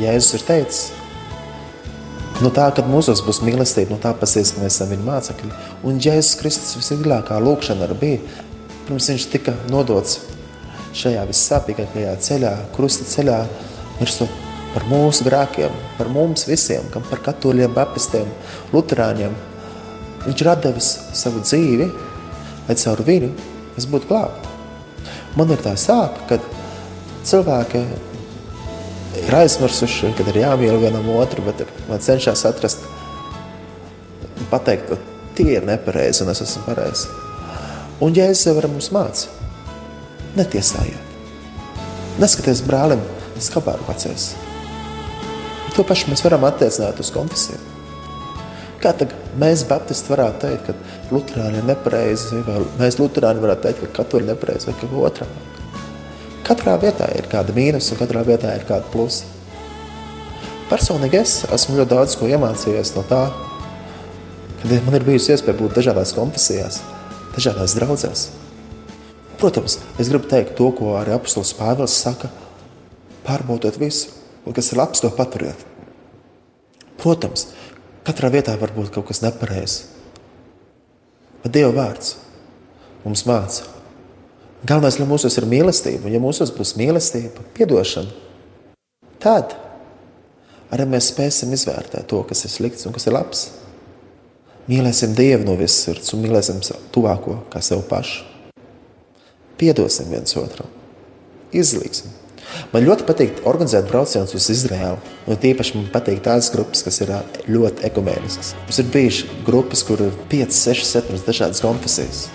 Jēzus 0.00 0.38
ir 0.38 0.48
teicis, 0.48 0.86
no 2.44 2.50
tā, 2.52 2.66
kad 2.76 2.88
mūsos 2.90 3.22
būs 3.24 3.42
mīlestība, 3.46 3.94
no 3.94 4.00
tā 4.02 4.12
pasies, 4.18 4.52
ka 4.52 4.62
mēs 4.62 4.76
esam 4.76 4.90
viņa 4.92 5.06
mācekļi. 5.06 5.52
Un 5.88 6.00
Jēzus 6.02 6.36
Kristus 6.40 6.76
visdziļākā 6.80 7.38
lūkšana 7.42 7.86
arī 7.86 7.98
bija, 8.00 8.40
pirms 8.86 9.10
viņš 9.12 9.28
tika 9.32 9.54
nodots 9.72 10.18
šajā 10.96 11.22
vissāpīgākajā 11.28 12.16
ceļā, 12.26 12.52
krusta 12.76 13.06
ceļā, 13.08 13.38
mirstot 14.00 14.42
par 14.74 14.84
mūsu 14.90 15.24
grēkiem, 15.24 15.72
par 15.96 16.10
mums 16.12 16.44
visiem, 16.48 16.84
kam 16.92 17.04
par 17.08 17.22
katoļiem, 17.24 17.72
baptistiem, 17.76 18.28
luterāņiem. 18.74 19.36
Viņš 20.26 20.42
ir 20.42 20.50
devis 20.64 20.90
savu 21.16 21.40
dzīvi, 21.44 21.88
lai 22.66 22.76
caur 22.82 23.00
viņu 23.06 23.30
es 23.78 23.88
būtu 23.88 24.10
glābts. 24.10 24.52
Man 25.36 25.52
ir 25.52 25.60
tā 25.64 25.74
sāpe, 25.80 26.22
kad 26.28 26.44
cilvēki 27.28 27.82
ir 29.22 29.36
aizmirsuši, 29.40 30.12
kad 30.18 30.28
ir 30.30 30.40
jāmīl 30.42 30.78
vienam 30.82 31.08
otru, 31.16 31.44
bet 31.46 31.64
ir, 31.64 31.70
man 31.90 32.02
cenšas 32.02 32.44
atrast, 32.48 32.84
pateikt, 34.50 34.90
ka 34.90 34.98
tie 35.38 35.56
ir 35.58 35.66
nepareizi 35.68 36.24
un 36.24 36.32
es 36.32 36.42
esmu 36.44 36.64
pareizs. 36.68 37.06
Un 38.02 38.16
Jēzus 38.16 38.48
jau 38.48 38.56
ar 38.60 38.68
mums 38.68 38.90
māca, 38.92 39.30
netiesājiet. 40.36 41.14
Neskaties 42.20 42.62
brālim, 42.64 43.00
skapāru 43.40 43.84
pacēs. 43.88 44.34
To 45.76 45.84
pašu 45.84 46.08
mēs 46.08 46.22
varam 46.24 46.46
attiecināt 46.48 47.00
uz 47.02 47.10
konfesiju. 47.12 47.58
Kā 48.80 48.92
tad 48.96 49.12
mēs, 49.40 49.64
Baptisti, 49.68 50.12
varētu 50.12 50.40
teikt, 50.44 50.68
ka 50.68 51.12
Lutāņi 51.12 51.60
ir 51.60 51.68
nepareizi, 51.68 52.40
vai 52.46 52.62
mēs, 52.80 53.00
Lutāņi, 53.00 53.42
varētu 53.42 53.64
teikt, 53.66 53.84
ka 53.84 54.02
katoļi 54.02 54.24
ir 54.24 54.32
nepareizi, 54.34 54.70
vai 54.70 54.76
ka 54.80 54.90
otrādi? 55.08 55.55
Katrā 56.46 56.76
vietā 56.78 57.08
ir 57.18 57.26
kāda 57.26 57.50
mīnus, 57.50 57.88
un 57.90 57.98
katrā 57.98 58.20
vietā 58.22 58.52
ir 58.54 58.62
kāda 58.68 58.86
plusa. 58.92 59.26
Personīgi 60.70 61.18
es 61.18 61.40
esmu 61.50 61.80
ļoti 61.80 61.90
daudz 61.90 62.14
ko 62.18 62.28
iemācījies 62.30 62.92
no 62.94 63.02
tā, 63.06 63.24
kad 64.60 64.86
man 64.86 64.94
ir 64.98 65.06
bijusi 65.06 65.34
iespēja 65.34 65.58
būt 65.58 65.74
dažādās 65.80 66.14
konfesijās, 66.14 66.80
dažādās 67.34 67.74
draudzēs. 67.78 68.24
Protams, 69.42 69.80
es 69.98 70.10
gribu 70.10 70.30
teikt 70.30 70.54
to, 70.58 70.70
ko 70.78 70.94
arī 71.00 71.16
apustulis 71.16 71.54
Pāvils 71.58 71.98
saka, 71.98 72.30
pārbaudiet 73.26 73.78
visu, 73.82 74.14
un 74.46 74.54
kas 74.54 74.70
ir 74.70 74.80
labs, 74.80 75.02
to 75.02 75.10
paturiet. 75.12 75.66
Protams, 77.02 77.50
katrā 78.06 78.30
vietā 78.32 78.54
var 78.58 78.70
būt 78.74 78.94
kaut 78.94 79.10
kas 79.10 79.22
nepareizs. 79.26 79.80
Bet 81.42 81.58
Dieva 81.58 81.74
vārds 81.74 82.16
mums 83.04 83.26
māca. 83.26 83.75
Galvenais, 84.64 84.96
lai 84.96 85.06
mūsos 85.08 85.36
ir 85.36 85.44
mīlestība, 85.50 86.08
un 86.08 86.14
ja 86.16 86.20
mūsos 86.22 86.52
būs 86.56 86.76
mīlestība, 86.80 87.44
atdošana, 87.60 88.08
tad 89.20 89.52
arī 90.72 90.86
mēs 90.88 91.10
spēsim 91.12 91.52
izvērtēt 91.52 92.08
to, 92.08 92.22
kas 92.28 92.46
ir 92.46 92.54
slikts 92.54 92.88
un 92.88 92.96
kas 92.96 93.06
ir 93.06 93.16
labs. 93.16 93.46
Mīlēsim 94.66 95.12
Dievu 95.14 95.44
no 95.46 95.54
visas 95.60 95.84
sirds 95.84 96.14
un 96.16 96.24
mīlēsim 96.24 96.62
tuvāko 96.94 97.42
kā 97.52 97.60
sev 97.62 97.84
pašu. 97.90 98.24
Piedosim 99.60 100.08
viens 100.10 100.34
otram, 100.40 100.72
izlīgsim. 101.54 102.12
Man 102.72 102.84
ļoti 102.86 103.06
patīk 103.08 103.42
organizēt 103.48 103.88
braucienus 103.90 104.34
uz 104.38 104.48
Izraēlu. 104.52 105.00
Un 105.26 105.38
tīpaši 105.42 105.76
man 105.78 105.88
patīk 105.92 106.22
tādas 106.24 106.50
grupas, 106.54 106.84
kas 106.86 107.00
ir 107.02 107.12
ļoti 107.50 107.86
ekumēniskas. 107.88 108.54
Mums 108.62 108.80
ir 108.82 108.90
bijušas 108.94 109.34
grupas, 109.48 109.82
kur 109.86 110.04
ir 110.06 110.14
5, 110.30 110.54
6, 110.54 110.86
7 110.92 111.26
dažādas 111.26 111.64
konfesijas. 111.64 112.26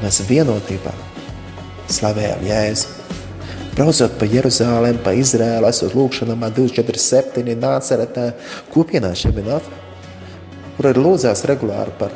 Mēs 0.00 0.22
vienotībā 0.30 0.94
slavējam 1.91 2.45
Jēzu. 2.47 2.87
Braucot 3.75 4.13
pa 4.19 4.27
Jeruzalem, 4.31 4.99
pa 5.03 5.11
Izraēlu, 5.19 5.67
esot 5.67 5.95
lūkšanā 5.97 6.35
247, 6.39 7.57
nāceretē, 7.59 8.29
kopienā 8.71 9.11
šemināt, 9.19 9.67
kur 10.77 10.89
ir 10.91 10.99
lūdzās 11.01 11.43
regulāri 11.49 11.91
par 11.99 12.15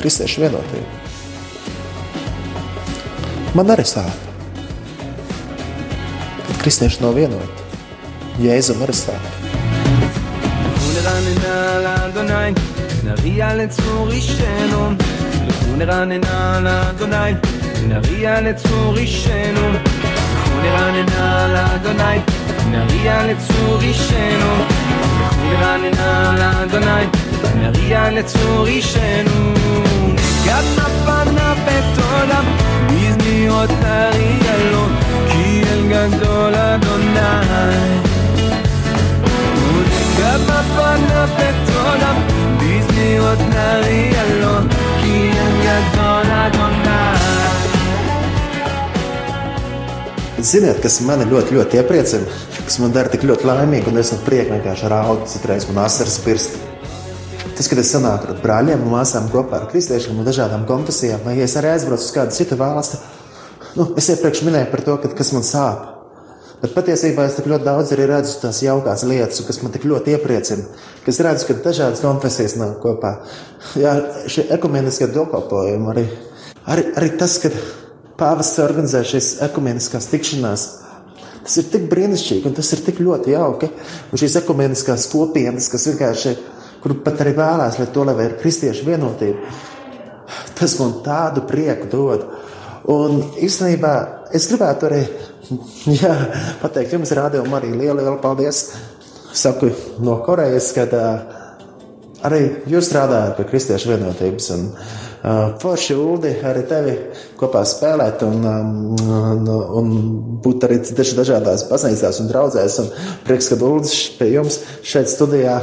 kristiešu 0.00 0.44
vienotību. 0.44 1.00
Man 3.56 3.72
arī 3.72 3.84
sāp. 3.88 4.28
Kad 6.48 6.60
kristieši 6.64 7.00
nav 7.04 7.16
vienoti, 7.16 7.70
Jēzum 8.44 8.84
arī 8.84 8.96
sāp. 8.96 9.42
נרננה 11.02 11.78
לאדוני, 11.80 12.52
נריע 13.04 13.54
לצור 13.54 14.10
אישנו. 14.10 14.90
לכו 15.48 15.76
נרננה 15.76 16.60
לאדוני, 16.60 17.34
נריע 17.87 18.41
לצור 18.41 18.97
אישנו. 18.97 19.69
לכו 19.71 20.61
נרננה 20.61 21.47
לאדוני, 21.53 22.19
נריע 22.71 23.23
לצור 23.25 23.81
אישנו. 23.81 24.53
לכו 25.21 25.41
נרננה 25.43 26.33
לאדוני, 26.39 27.05
נריע 27.55 28.09
לצור 28.09 28.67
אישנו. 28.67 29.53
נגד 30.13 30.63
נפנה 30.77 31.53
בתולה, 31.65 32.41
מזניות 32.89 33.69
נריע 33.69 34.71
לו, 34.71 34.85
כי 35.31 35.61
אל 35.71 35.81
גדול 35.89 36.55
אדוני. 36.55 37.17
גם 40.19 40.41
הפנה 40.49 41.25
בתולה, 41.25 42.13
בזניות 42.57 43.39
נריע 43.49 44.23
לו, 44.41 44.57
Adon 45.77 46.29
Adonai 46.43 46.86
Ziniet, 50.47 50.77
kas 50.79 51.01
man 51.03 51.19
ļoti, 51.27 51.57
ļoti 51.57 51.75
iepriecina, 51.81 52.35
kas 52.63 52.77
man 52.79 52.93
dara 52.95 53.11
tik 53.11 53.25
ļoti 53.27 53.43
laimīgu, 53.49 53.89
un 53.91 53.99
es 53.99 54.13
no 54.13 54.19
prieka 54.23 54.53
vienkārši 54.53 54.89
raudu, 54.93 55.25
citreiz 55.27 55.65
man 55.67 55.81
asaras 55.83 56.15
pirst. 56.23 56.53
Tas, 57.57 57.67
kad 57.67 57.81
es 57.81 57.89
sanāku 57.91 58.29
ar 58.31 58.37
brāļiem 58.39 58.85
un 58.85 58.93
māsām 58.93 59.27
kopā 59.33 59.57
ar 59.57 59.65
kristiešiem 59.67 60.21
un 60.21 60.27
dažādām 60.27 60.63
konfesijām, 60.69 61.25
vai 61.25 61.33
ja 61.35 61.47
es 61.49 61.55
arī 61.59 61.73
aizbraucu 61.73 62.05
uz 62.05 62.13
kādu 62.15 62.35
citu 62.37 62.55
valsti, 62.61 62.99
nu, 63.75 63.89
es 63.99 64.07
iepriekš 64.13 64.43
minēju 64.47 64.69
par 64.71 64.83
to, 64.85 64.95
ka, 65.03 65.11
kas 65.17 65.33
man 65.35 65.43
sāp. 65.47 65.81
Bet 66.61 66.77
patiesībā 66.77 67.25
es 67.27 67.35
tik 67.35 67.49
ļoti 67.51 67.67
daudz 67.67 67.91
arī 67.93 68.05
redzu 68.13 68.37
tās 68.45 68.61
jaukās 68.63 69.03
lietas, 69.09 69.41
kas 69.49 69.59
man 69.65 69.73
tik 69.73 69.83
ļoti 69.89 70.15
iepriecina. 70.15 70.63
Es 71.11 71.19
redzu, 71.27 71.49
ka 71.49 71.57
dažādas 71.65 72.05
konfesijas 72.05 72.55
nāk 72.61 72.79
kopā. 72.85 73.17
Jā, 73.77 73.97
šie 74.31 74.47
ekumeniskie 74.55 75.09
dievkalpojumi 75.11 75.91
arī, 75.91 76.05
arī, 76.71 76.87
arī 77.01 77.11
tas, 77.19 77.35
ka 77.43 77.51
pāvests 78.17 78.59
organizē 78.63 79.03
šīs 79.05 79.31
ekumeniskās 79.47 80.09
tikšanās. 80.11 80.65
Tas 81.47 81.55
ir 81.61 81.69
tik 81.71 81.87
brīnišķīgi 81.91 82.49
un 82.49 82.55
tas 82.57 82.73
ir 82.75 82.83
tik 82.83 82.99
ļoti 83.03 83.33
jauki. 83.35 83.69
Un 84.11 84.19
šīs 84.19 84.39
ekumeniskās 84.41 85.07
kopienas, 85.11 85.69
kas 85.71 85.87
vienkārši, 85.91 86.35
kur 86.83 86.97
pat 87.05 87.23
arī 87.23 87.37
vēlās, 87.37 87.79
lai 87.79 87.87
to 87.93 88.03
lai 88.07 88.17
ir 88.25 88.35
kristiešu 88.41 88.87
vienotība, 88.89 89.53
tas 90.59 90.75
man 90.81 90.97
tādu 91.05 91.45
prieku 91.47 91.89
dod. 91.93 92.27
Un 92.91 93.21
īstenībā 93.43 93.93
es 94.35 94.49
gribētu 94.51 94.89
arī 94.89 95.01
jā, 96.01 96.13
pateikt 96.61 96.97
jums, 96.97 97.15
rādījumu 97.15 97.57
arī 97.59 97.73
lielu, 97.73 98.01
lielu 98.01 98.19
paldies. 98.23 98.69
Saku 99.37 99.69
no 100.01 100.17
Korejas, 100.25 100.71
kad 100.73 100.93
arī 102.25 102.41
jūs 102.67 102.87
strādājat 102.89 103.35
pie 103.37 103.45
kristiešu 103.51 103.91
vienotības. 103.91 104.47
Un, 104.55 104.63
uh, 104.71 105.06
Forši 105.61 105.95
Uldi 105.97 106.31
arī 106.45 106.61
tevi 106.69 106.93
kopā 107.39 107.63
spēlēt 107.67 108.21
un, 108.27 108.45
un, 108.45 109.49
un 109.79 109.89
būt 110.43 110.67
arī 110.67 110.77
dažādās 111.17 111.65
baznīcās 111.71 112.21
un 112.23 112.29
draudzēs. 112.31 112.77
Un 112.83 112.91
prieks, 113.27 113.49
ka 113.51 113.59
Uldis 113.65 113.95
pie 114.19 114.29
jums 114.35 114.61
šeit 114.85 115.11
studijā 115.11 115.57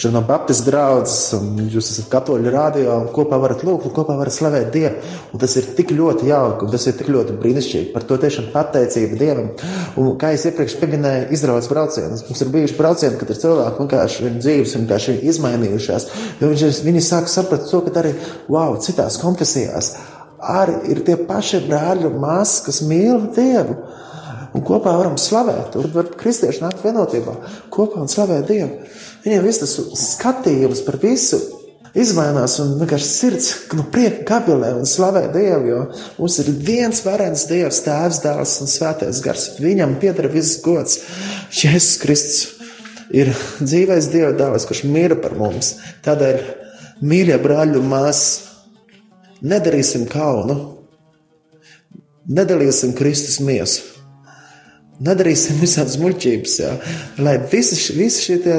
kurš 0.00 0.08
ir 0.08 0.14
no 0.14 0.22
Baptistu 0.24 0.70
draugas, 0.70 1.14
un 1.36 1.58
jūs 1.68 1.90
esat 1.92 2.06
katoļu 2.08 2.48
rādio, 2.54 2.86
un 3.02 3.08
kopā 3.12 3.36
varat 3.36 3.60
lūgt, 3.66 3.84
un 3.84 3.92
kopā 3.92 4.14
varat 4.16 4.32
slavēt 4.32 4.70
Dievu. 4.72 4.96
Un 5.34 5.42
tas 5.42 5.52
ir 5.60 5.66
tik 5.76 5.92
ļoti 5.92 6.30
jauki, 6.30 6.64
un 6.64 6.72
tas 6.72 6.86
ir 6.88 6.96
tik 6.96 7.10
ļoti 7.12 7.36
brīnišķīgi. 7.42 7.90
Par 7.92 8.06
to 8.08 8.16
tiešām 8.22 8.48
pateicība 8.54 9.18
Dievam. 9.20 9.50
Un, 10.00 10.14
kā 10.16 10.32
es 10.32 10.46
iepriekš 10.48 10.78
pieminēju, 10.80 11.28
izraudzes 11.36 11.68
braucienus. 11.68 12.24
Mums 12.30 12.40
ir 12.40 12.52
bijuši 12.54 12.78
braucieni, 12.80 13.20
kad 13.20 13.34
ir 13.34 13.40
cilvēki 13.44 13.84
vienkārši 13.84 14.24
viņu 14.24 14.42
dzīves 14.46 14.76
vienkārši 14.78 15.18
izmainījušās. 15.34 16.08
Viņi, 16.40 16.72
viņi 16.88 17.04
sāk 17.04 17.28
saprast 17.28 17.68
to, 17.68 17.84
ka 17.84 17.92
arī, 18.00 18.16
wow, 18.48 18.80
citās 18.80 19.20
konfesijās 19.20 19.98
arī 20.40 20.78
ir 20.94 21.02
tie 21.04 21.18
paši 21.28 21.66
brāļi 21.66 22.06
un 22.08 22.14
māsas, 22.22 22.62
kas 22.64 22.78
mīl 22.88 23.26
Dievu 23.36 23.76
un 24.54 24.64
kopā 24.66 24.96
varam 24.98 25.16
slavēt. 25.20 25.72
Tur 25.74 25.88
var 25.94 26.10
kristieši 26.20 26.64
nākt 26.64 26.84
vienotībā, 26.84 27.36
kopā 27.72 28.02
un 28.04 28.10
slavēt 28.10 28.50
Dievu. 28.50 28.84
Viņiem 29.24 29.46
viss 29.46 29.62
tas 29.62 29.76
skatījums 30.16 30.84
par 30.86 31.00
visu 31.02 31.40
izmainās 31.96 32.54
un 32.62 32.76
vienkārši 32.78 33.08
sirds 33.08 33.50
no 33.74 33.84
prieka 33.90 34.22
gavilē 34.28 34.72
un 34.78 34.86
slavē 34.86 35.26
Dievu, 35.34 35.66
jo 35.70 35.80
mums 36.20 36.38
ir 36.42 36.52
viens 36.68 37.02
varens 37.06 37.46
Dievs, 37.50 37.82
Tēvs, 37.86 38.22
Dēls 38.24 38.56
un 38.62 38.70
Svētais 38.70 39.22
Gars. 39.24 39.50
Viņam 39.60 39.98
pieder 40.02 40.30
viss 40.30 40.60
gods. 40.64 41.00
Jēzus 41.50 41.98
Kristus 42.02 42.40
ir 43.10 43.32
dzīvais 43.58 44.10
Dieva 44.12 44.32
dēls, 44.38 44.66
kurš 44.68 44.84
mīra 44.86 45.18
par 45.20 45.34
mums. 45.38 45.74
Tādēļ, 46.06 46.42
mīļie 47.02 47.38
brāļi 47.42 47.80
un 47.80 47.88
māsas, 47.90 48.26
nedarīsim 49.42 50.06
kaunu, 50.10 50.58
nedalīsim 52.30 52.94
Kristus 52.98 53.40
miesu. 53.42 53.99
Nedarīsim 55.00 55.60
visādas 55.62 55.96
muļķības, 56.00 56.54
jā. 56.60 56.70
lai 57.24 57.38
visi, 57.52 57.78
visi 57.96 58.26
šie 58.26 58.56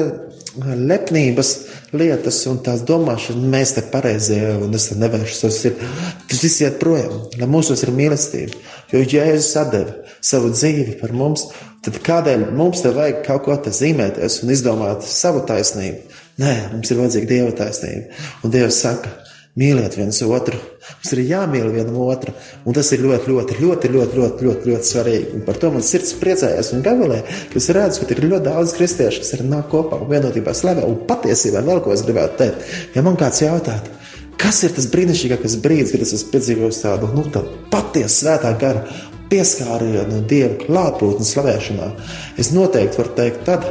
lepnības 0.60 1.52
lietas 1.96 2.40
un 2.50 2.58
tās 2.64 2.82
domāšana, 2.88 3.48
mēs 3.54 3.74
te 3.76 3.84
pareizie 3.92 4.40
un 4.58 4.74
es 4.76 4.88
te 4.90 4.96
nevēršu 5.00 5.38
savus 5.38 5.60
sirdi. 5.62 5.90
Tas 6.28 6.42
viss 6.44 6.62
iet 6.64 6.78
projām, 6.80 7.28
lai 7.40 7.48
mūsos 7.48 7.84
ir 7.86 7.92
mīlestība. 7.96 8.58
Jo 8.92 9.04
Jēzus 9.04 9.54
atdeva 9.60 9.94
savu 10.20 10.52
dzīvi 10.52 10.98
par 11.00 11.14
mums, 11.16 11.46
tad 11.84 11.98
kādēļ 12.04 12.50
mums 12.58 12.84
te 12.84 12.92
vajag 12.94 13.22
kaut 13.26 13.46
ko 13.46 13.56
te 13.64 13.72
zīmēties 13.74 14.42
un 14.42 14.52
izdomāt 14.52 15.06
savu 15.08 15.44
taisnību? 15.48 16.20
Nē, 16.42 16.52
mums 16.72 16.90
ir 16.90 17.00
vajadzīga 17.00 17.28
Dieva 17.28 17.56
taisnība. 17.56 18.22
Un 18.42 18.52
Dievs 18.54 18.80
saka, 18.84 19.10
Mīliet 19.52 19.98
viens 19.98 20.16
otru. 20.24 20.56
Mums 20.80 21.10
ir 21.12 21.20
jāmīl 21.28 21.66
vienam 21.74 21.98
otru. 22.00 22.32
Un 22.64 22.72
tas 22.72 22.88
ir 22.96 23.02
ļoti, 23.04 23.28
ļoti, 23.28 23.58
ļoti, 23.60 23.90
ļoti, 23.92 24.16
ļoti, 24.16 24.46
ļoti, 24.46 24.70
ļoti 24.70 24.88
svarīgi. 24.88 25.26
Un 25.36 25.42
par 25.44 25.58
to 25.60 25.68
man 25.74 25.84
sirds 25.84 26.14
priecājas 26.16 26.70
un 26.72 26.80
gavilē, 26.86 27.18
ka 27.52 27.60
es 27.60 27.68
redzu, 27.76 28.00
ka 28.00 28.14
ir 28.14 28.22
ļoti 28.30 28.46
daudz 28.46 28.72
kristiešu, 28.78 29.20
kas 29.20 29.34
ir 29.36 29.44
nāk 29.50 29.68
kopā 29.74 29.98
un 30.00 30.08
vienotībā 30.08 30.54
slavē. 30.56 30.86
Un 30.88 31.02
patiesībā 31.10 31.60
vēl 31.68 31.82
ko 31.84 31.92
es 31.92 32.04
gribētu 32.06 32.40
teikt, 32.40 32.72
ja 32.96 33.04
man 33.04 33.20
kāds 33.20 33.44
jautātu, 33.44 33.92
kas 34.40 34.62
ir 34.64 34.72
tas 34.72 34.88
brīnišķīgākais 34.94 35.60
brīdis, 35.60 35.92
kad 35.92 36.06
es 36.06 36.16
esmu 36.16 36.32
piedzīvojis 36.32 36.82
tādu, 36.86 37.12
nu, 37.12 37.28
tādu 37.36 37.52
patiesu 37.74 38.22
svētā 38.22 38.56
gara 38.56 38.86
pieskārienu 39.28 40.24
Dieva 40.32 40.56
klātbūtnes 40.64 41.36
slavēšanā, 41.36 41.92
es 42.40 42.54
noteikti 42.56 43.02
varu 43.02 43.16
teikt 43.20 43.44
tad, 43.48 43.68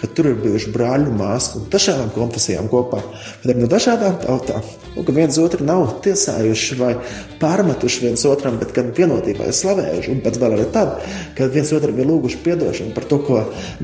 ka 0.00 0.08
tur 0.12 0.30
ir 0.30 0.40
bijuši 0.42 0.72
brāļi 0.74 1.10
un 1.10 1.20
māsas 1.20 1.56
no 1.56 1.66
dažādām 1.72 2.10
konfesijām 2.14 2.68
kopā, 2.72 3.00
bet 3.44 3.56
no 3.56 3.68
dažādām 3.70 4.18
tautām. 4.22 4.64
Un 4.96 5.04
ka 5.04 5.12
viens 5.12 5.36
otru 5.40 5.64
nav 5.64 5.98
tiesājuši 6.04 6.78
vai 6.80 6.92
pārmetuši 7.40 8.04
viens 8.06 8.24
otram, 8.28 8.56
bet 8.60 8.72
gan 8.76 8.92
vienotībā 8.96 9.48
ir 9.48 9.56
slavējuši. 9.56 10.12
Un 10.14 10.22
pat 10.24 10.38
vēl 10.40 10.56
arī 10.56 10.66
tad, 10.72 10.94
kad 11.36 11.52
viens 11.52 11.72
otram 11.76 12.00
ir 12.00 12.08
lūguši 12.08 12.40
atdošanu 12.56 12.94
par 12.96 13.08
to, 13.10 13.20
ko 13.26 13.42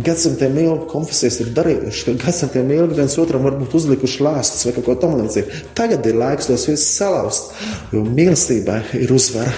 gadsimtiem 0.08 0.56
ilgi 0.64 0.88
konfesijas 0.92 1.40
ir 1.44 1.52
darījuši, 1.56 2.04
ka 2.08 2.16
gadsimtiem 2.26 2.72
ilgi 2.78 3.00
viens 3.02 3.18
otram 3.20 3.44
varbūt 3.48 3.76
uzlikuši 3.76 4.24
lāstus 4.24 4.68
vai 4.68 4.76
kaut 4.78 4.88
ko 4.88 4.98
tamlīdzīgu. 5.04 5.64
Tagad 5.76 6.08
ir 6.08 6.20
laiks 6.20 6.48
tos 6.48 6.68
visus 6.70 6.88
salauzt, 6.96 7.52
jo 7.92 8.04
mīlestībai 8.08 8.80
ir 9.00 9.12
uzvara. 9.12 9.52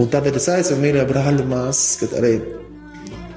Un 0.00 0.10
tādēļ 0.10 0.40
es 0.40 0.50
aicinu 0.56 0.82
mīļie 0.82 1.06
brāļi 1.10 1.44
un 1.44 1.54
māsas, 1.54 2.00
ka 2.02 2.10
arī 2.18 2.59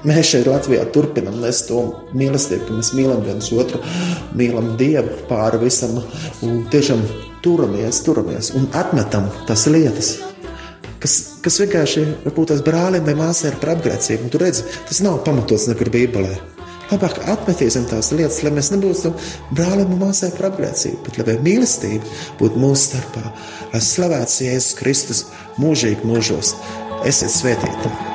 Mēs 0.03 0.33
šeit 0.33 0.49
Latvijā 0.51 0.83
turpinām 0.91 1.37
nest 1.39 1.69
to 1.69 1.79
mīlestību, 2.11 2.65
ka 2.67 2.75
mēs 2.75 2.89
mīlam 2.97 3.21
viens 3.23 3.47
otru, 3.55 3.79
mīlam 4.35 4.73
Dievu 4.79 5.15
pāri 5.29 5.61
visam 5.61 5.95
un 6.43 6.65
tiešām 6.73 7.05
turamies, 7.43 8.01
turamies 8.03 8.51
un 8.59 8.67
atmetam 8.75 9.29
tās 9.47 9.63
lietas. 9.71 10.17
Kas, 11.03 11.15
kas 11.43 11.59
vienkārši 11.63 12.03
varbūt 12.25 12.51
tās 12.51 12.63
brālim 12.67 13.07
vai 13.07 13.15
māsai 13.19 13.53
ir 13.53 13.59
par 13.63 13.77
apgrēcību. 13.77 14.27
Tur 14.31 14.43
redz, 14.43 14.63
tas 14.89 14.99
nav 15.03 15.21
pamatots 15.23 15.69
nekur 15.71 15.91
Bībelē. 15.91 16.35
Labāk 16.91 17.21
atmetīsim 17.31 17.87
tās 17.87 18.11
lietas, 18.11 18.43
lai 18.43 18.51
mēs 18.55 18.73
nebūtu 18.75 19.15
brālim 19.55 19.95
un 19.95 20.03
māsai 20.03 20.33
par 20.35 20.51
apgrēcību, 20.51 20.99
bet 21.07 21.23
lai 21.23 21.41
mīlestība 21.47 22.15
būtu 22.43 22.59
mūsu 22.59 22.89
starpā, 22.89 23.29
lai 23.71 23.85
slavēts 23.87 24.41
Jēzus 24.43 24.79
Kristus 24.83 25.27
mūžīgi 25.63 26.11
mūžos. 26.11 26.57
Esiet 27.07 27.31
svētīti! 27.31 28.12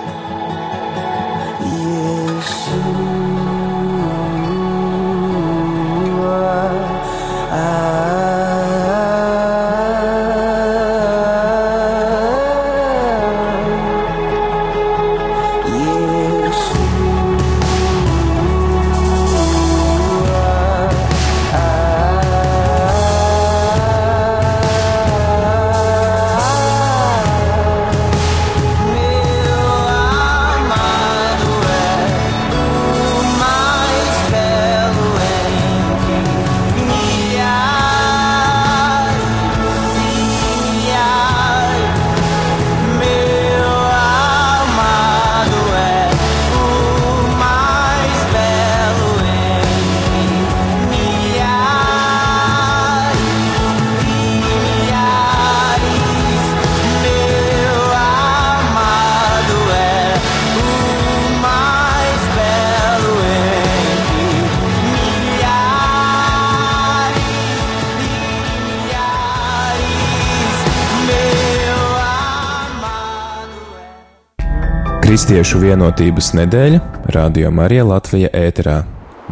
Kristiešu 75.19 75.59
vienotības 75.59 76.29
nedēļa 76.39 76.79
Radio 77.11 77.49
Marija 77.51 77.83
Latvija 77.89 78.29
ēterā 78.39 78.77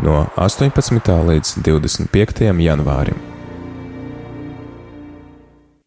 no 0.03 0.24
18. 0.34 1.12
līdz 1.28 1.53
25. 1.62 2.43
janvārim. 2.66 3.16